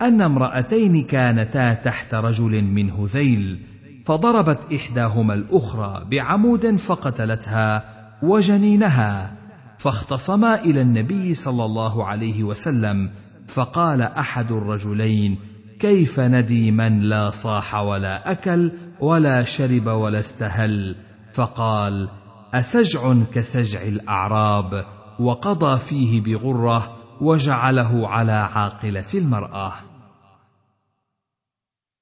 أن 0.03 0.23
امرأتين 0.23 1.03
كانتا 1.03 1.75
تحت 1.75 2.15
رجل 2.15 2.63
من 2.63 2.91
هذيل 2.91 3.61
فضربت 4.07 4.73
إحداهما 4.75 5.35
الأخرى 5.35 6.07
بعمود 6.11 6.77
فقتلتها 6.77 7.85
وجنينها 8.23 9.37
فاختصما 9.79 10.55
إلى 10.55 10.81
النبي 10.81 11.35
صلى 11.35 11.65
الله 11.65 12.05
عليه 12.05 12.45
وسلم 12.45 13.11
فقال 13.49 14.03
أحد 14.03 14.53
الرجلين 14.53 15.39
كيف 15.81 16.21
ندي 16.21 16.71
من 16.71 17.01
لا 17.01 17.31
صاح 17.31 17.75
ولا 17.75 18.31
أكل 18.33 18.73
ولا 19.01 19.43
شرب 19.43 19.87
ولا 19.87 20.19
استهل؟ 20.19 20.97
فقال 21.33 22.09
أسجع 22.55 23.15
كسجع 23.35 23.83
الأعراب 23.83 24.85
وقضى 25.21 25.79
فيه 25.79 26.21
بغرة 26.21 26.96
وجعله 27.21 28.09
على 28.09 28.33
عاقلة 28.33 29.07
المرأة. 29.15 29.73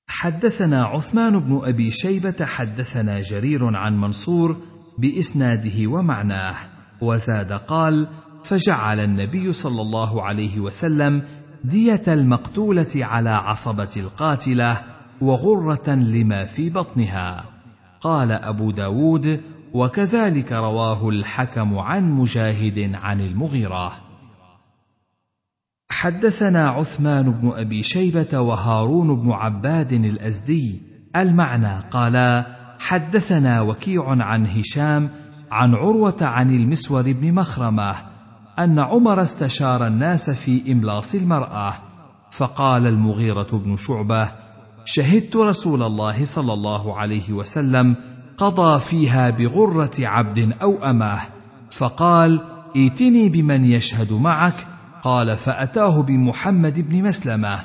حدثنا 0.06 0.84
عثمان 0.84 1.38
بن 1.38 1.60
أبي 1.64 1.90
شيبة 1.90 2.44
حدثنا 2.44 3.20
جرير 3.20 3.76
عن 3.76 4.00
منصور 4.00 4.56
بإسناده 4.98 5.86
ومعناه 5.86 6.54
وزاد 7.00 7.52
قال 7.52 8.08
فجعل 8.44 9.00
النبي 9.00 9.52
صلى 9.52 9.82
الله 9.82 10.22
عليه 10.22 10.60
وسلم 10.60 11.22
دية 11.64 12.02
المقتولة 12.08 12.90
على 12.96 13.30
عصبة 13.30 13.90
القاتلة 13.96 14.82
وغرة 15.20 15.90
لما 15.90 16.44
في 16.44 16.70
بطنها. 16.70 17.44
قال 18.00 18.32
أبو 18.32 18.70
داود 18.70 19.40
وكذلك 19.74 20.52
رواه 20.52 21.08
الحكم 21.08 21.78
عن 21.78 22.10
مجاهد 22.10 22.94
عن 22.94 23.20
المغيرة. 23.20 24.03
حدثنا 25.94 26.68
عثمان 26.68 27.30
بن 27.30 27.52
أبي 27.56 27.82
شيبة 27.82 28.40
وهارون 28.40 29.22
بن 29.22 29.30
عباد 29.30 29.92
الأزدي 29.92 30.82
المعنى 31.16 31.80
قالا 31.90 32.46
حدثنا 32.78 33.60
وكيع 33.60 34.04
عن 34.08 34.46
هشام 34.46 35.08
عن 35.50 35.74
عروة 35.74 36.16
عن 36.20 36.50
المسور 36.50 37.02
بن 37.02 37.32
مخرمة 37.32 37.94
أن 38.58 38.78
عمر 38.78 39.22
استشار 39.22 39.86
الناس 39.86 40.30
في 40.30 40.72
إملاص 40.72 41.14
المرأة 41.14 41.74
فقال 42.30 42.86
المغيرة 42.86 43.48
بن 43.52 43.76
شعبة 43.76 44.28
شهدت 44.84 45.36
رسول 45.36 45.82
الله 45.82 46.24
صلى 46.24 46.52
الله 46.52 46.98
عليه 46.98 47.32
وسلم 47.32 47.96
قضى 48.38 48.80
فيها 48.80 49.30
بغرة 49.30 49.94
عبد 49.98 50.52
أو 50.62 50.84
اماه 50.84 51.20
فقال 51.70 52.40
ائتني 52.76 53.28
بمن 53.28 53.64
يشهد 53.64 54.12
معك 54.12 54.73
قال 55.04 55.36
فأتاه 55.36 56.02
بمحمد 56.02 56.80
بن 56.80 57.02
مسلمة 57.02 57.60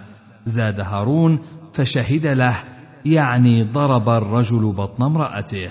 زاد 0.46 0.80
هارون 0.80 1.40
فشهد 1.74 2.28
له 2.28 2.56
يعني 3.06 3.64
ضرب 3.64 4.10
الرجل 4.10 4.74
بطن 4.74 5.04
امرأته. 5.04 5.70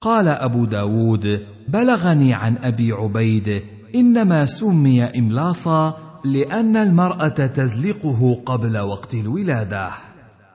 قال 0.00 0.28
أبو 0.28 0.64
داود 0.64 1.46
بلغني 1.68 2.34
عن 2.34 2.58
أبي 2.58 2.92
عبيد 2.92 3.62
إنما 3.94 4.46
سمي 4.46 5.04
إملاصا 5.04 5.98
لأن 6.24 6.76
المرأة 6.76 7.28
تزلقه 7.28 8.42
قبل 8.46 8.78
وقت 8.78 9.14
الولادة. 9.14 9.90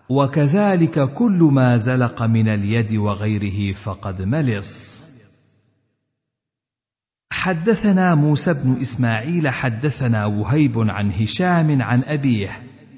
وكذلك 0.10 1.14
كل 1.14 1.50
ما 1.52 1.78
زلق 1.78 2.22
من 2.22 2.48
اليد 2.48 2.94
وغيره 2.96 3.74
فقد 3.74 4.22
ملص. 4.22 4.93
حدثنا 7.44 8.16
موسى 8.16 8.54
بن 8.54 8.82
إسماعيل 8.82 9.50
حدثنا 9.50 10.26
وهيب 10.26 10.78
عن 10.78 11.12
هشام 11.12 11.82
عن 11.82 12.04
أبيه 12.08 12.50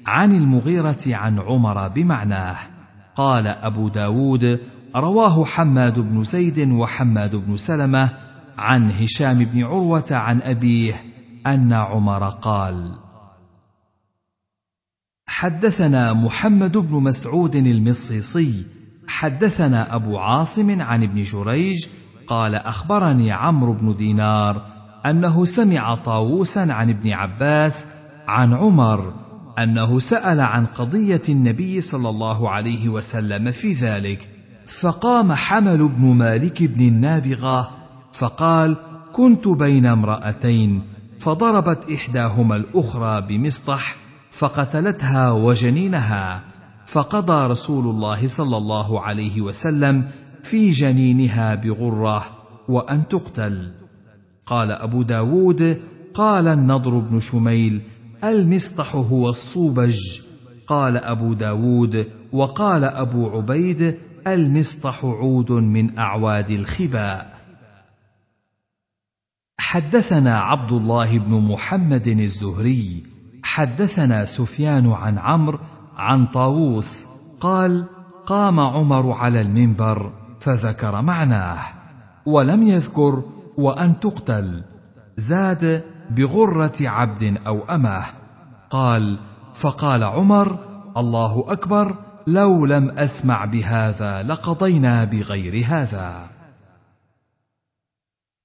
عن 0.06 0.32
المغيرة 0.32 1.02
عن 1.06 1.38
عمر 1.38 1.88
بمعناه. 1.88 2.56
قال 3.16 3.46
أبو 3.46 3.88
داود 3.88 4.60
رواه 4.96 5.44
حماد 5.44 5.98
بن 5.98 6.24
زيد 6.24 6.70
وحماد 6.70 7.36
بن 7.36 7.56
سلمة 7.56 8.10
عن 8.58 8.90
هشام 8.90 9.44
بن 9.44 9.64
عروة 9.64 10.06
عن 10.10 10.42
أبيه 10.42 11.04
أن 11.46 11.72
عمر 11.72 12.28
قال 12.28 12.98
حدثنا 15.26 16.12
محمد 16.12 16.76
بن 16.76 16.94
مسعود 16.94 17.56
المصيصي 17.56 18.64
حدثنا 19.08 19.94
أبو 19.94 20.18
عاصم 20.18 20.82
عن 20.82 21.02
ابن 21.02 21.22
جريج 21.22 21.86
قال 22.28 22.54
أخبرني 22.54 23.32
عمرو 23.32 23.72
بن 23.72 23.96
دينار 23.96 24.62
أنه 25.06 25.44
سمع 25.44 25.94
طاووسا 25.94 26.60
عن 26.60 26.90
ابن 26.90 27.12
عباس 27.12 27.84
عن 28.28 28.54
عمر 28.54 29.12
أنه 29.58 30.00
سأل 30.00 30.40
عن 30.40 30.66
قضية 30.66 31.22
النبي 31.28 31.80
صلى 31.80 32.08
الله 32.08 32.50
عليه 32.50 32.88
وسلم 32.88 33.50
في 33.50 33.72
ذلك 33.72 34.28
فقام 34.66 35.32
حمل 35.32 35.88
بن 35.88 36.14
مالك 36.14 36.62
بن 36.62 36.80
النابغة 36.80 37.70
فقال 38.12 38.76
كنت 39.12 39.48
بين 39.48 39.86
امرأتين 39.86 40.82
فضربت 41.20 41.90
إحداهما 41.90 42.56
الأخرى 42.56 43.20
بمسطح 43.20 43.96
فقتلتها 44.30 45.30
وجنينها 45.30 46.42
فقضى 46.86 47.46
رسول 47.46 47.84
الله 47.84 48.28
صلى 48.28 48.56
الله 48.56 49.00
عليه 49.00 49.40
وسلم 49.40 50.04
في 50.46 50.70
جنينها 50.70 51.54
بغرة 51.54 52.24
وأن 52.68 53.08
تقتل. 53.08 53.72
قال 54.46 54.72
أبو 54.72 55.02
داود 55.02 55.80
قال 56.14 56.48
النضر 56.48 56.98
بن 56.98 57.20
شميل 57.20 57.80
المسطح 58.24 58.96
هو 58.96 59.28
الصوبج. 59.28 60.20
قال 60.68 60.96
أبو 60.96 61.32
داود 61.34 62.06
وقال 62.32 62.84
أبو 62.84 63.28
عبيد 63.28 63.98
المسطح 64.26 65.04
عود 65.04 65.52
من 65.52 65.98
أعواد 65.98 66.50
الخباء. 66.50 67.36
حدثنا 69.58 70.38
عبد 70.38 70.72
الله 70.72 71.18
بن 71.18 71.40
محمد 71.40 72.08
الزهري 72.08 73.02
حدثنا 73.42 74.24
سفيان 74.24 74.86
عن 74.86 75.18
عمرو 75.18 75.58
عن 75.96 76.26
طاووس 76.26 77.06
قال 77.40 77.84
قام 78.26 78.60
عمر 78.60 79.12
على 79.12 79.40
المنبر 79.40 80.12
فذكر 80.46 81.02
معناه 81.02 81.58
ولم 82.26 82.62
يذكر 82.62 83.22
وأن 83.58 84.00
تقتل 84.00 84.64
زاد 85.16 85.84
بغرة 86.10 86.72
عبد 86.80 87.38
أو 87.46 87.64
أمه. 87.64 88.04
قال 88.70 89.18
فقال 89.54 90.04
عمر 90.04 90.58
الله 90.96 91.52
أكبر 91.52 91.94
لو 92.26 92.66
لم 92.66 92.90
أسمع 92.90 93.44
بهذا 93.44 94.22
لقضينا 94.22 95.04
بغير 95.04 95.66
هذا. 95.66 96.28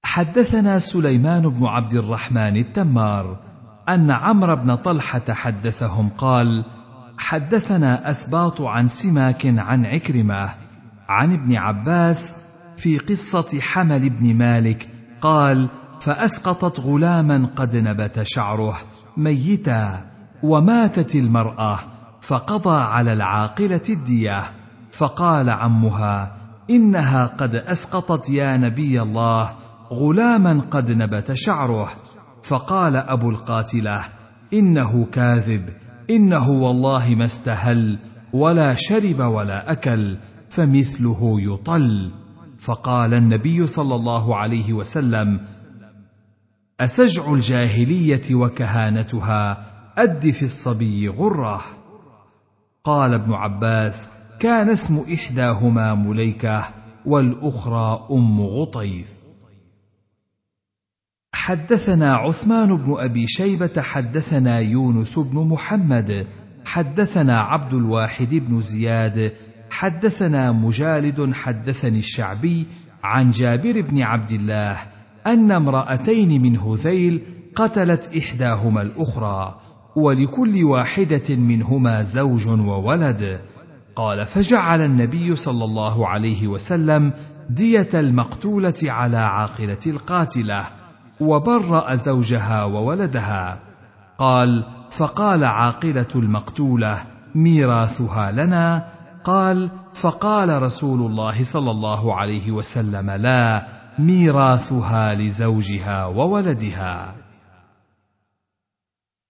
حدثنا 0.04 0.78
سليمان 0.78 1.48
بن 1.48 1.66
عبد 1.66 1.94
الرحمن 1.94 2.56
التمار 2.56 3.36
أن 3.88 4.10
عمرو 4.10 4.56
بن 4.56 4.74
طلحة 4.74 5.32
حدثهم 5.32 6.10
قال 6.18 6.64
حدثنا 7.18 8.10
أسباط 8.10 8.60
عن 8.60 8.88
سماك 8.88 9.54
عن 9.58 9.86
عكرمة 9.86 10.61
عن 11.12 11.32
ابن 11.32 11.56
عباس 11.56 12.32
في 12.76 12.98
قصة 12.98 13.60
حمل 13.60 14.10
بن 14.10 14.34
مالك 14.34 14.88
قال 15.20 15.68
فأسقطت 16.00 16.80
غلاما 16.80 17.48
قد 17.56 17.76
نبت 17.76 18.22
شعره 18.22 18.76
ميتا 19.16 20.04
وماتت 20.42 21.14
المرأة 21.14 21.78
فقضى 22.20 22.80
على 22.82 23.12
العاقلة 23.12 23.82
الدية 23.88 24.52
فقال 24.92 25.50
عمها 25.50 26.36
إنها 26.70 27.26
قد 27.26 27.54
أسقطت 27.54 28.30
يا 28.30 28.56
نبي 28.56 29.02
الله 29.02 29.54
غلاما 29.92 30.62
قد 30.70 30.90
نبت 30.90 31.32
شعره 31.32 31.88
فقال 32.42 32.96
أبو 32.96 33.30
القاتلة 33.30 34.04
إنه 34.52 35.06
كاذب 35.12 35.68
إنه 36.10 36.50
والله 36.50 37.14
ما 37.14 37.24
استهل 37.24 37.98
ولا 38.32 38.74
شرب 38.74 39.20
ولا 39.20 39.72
أكل 39.72 40.18
فمثله 40.52 41.40
يطل. 41.40 42.10
فقال 42.58 43.14
النبي 43.14 43.66
صلى 43.66 43.94
الله 43.94 44.36
عليه 44.36 44.72
وسلم 44.72 45.40
أسجع 46.80 47.34
الجاهلية 47.34 48.34
وكهانتها 48.34 49.66
أد 49.98 50.30
في 50.30 50.42
الصبي 50.42 51.08
غرة. 51.08 51.60
قال 52.84 53.14
ابن 53.14 53.32
عباس 53.32 54.08
كان 54.40 54.68
اسم 54.70 55.04
إحداهما 55.14 55.94
مليكة 55.94 56.64
والأخرى 57.06 58.06
أم 58.10 58.40
غطيف. 58.40 59.12
حدثنا 61.34 62.14
عثمان 62.14 62.76
بن 62.76 62.94
أبي 62.98 63.26
شيبة 63.26 63.82
حدثنا 63.82 64.58
يونس 64.58 65.18
بن 65.18 65.48
محمد 65.48 66.26
حدثنا 66.64 67.38
عبد 67.38 67.74
الواحد 67.74 68.34
بن 68.34 68.60
زياد 68.60 69.32
حدثنا 69.82 70.52
مجالد 70.52 71.34
حدثني 71.34 71.98
الشعبي 71.98 72.66
عن 73.04 73.30
جابر 73.30 73.80
بن 73.80 74.02
عبد 74.02 74.30
الله 74.30 74.76
أن 75.26 75.52
امرأتين 75.52 76.42
من 76.42 76.56
هذيل 76.56 77.22
قتلت 77.56 78.16
إحداهما 78.16 78.82
الأخرى 78.82 79.60
ولكل 79.96 80.64
واحدة 80.64 81.36
منهما 81.36 82.02
زوج 82.02 82.48
وولد. 82.48 83.40
قال 83.96 84.26
فجعل 84.26 84.84
النبي 84.84 85.36
صلى 85.36 85.64
الله 85.64 86.08
عليه 86.08 86.48
وسلم 86.48 87.12
دية 87.50 87.88
المقتولة 87.94 88.80
على 88.84 89.16
عاقلة 89.16 89.80
القاتلة 89.86 90.66
وبرأ 91.20 91.94
زوجها 91.94 92.64
وولدها. 92.64 93.58
قال 94.18 94.64
فقال 94.90 95.44
عاقلة 95.44 96.12
المقتولة 96.14 97.04
ميراثها 97.34 98.32
لنا 98.32 99.01
قال 99.24 99.70
فقال 99.94 100.62
رسول 100.62 101.10
الله 101.10 101.44
صلى 101.44 101.70
الله 101.70 102.14
عليه 102.14 102.50
وسلم 102.50 103.10
لا 103.10 103.66
ميراثها 103.98 105.14
لزوجها 105.14 106.06
وولدها. 106.06 107.14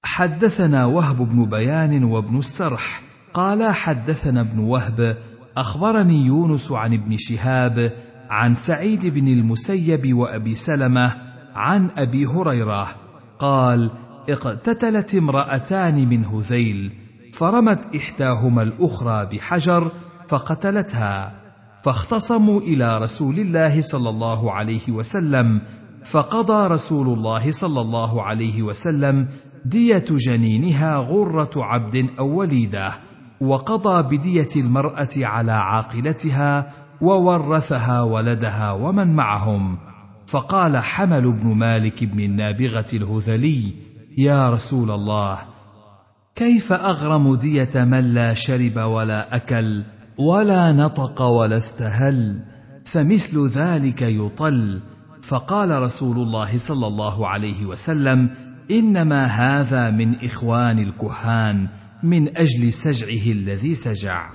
حدثنا 0.05 0.87
وهب 0.87 1.17
بن 1.17 1.45
بيان 1.45 2.05
وابن 2.05 2.39
السرح. 2.39 3.03
قال 3.35 3.75
حدثنا 3.75 4.41
ابن 4.41 4.59
وهب 4.59 5.17
أخبرني 5.57 6.27
يونس 6.27 6.73
عن 6.73 6.93
ابن 6.95 7.17
شهاب 7.19 7.93
عن 8.31 8.55
سعيد 8.55 9.07
بن 9.07 9.29
المسيب 9.29 10.17
وأبي 10.17 10.55
سلمة 10.55 11.13
عن 11.55 11.91
أبي 11.97 12.27
هريرة 12.27 12.89
قال 13.39 13.91
اقتتلت 14.29 15.15
امرأتان 15.15 16.09
من 16.09 16.25
هذيل 16.25 16.93
فرمت 17.33 17.97
إحداهما 17.97 18.63
الأخرى 18.63 19.27
بحجر 19.27 19.91
فقتلتها 20.29 21.33
فاختصموا 21.83 22.61
إلى 22.61 22.99
رسول 22.99 23.39
الله 23.39 23.81
صلى 23.81 24.09
الله 24.09 24.53
عليه 24.53 24.91
وسلم 24.91 25.61
فقضى 26.05 26.67
رسول 26.75 27.19
الله 27.19 27.51
صلى 27.53 27.81
الله 27.81 28.23
عليه 28.23 28.63
وسلم 28.63 29.29
دية 29.65 30.05
جنينها 30.11 30.97
غرة 30.97 31.51
عبد 31.57 32.11
أو 32.19 32.29
وليدة 32.39 32.93
وقضى 33.41 34.17
بدية 34.17 34.49
المرأة 34.57 35.09
على 35.17 35.53
عاقلتها 35.53 36.73
وورثها 37.01 38.03
ولدها 38.03 38.73
ومن 38.73 39.17
معهم. 39.17 39.79
فقال 40.27 40.77
حمل 40.77 41.33
بن 41.33 41.55
مالك 41.55 42.05
بن 42.05 42.21
النابغة 42.21 42.87
الهذلي 42.93 43.73
يا 44.19 44.51
رسول 44.51 44.91
الله 44.91 45.52
كيف 46.35 46.73
أغرم 46.73 47.35
دية 47.37 47.71
من 47.75 48.15
لا 48.15 48.35
شرب 48.35 48.77
ولا 48.77 49.37
أكل 49.37 49.85
ولا 50.19 50.73
نطق 50.73 51.23
ولا 51.23 51.57
استهل 51.57 52.41
فمثل 52.85 53.47
ذلك 53.47 54.03
يطل 54.03 54.81
فقال 55.23 55.83
رسول 55.83 56.17
الله 56.17 56.59
صلى 56.59 56.87
الله 56.87 57.29
عليه 57.29 57.67
وسلم 57.67 58.31
إنما 58.71 59.27
هذا 59.27 59.91
من 59.91 60.15
إخوان 60.25 60.79
الكهان 60.79 61.69
من 62.03 62.37
أجل 62.37 62.73
سجعه 62.73 63.33
الذي 63.33 63.75
سجع. 63.75 64.31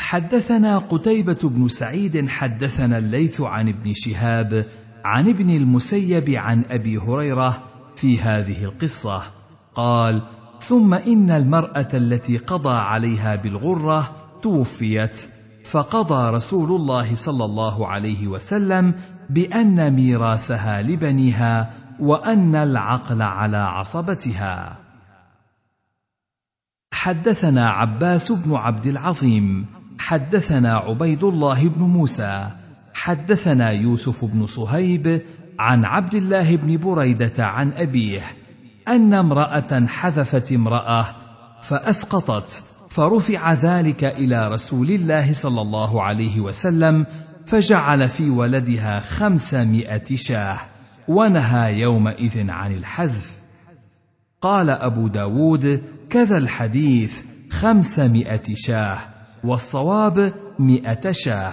حدثنا 0.00 0.78
قتيبة 0.78 1.38
بن 1.42 1.68
سعيد 1.68 2.28
حدثنا 2.28 2.98
الليث 2.98 3.40
عن 3.40 3.68
ابن 3.68 3.92
شهاب 3.94 4.64
عن 5.04 5.28
ابن 5.28 5.50
المسيب 5.50 6.30
عن 6.30 6.64
أبي 6.70 6.98
هريرة 6.98 7.62
في 7.96 8.20
هذه 8.20 8.64
القصة. 8.64 9.37
قال: 9.78 10.22
ثم 10.60 10.94
إن 10.94 11.30
المرأة 11.30 11.88
التي 11.94 12.38
قضى 12.38 12.78
عليها 12.78 13.36
بالغرة 13.36 14.10
توفيت 14.42 15.28
فقضى 15.64 16.30
رسول 16.36 16.80
الله 16.80 17.14
صلى 17.14 17.44
الله 17.44 17.86
عليه 17.86 18.26
وسلم 18.26 18.94
بأن 19.30 19.92
ميراثها 19.92 20.82
لبنيها 20.82 21.70
وأن 22.00 22.56
العقل 22.56 23.22
على 23.22 23.56
عصبتها. 23.56 24.76
حدثنا 26.92 27.70
عباس 27.70 28.32
بن 28.32 28.54
عبد 28.54 28.86
العظيم 28.86 29.66
حدثنا 29.98 30.76
عبيد 30.76 31.24
الله 31.24 31.68
بن 31.68 31.82
موسى 31.82 32.50
حدثنا 32.94 33.70
يوسف 33.70 34.24
بن 34.24 34.46
صهيب 34.46 35.22
عن 35.58 35.84
عبد 35.84 36.14
الله 36.14 36.56
بن 36.56 36.76
بريدة 36.76 37.44
عن 37.46 37.72
أبيه 37.72 38.22
أن 38.88 39.14
امرأة 39.14 39.86
حذفت 39.86 40.52
امرأة 40.52 41.06
فأسقطت 41.62 42.62
فرفع 42.90 43.52
ذلك 43.52 44.04
إلى 44.04 44.48
رسول 44.48 44.90
الله 44.90 45.32
صلى 45.32 45.60
الله 45.60 46.02
عليه 46.02 46.40
وسلم 46.40 47.06
فجعل 47.46 48.08
في 48.08 48.30
ولدها 48.30 49.00
خمسمائة 49.00 50.16
شاة 50.16 50.58
ونهى 51.08 51.80
يومئذ 51.80 52.50
عن 52.50 52.74
الحذف. 52.74 53.32
قال 54.40 54.70
أبو 54.70 55.08
داود 55.08 55.82
كذا 56.10 56.38
الحديث 56.38 57.22
خمسمائة 57.50 58.54
شاة 58.54 58.98
والصواب 59.44 60.32
مئة 60.58 61.12
شاة. 61.12 61.52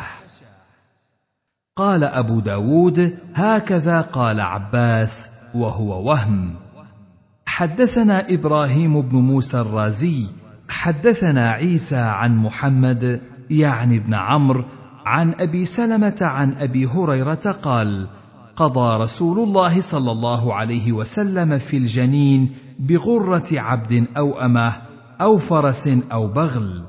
قال 1.76 2.03
أبو 2.03 2.40
داود 2.40 3.18
هكذا 3.36 4.02
قال 4.02 4.40
عباس 4.40 5.30
وهو 5.56 6.10
وهم. 6.10 6.65
حدثنا 7.56 8.34
إبراهيم 8.34 9.02
بن 9.02 9.18
موسى 9.18 9.60
الرازي 9.60 10.27
حدثنا 10.69 11.49
عيسى 11.52 11.95
عن 11.95 12.36
محمد 12.36 13.22
يعني 13.49 13.98
ابن 13.98 14.14
عمرو 14.14 14.64
عن 15.06 15.36
أبي 15.40 15.65
سلمة 15.65 16.18
عن 16.22 16.53
أبي 16.53 16.86
هريرة 16.86 17.56
قال 17.64 18.07
قضى 18.56 19.03
رسول 19.03 19.48
الله 19.48 19.82
صلى 19.82 20.11
الله 20.11 20.53
عليه 20.53 20.91
وسلم 20.91 21.57
في 21.57 21.77
الجنين 21.77 22.49
بغرة 22.80 23.48
عبد 23.52 24.06
أو 24.18 24.40
أمة 24.40 24.73
أو 25.22 25.38
فرس 25.38 25.90
أو 26.11 26.27
بغل. 26.27 26.84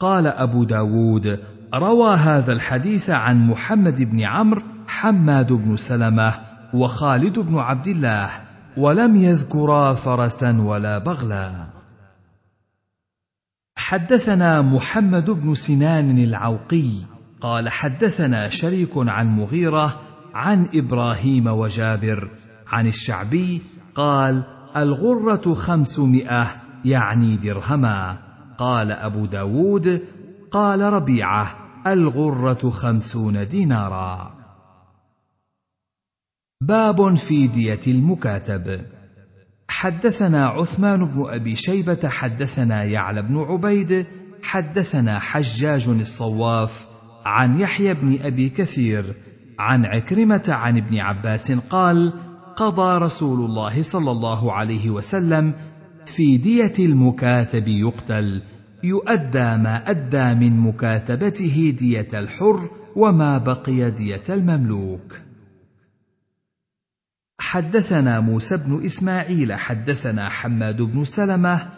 قال 0.00 0.26
أبو 0.26 0.64
داود 0.64 1.38
روى 1.74 2.14
هذا 2.14 2.52
الحديث 2.52 3.10
عن 3.10 3.46
محمد 3.46 4.02
بن 4.02 4.20
عمرو 4.20 4.62
حماد 4.86 5.52
بن 5.52 5.76
سلمة 5.76 6.34
وخالد 6.74 7.38
بن 7.38 7.58
عبد 7.58 7.88
الله 7.88 8.51
ولم 8.76 9.16
يذكرا 9.16 9.94
فرسا 9.94 10.60
ولا 10.60 10.98
بغلا. 10.98 11.66
حدثنا 13.76 14.62
محمد 14.62 15.30
بن 15.30 15.54
سنان 15.54 16.18
العوقي 16.18 16.90
قال 17.40 17.68
حدثنا 17.68 18.48
شريك 18.48 18.90
عن 18.96 19.36
مغيرة 19.36 20.00
عن 20.34 20.68
إبراهيم 20.74 21.46
وجابر 21.46 22.30
عن 22.66 22.86
الشعبي 22.86 23.62
قال 23.94 24.42
الغرة 24.76 25.54
خمسمائة 25.54 26.46
يعني 26.84 27.36
درهما. 27.36 28.18
قال 28.58 28.92
أبو 28.92 29.26
داود 29.26 30.02
قال 30.50 30.80
ربيعة 30.80 31.56
الغرة 31.86 32.70
خمسون 32.70 33.48
دينارا. 33.48 34.41
باب 36.68 37.14
في 37.14 37.46
دية 37.46 37.80
المكاتب 37.86 38.80
حدثنا 39.68 40.46
عثمان 40.46 41.04
بن 41.04 41.24
أبي 41.28 41.56
شيبة 41.56 42.08
حدثنا 42.08 42.84
يعلى 42.84 43.22
بن 43.22 43.38
عبيد 43.38 44.06
حدثنا 44.42 45.18
حجاج 45.18 45.88
الصواف 45.88 46.86
عن 47.24 47.60
يحيى 47.60 47.94
بن 47.94 48.18
أبي 48.22 48.48
كثير 48.48 49.14
عن 49.58 49.84
عكرمة 49.84 50.42
عن 50.48 50.76
ابن 50.76 50.98
عباس 50.98 51.52
قال 51.52 52.12
قضى 52.56 52.98
رسول 52.98 53.50
الله 53.50 53.82
صلى 53.82 54.10
الله 54.10 54.52
عليه 54.52 54.90
وسلم 54.90 55.52
في 56.06 56.36
دية 56.36 56.72
المكاتب 56.78 57.68
يقتل 57.68 58.42
يؤدى 58.84 59.56
ما 59.56 59.90
أدى 59.90 60.34
من 60.34 60.58
مكاتبته 60.60 61.76
دية 61.78 62.08
الحر 62.14 62.70
وما 62.96 63.38
بقي 63.38 63.90
دية 63.90 64.22
المملوك. 64.28 65.31
حدثنا 67.52 68.20
موسى 68.20 68.56
بن 68.56 68.84
إسماعيل 68.84 69.52
حدثنا 69.52 70.28
حماد 70.28 70.82
بن 70.82 71.04
سلمة 71.04 71.68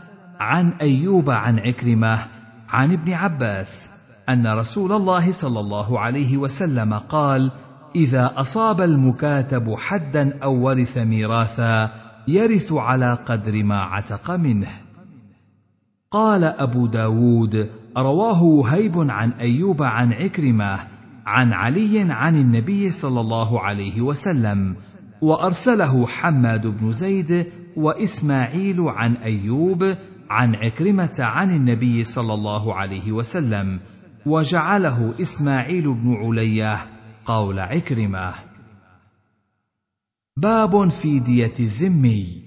عن 0.40 0.72
أيوب 0.72 1.30
عن 1.30 1.58
عكرمة 1.58 2.26
عن 2.68 2.92
ابن 2.92 3.12
عباس 3.12 3.88
أن 4.28 4.46
رسول 4.46 4.92
الله 4.92 5.32
صلى 5.32 5.60
الله 5.60 6.00
عليه 6.00 6.36
وسلم 6.36 6.94
قال: 6.94 7.50
إذا 7.96 8.32
أصاب 8.36 8.80
المكاتب 8.80 9.74
حدا 9.74 10.38
أو 10.42 10.54
ورث 10.66 10.98
ميراثا 10.98 11.90
يرث 12.28 12.72
على 12.72 13.18
قدر 13.26 13.64
ما 13.64 13.80
عتق 13.80 14.30
منه. 14.30 14.70
قال 16.10 16.44
أبو 16.44 16.86
داود 16.86 17.70
رواه 17.96 18.42
وهيب 18.42 19.10
عن 19.10 19.30
أيوب 19.30 19.82
عن 19.82 20.12
عكرمة 20.12 20.78
عن 21.26 21.52
علي 21.52 22.12
عن 22.12 22.36
النبي 22.36 22.90
صلى 22.90 23.20
الله 23.20 23.60
عليه 23.60 24.00
وسلم 24.00 24.76
وأرسله 25.22 26.06
حماد 26.06 26.66
بن 26.66 26.92
زيد 26.92 27.46
وإسماعيل 27.76 28.80
عن 28.80 29.16
أيوب 29.16 29.96
عن 30.30 30.54
عكرمة 30.54 31.16
عن 31.18 31.50
النبي 31.50 32.04
صلى 32.04 32.34
الله 32.34 32.74
عليه 32.74 33.12
وسلم 33.12 33.80
وجعله 34.26 35.14
إسماعيل 35.22 35.94
بن 35.94 36.14
علية 36.14 36.78
قول 37.24 37.58
عكرمة. 37.58 38.34
باب 40.36 40.88
في 40.88 41.18
دية 41.18 41.54
الذمي. 41.60 42.44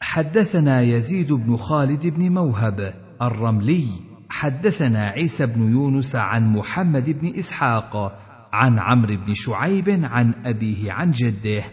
حدثنا 0.00 0.82
يزيد 0.82 1.32
بن 1.32 1.56
خالد 1.56 2.06
بن 2.06 2.32
موهب 2.32 2.94
الرملي 3.22 3.86
حدثنا 4.28 5.00
عيسى 5.00 5.46
بن 5.46 5.72
يونس 5.72 6.16
عن 6.16 6.52
محمد 6.52 7.10
بن 7.10 7.38
إسحاق 7.38 8.22
عن 8.52 8.78
عمرو 8.78 9.16
بن 9.16 9.34
شعيب 9.34 9.88
عن 9.88 10.34
أبيه 10.44 10.92
عن 10.92 11.10
جده 11.10 11.64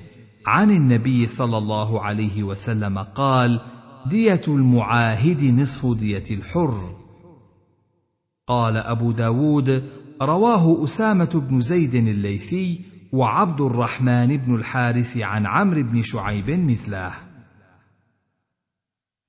عن 0.47 0.71
النبي 0.71 1.27
صلى 1.27 1.57
الله 1.57 2.01
عليه 2.01 2.43
وسلم 2.43 2.99
قال 2.99 3.61
دية 4.05 4.41
المعاهد 4.47 5.43
نصف 5.43 5.97
دية 5.99 6.23
الحر 6.31 6.95
قال 8.47 8.77
أبو 8.77 9.11
داود 9.11 9.89
رواه 10.21 10.83
أسامة 10.83 11.47
بن 11.49 11.61
زيد 11.61 11.95
الليثي 11.95 12.81
وعبد 13.13 13.61
الرحمن 13.61 14.37
بن 14.37 14.55
الحارث 14.55 15.17
عن 15.17 15.45
عمرو 15.45 15.83
بن 15.83 16.03
شعيب 16.03 16.49
مثله 16.49 17.13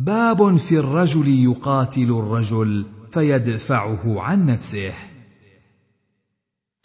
باب 0.00 0.56
في 0.56 0.78
الرجل 0.78 1.28
يقاتل 1.28 2.10
الرجل 2.10 2.86
فيدفعه 3.12 4.20
عن 4.20 4.46
نفسه. 4.46 4.92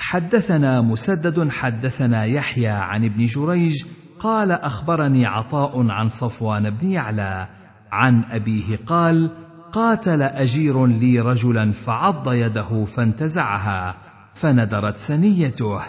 حدثنا 0.10 0.82
مسدد 0.82 1.50
حدثنا 1.50 2.26
يحيى 2.26 2.68
عن 2.68 3.06
ابن 3.06 3.26
جريج 3.26 3.84
قال 4.20 4.52
أخبرني 4.52 5.26
عطاء 5.26 5.90
عن 5.90 6.10
صفوان 6.10 6.70
بن 6.70 6.92
يعلى 6.92 7.48
عن 7.92 8.24
أبيه 8.24 8.80
قال 8.86 9.30
قاتل 9.72 10.22
أجير 10.22 10.86
لي 10.86 11.20
رجلا 11.20 11.72
فعض 11.72 12.34
يده 12.34 12.86
فانتزعها 12.86 13.96
فندرت 14.36 14.98
ثنيته 14.98 15.82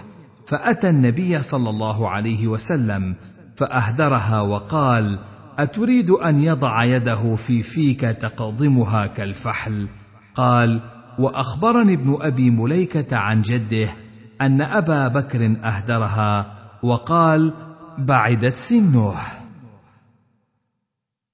فأتى 0.46 0.90
النبي 0.90 1.42
صلى 1.42 1.70
الله 1.70 2.08
عليه 2.08 2.48
وسلم 2.48 3.14
فأهدرها 3.56 4.40
وقال 4.40 5.18
أتريد 5.58 6.10
أن 6.10 6.38
يضع 6.38 6.84
يده 6.84 7.36
في 7.36 7.62
فيك 7.62 8.00
تقضمها 8.00 9.06
كالفحل؟ 9.06 9.88
قال 10.34 10.80
وأخبرني 11.18 11.94
ابن 11.94 12.16
أبي 12.20 12.50
مليكة 12.50 13.16
عن 13.16 13.42
جده 13.42 13.88
أن 14.40 14.60
أبا 14.60 15.08
بكر 15.08 15.56
أهدرها 15.64 16.52
وقال 16.82 17.52
بعدت 17.98 18.56
سنه 18.56 19.14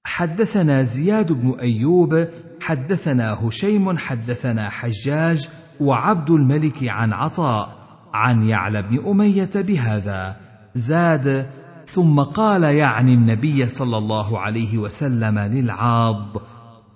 حدثنا 0.05 0.83
زياد 0.83 1.31
بن 1.31 1.59
أيوب 1.59 2.27
حدثنا 2.61 3.33
هشيم 3.33 3.97
حدثنا 3.97 4.69
حجاج 4.69 5.49
وعبد 5.81 6.29
الملك 6.29 6.83
عن 6.83 7.13
عطاء 7.13 7.77
عن 8.13 8.43
يعلى 8.43 8.81
بن 8.81 9.07
أمية 9.07 9.49
بهذا 9.55 10.37
زاد 10.75 11.49
ثم 11.85 12.19
قال 12.19 12.63
يعني 12.63 13.13
النبي 13.13 13.67
صلى 13.67 13.97
الله 13.97 14.39
عليه 14.39 14.77
وسلم 14.77 15.39
للعاض 15.39 16.41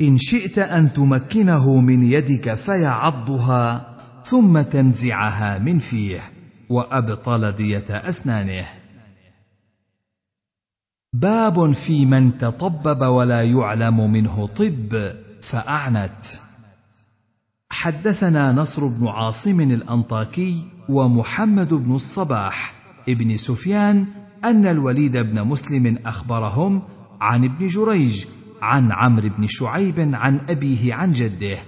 إن 0.02 0.18
شئت 0.18 0.60
أن 0.60 0.94
تمكنه 0.94 1.80
من 1.80 2.04
يدك 2.04 2.54
فيعضها. 2.54 3.91
ثم 4.24 4.62
تنزعها 4.62 5.58
من 5.58 5.80
فيه 5.80 6.22
وأبطل 6.70 7.52
دية 7.52 7.86
أسنانه. 7.90 8.68
باب 11.14 11.72
في 11.72 12.06
من 12.06 12.38
تطبب 12.38 13.02
ولا 13.02 13.44
يعلم 13.44 14.12
منه 14.12 14.48
طب 14.48 15.14
فأعنت. 15.42 16.26
حدثنا 17.72 18.52
نصر 18.52 18.88
بن 18.88 19.08
عاصم 19.08 19.62
الأنطاكي 19.62 20.68
ومحمد 20.90 21.74
بن 21.74 21.96
الصباح 21.96 22.74
ابن 23.10 23.38
سفيان 23.38 24.06
أن 24.46 24.66
الوليد 24.66 25.18
بن 25.18 25.44
مسلم 25.44 25.98
أخبرهم 26.06 26.82
عن 27.22 27.44
ابن 27.44 27.68
جريج 27.68 28.26
عن 28.62 28.92
عمرو 28.92 29.30
بن 29.30 29.48
شعيب 29.48 30.00
عن 30.14 30.40
أبيه 30.50 30.94
عن 30.94 31.12
جده 31.12 31.60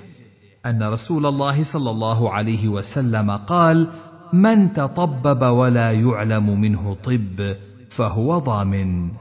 أن 0.66 0.84
رسول 0.84 1.26
الله 1.26 1.64
صلى 1.64 1.90
الله 1.90 2.34
عليه 2.34 2.68
وسلم 2.68 3.32
قال 3.32 3.88
من 4.34 4.74
تطبب 4.74 5.42
ولا 5.42 5.92
يعلم 5.92 6.62
منه 6.62 6.98
طب 7.04 7.56
فهو 7.90 8.38
ضامن. 8.38 9.12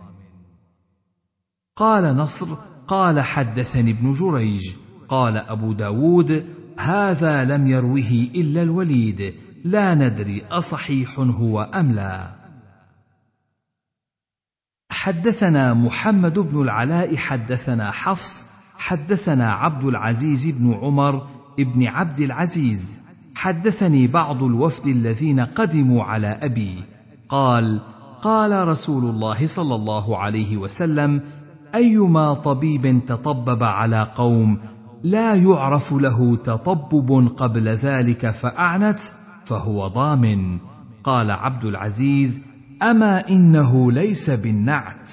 قال 1.77 2.17
نصر 2.17 2.47
قال 2.89 3.21
حدثني 3.21 3.91
ابن 3.91 4.13
جريج 4.13 4.73
قال 5.09 5.37
أبو 5.37 5.73
داود 5.73 6.47
هذا 6.79 7.45
لم 7.45 7.67
يروه 7.67 8.29
إلا 8.35 8.63
الوليد 8.63 9.35
لا 9.65 9.95
ندري 9.95 10.45
أصحيح 10.51 11.19
هو 11.19 11.63
أم 11.63 11.93
لا. 11.93 12.35
حدثنا 14.91 15.75
محمد 15.75 16.39
بن 16.39 16.63
العلاء 16.63 17.17
حدثنا 17.17 17.91
حفص 17.91 18.52
حدثنا 18.83 19.51
عبد 19.53 19.85
العزيز 19.85 20.47
بن 20.47 20.75
عمر 20.75 21.27
بن 21.59 21.87
عبد 21.87 22.21
العزيز. 22.21 22.99
حدثني 23.35 24.07
بعض 24.07 24.43
الوفد 24.43 24.87
الذين 24.87 25.41
قدموا 25.41 26.05
على 26.05 26.27
أبي. 26.27 26.85
قال 27.29 27.81
قال 28.23 28.69
رسول 28.69 29.05
الله 29.05 29.47
صلى 29.47 29.75
الله 29.75 30.19
عليه 30.19 30.57
وسلم 30.57 31.23
أيما 31.75 32.35
طبيب 32.35 33.07
تطبب 33.07 33.63
على 33.63 34.13
قوم 34.15 34.59
لا 35.03 35.35
يعرف 35.35 35.93
له 35.93 36.37
تطبب 36.37 37.29
قبل 37.37 37.69
ذلك 37.69 38.31
فأعنت 38.31 39.01
فهو 39.45 39.89
ضامن. 39.89 40.59
قال 41.05 41.31
عبد 41.31 41.65
العزيز 41.65 42.41
أما 42.83 43.29
إنه 43.29 43.93
ليس 43.93 44.31
بالنعت. 44.31 45.13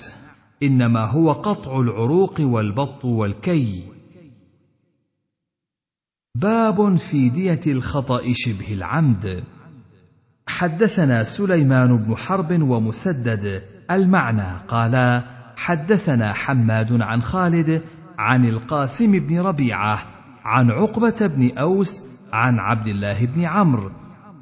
إنما 0.64 1.06
هو 1.06 1.32
قطع 1.32 1.80
العروق 1.80 2.42
والبط 2.42 3.06
والكي. 3.06 3.84
باب 6.36 6.96
في 6.96 7.30
دية 7.30 7.62
الخطأ 7.68 8.22
شبه 8.34 8.74
العمد. 8.74 9.44
حدثنا 10.48 11.24
سليمان 11.24 11.98
بن 11.98 12.16
حرب 12.16 12.62
ومسدد 12.62 13.62
المعنى 13.92 14.58
قالا 14.68 15.24
حدثنا 15.56 16.34
حماد 16.34 17.02
عن 17.02 17.22
خالد 17.22 17.82
عن 18.18 18.46
القاسم 18.46 19.12
بن 19.12 19.40
ربيعة 19.40 20.06
عن 20.44 20.72
عقبة 20.72 21.28
بن 21.28 21.58
أوس 21.58 22.02
عن 22.34 22.60
عبد 22.60 22.88
الله 22.88 23.26
بن 23.26 23.42
عمرو 23.42 23.92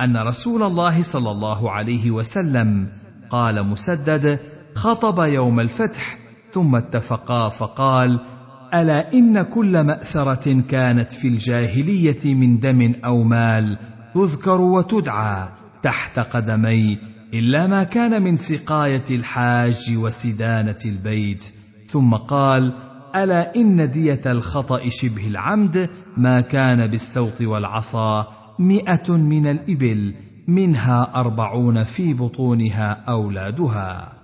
أن 0.02 0.18
رسول 0.18 0.64
الله 0.64 1.02
صلى 1.02 1.32
الله 1.32 1.72
عليه 1.72 2.12
وسلم 2.12 2.90
قال 3.30 3.68
مسدد 3.68 4.40
خطب 4.78 5.20
يوم 5.20 5.60
الفتح 5.60 6.18
ثم 6.52 6.76
اتفقا 6.76 7.50
فقال 7.50 8.20
ألا 8.74 9.14
إن 9.14 9.42
كل 9.42 9.84
مأثرة 9.84 10.62
كانت 10.62 11.12
في 11.12 11.28
الجاهلية 11.28 12.34
من 12.36 12.60
دم 12.60 12.94
أو 13.06 13.24
مال 13.24 13.78
تذكر 14.16 14.62
وتدعى 14.62 15.50
تحت 15.84 16.20
قدمي 16.20 16.98
إلا 17.34 17.68
ما 17.68 17.84
كان 17.84 18.24
من 18.24 18.36
سقاية 18.36 19.04
الحاج 19.10 19.94
وسدانة 19.98 20.78
البيت 20.86 21.54
ثم 21.88 22.14
قال 22.14 22.74
ألا 23.16 23.56
إن 23.56 23.92
دية 23.92 24.22
الخطأ 24.26 24.90
شبه 24.90 25.28
العمد 25.28 25.90
ما 26.18 26.42
كان 26.42 26.88
بالسوط 26.88 27.42
والعصا 27.42 28.28
مئة 28.60 29.12
من 29.12 29.48
الإبل 29.48 30.14
منها 30.48 31.12
أربعون 31.16 31.84
في 31.84 32.14
بطونها 32.14 33.04
أولادها 33.10 34.17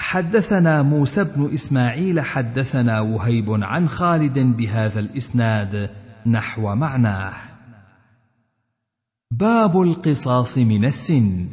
حدثنا 0.00 0.82
موسى 0.82 1.24
بن 1.24 1.50
إسماعيل 1.54 2.20
حدثنا 2.20 3.00
وهيب 3.00 3.50
عن 3.50 3.88
خالد 3.88 4.38
بهذا 4.38 5.00
الإسناد 5.00 5.90
نحو 6.26 6.74
معناه. 6.74 7.32
باب 9.30 9.82
القصاص 9.82 10.58
من 10.58 10.84
السن. 10.84 11.46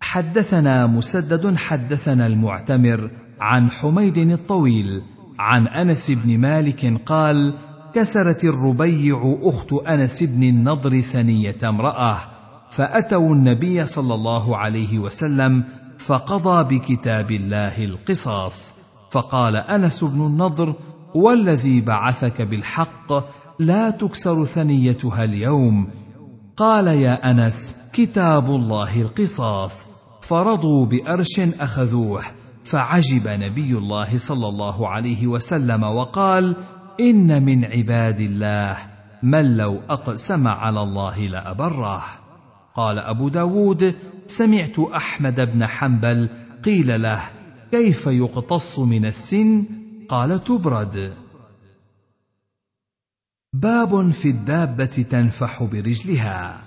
حدثنا 0.00 0.86
مسدد 0.86 1.56
حدثنا 1.56 2.26
المعتمر 2.26 3.10
عن 3.40 3.70
حميد 3.70 4.18
الطويل 4.18 5.02
عن 5.38 5.66
أنس 5.66 6.10
بن 6.10 6.38
مالك 6.38 7.00
قال 7.06 7.54
كسرت 7.94 8.44
الربيع 8.44 9.38
أخت 9.42 9.72
أنس 9.72 10.22
بن 10.22 10.42
النضر 10.42 11.00
ثنية 11.00 11.56
امرأة 11.64 12.18
فأتوا 12.70 13.34
النبي 13.34 13.86
صلى 13.86 14.14
الله 14.14 14.56
عليه 14.56 14.98
وسلم 14.98 15.64
فقضى 16.06 16.78
بكتاب 16.78 17.30
الله 17.30 17.84
القصاص. 17.84 18.74
فقال 19.10 19.56
أنس 19.56 20.04
بن 20.04 20.26
النضر 20.26 20.74
والذي 21.14 21.80
بعثك 21.80 22.42
بالحق 22.42 23.12
لا 23.58 23.90
تكسر 23.90 24.44
ثنيتها 24.44 25.24
اليوم. 25.24 25.88
قال 26.56 26.86
يا 26.86 27.30
أنس 27.30 27.74
كتاب 27.92 28.50
الله 28.50 29.02
القصاص. 29.02 29.86
فرضوا 30.20 30.86
بأرش 30.86 31.40
أخذوه 31.40 32.22
فعجب 32.64 33.28
نبي 33.28 33.78
الله 33.78 34.18
صلى 34.18 34.48
الله 34.48 34.88
عليه 34.88 35.26
وسلم 35.26 35.82
وقال 35.82 36.56
إن 37.00 37.44
من 37.44 37.64
عباد 37.64 38.20
الله 38.20 38.76
من 39.22 39.56
لو 39.56 39.80
أقسم 39.90 40.48
على 40.48 40.82
الله 40.82 41.18
لابره 41.18 42.04
قال 42.76 42.98
أبو 42.98 43.28
داود 43.28 43.94
سمعت 44.26 44.78
أحمد 44.78 45.40
بن 45.40 45.66
حنبل 45.66 46.28
قيل 46.64 47.02
له 47.02 47.22
كيف 47.70 48.06
يقتص 48.06 48.78
من 48.78 49.06
السن؟ 49.06 49.64
قال 50.08 50.44
تبرد. 50.44 51.14
باب 53.52 54.10
في 54.10 54.28
الدابة 54.28 55.06
تنفح 55.10 55.64
برجلها. 55.64 56.60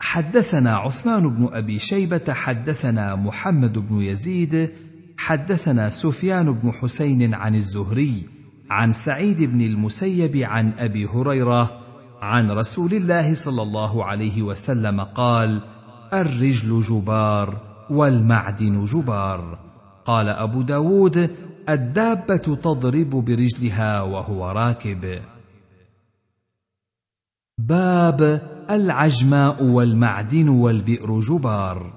حدثنا 0.00 0.76
عثمان 0.76 1.28
بن 1.28 1.48
أبي 1.52 1.78
شيبة 1.78 2.32
حدثنا 2.32 3.14
محمد 3.14 3.78
بن 3.78 4.02
يزيد 4.02 4.70
حدثنا 5.18 5.90
سفيان 5.90 6.52
بن 6.52 6.72
حسين 6.72 7.34
عن 7.34 7.54
الزهري 7.54 8.22
عن 8.70 8.92
سعيد 8.92 9.42
بن 9.42 9.60
المسيب 9.60 10.36
عن 10.36 10.72
أبي 10.78 11.06
هريرة 11.06 11.79
عن 12.20 12.50
رسول 12.50 12.94
الله 12.94 13.34
صلى 13.34 13.62
الله 13.62 14.04
عليه 14.04 14.42
وسلم 14.42 15.00
قال 15.00 15.60
الرجل 16.12 16.80
جبار 16.80 17.60
والمعدن 17.90 18.84
جبار. 18.84 19.58
قال 20.04 20.28
أبو 20.28 20.62
داود 20.62 21.36
الدابة 21.68 22.36
تضرب 22.36 23.10
برجلها 23.10 24.02
وهو 24.02 24.50
راكب. 24.50 25.22
باب 27.58 28.42
العجماء 28.70 29.64
والمعدن 29.64 30.48
والبئر 30.48 31.20
جبار. 31.20 31.92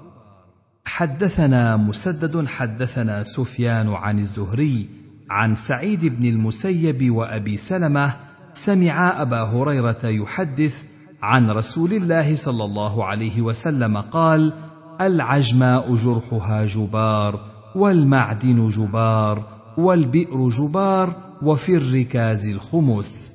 حدثنا 0.84 1.76
مسدد 1.76 2.46
حدثنا 2.46 3.22
سفيان 3.22 3.88
عن 3.88 4.18
الزهري 4.18 4.88
عن 5.30 5.54
سعيد 5.54 6.06
بن 6.06 6.24
المسيب 6.24 7.10
وأبي 7.10 7.56
سلمة 7.56 8.14
سمعا 8.54 9.22
أبا 9.22 9.42
هريرة 9.42 9.98
يحدث 10.04 10.82
عن 11.22 11.50
رسول 11.50 11.92
الله 11.92 12.34
صلى 12.34 12.64
الله 12.64 13.04
عليه 13.04 13.42
وسلم 13.42 13.96
قال 13.96 14.52
العجماء 15.00 15.94
جرحها 15.94 16.66
جبار 16.66 17.40
والمعدن 17.74 18.68
جبار 18.68 19.42
والبئر 19.78 20.48
جبار 20.48 21.12
وفي 21.42 21.76
الركاز 21.76 22.48
الخمس. 22.48 23.32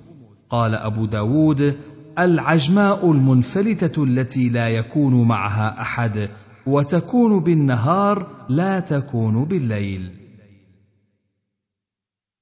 قال 0.50 0.76
أبو 0.76 1.06
داود 1.06 1.78
العجماء 2.20 3.12
المنفلتة 3.12 4.04
التي 4.04 4.50
لا 4.50 4.68
يكون 4.68 5.28
معها 5.28 5.82
أحد 5.82 6.30
وتكون 6.66 7.40
بالنهار 7.40 8.28
لا 8.50 8.80
تكون 8.80 9.46
بالليل. 9.46 10.12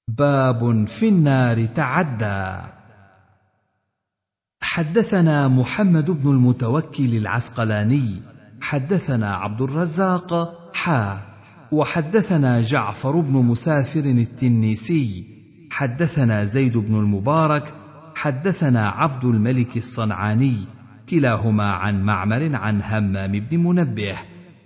باب 0.07 0.88
في 0.88 1.09
النار 1.09 1.65
تعدى. 1.65 2.67
حدثنا 4.61 5.47
محمد 5.47 6.11
بن 6.11 6.31
المتوكل 6.31 7.15
العسقلاني 7.15 8.21
حدثنا 8.61 9.34
عبد 9.34 9.61
الرزاق 9.61 10.59
حا 10.75 11.19
وحدثنا 11.71 12.61
جعفر 12.61 13.19
بن 13.19 13.34
مسافر 13.34 13.99
التنيسي 13.99 15.25
حدثنا 15.71 16.45
زيد 16.45 16.77
بن 16.77 16.95
المبارك 16.99 17.73
حدثنا 18.15 18.88
عبد 18.88 19.25
الملك 19.25 19.77
الصنعاني 19.77 20.57
كلاهما 21.09 21.71
عن 21.71 22.01
معمر 22.03 22.55
عن 22.55 22.81
همام 22.81 23.31
بن 23.31 23.63
منبه 23.63 24.15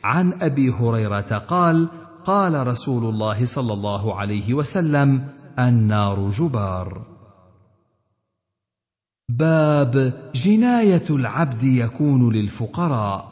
عن 0.03 0.34
أبي 0.41 0.69
هريرة 0.69 1.38
قال 1.38 1.89
قال 2.26 2.68
رسول 2.68 3.03
الله 3.14 3.45
صلى 3.45 3.73
الله 3.73 4.19
عليه 4.19 4.53
وسلم 4.53 5.27
النار 5.60 6.30
جبار. 6.30 7.02
باب 9.30 10.14
جناية 10.35 11.06
العبد 11.10 11.64
يكون 11.64 12.34
للفقراء. 12.34 13.31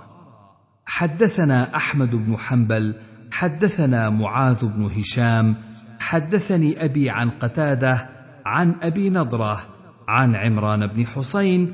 حدثنا 0.85 1.75
أحمد 1.75 2.15
بن 2.15 2.37
حنبل 2.37 2.95
حدثنا 3.31 4.09
معاذ 4.09 4.65
بن 4.65 4.83
هشام 4.83 5.55
حدثني 5.99 6.85
أبي 6.85 7.09
عن 7.09 7.29
قتادة 7.29 8.09
عن 8.45 8.75
أبي 8.83 9.09
نضرة 9.09 9.59
عن 10.07 10.35
عمران 10.35 10.87
بن 10.87 11.05
حسين 11.05 11.73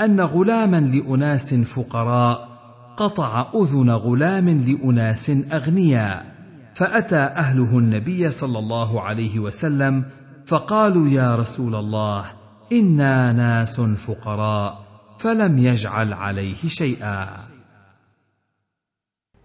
أن 0.00 0.20
غلاما 0.20 0.76
لأناس 0.76 1.54
فقراء 1.54 2.48
قطع 2.96 3.50
أذن 3.54 3.90
غلام 3.90 4.48
لأناس 4.48 5.30
أغنياء. 5.30 6.33
فأتى 6.74 7.16
أهله 7.16 7.78
النبي 7.78 8.30
صلى 8.30 8.58
الله 8.58 9.00
عليه 9.00 9.38
وسلم 9.38 10.04
فقالوا 10.46 11.08
يا 11.08 11.36
رسول 11.36 11.74
الله 11.74 12.24
إنا 12.72 13.32
ناس 13.32 13.80
فقراء 13.80 14.84
فلم 15.18 15.58
يجعل 15.58 16.12
عليه 16.12 16.66
شيئا. 16.66 17.28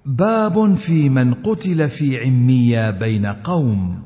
باب 0.05 0.73
في 0.73 1.09
من 1.09 1.33
قتل 1.33 1.89
في 1.89 2.17
عمية 2.17 2.91
بين 2.91 3.25
قوم. 3.25 4.03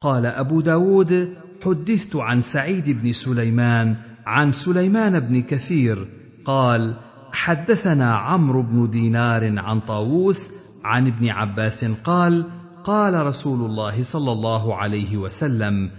قال 0.00 0.26
أبو 0.26 0.60
داود 0.60 1.36
حدثت 1.64 2.16
عن 2.16 2.40
سعيد 2.40 2.90
بن 2.90 3.12
سليمان 3.12 3.96
عن 4.26 4.52
سليمان 4.52 5.20
بن 5.20 5.42
كثير 5.42 6.08
قال 6.44 6.94
حدثنا 7.32 8.14
عمرو 8.14 8.62
بن 8.62 8.90
دينار 8.90 9.58
عن 9.58 9.80
طاووس 9.80 10.50
عن 10.86 11.06
ابن 11.06 11.28
عباس 11.28 11.84
قال 11.84 12.44
قال 12.84 13.26
رسول 13.26 13.70
الله 13.70 14.02
صلى 14.02 14.32
الله 14.32 14.74
عليه 14.74 15.16
وسلم 15.16 15.90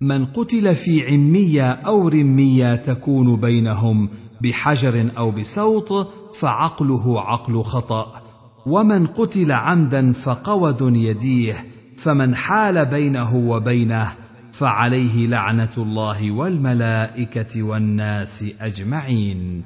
من 0.00 0.26
قتل 0.26 0.74
في 0.74 1.06
عمية 1.06 1.70
أو 1.70 2.08
رمية 2.08 2.74
تكون 2.76 3.40
بينهم 3.40 4.08
بحجر 4.40 5.08
أو 5.18 5.30
بسوط 5.30 5.92
فعقله 6.34 7.20
عقل 7.20 7.62
خطأ. 7.62 8.22
ومن 8.66 9.06
قتل 9.06 9.52
عمدا 9.52 10.12
فقود 10.12 10.96
يديه 10.96 11.66
فمن 11.96 12.34
حال 12.34 12.86
بينه 12.86 13.36
وبينه 13.36 14.12
فعليه 14.52 15.26
لعنة 15.26 15.72
الله 15.78 16.30
والملائكة 16.32 17.62
والناس 17.62 18.44
أجمعين. 18.60 19.64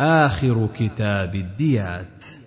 آخر 0.00 0.68
كتاب 0.78 1.34
الديات. 1.34 2.43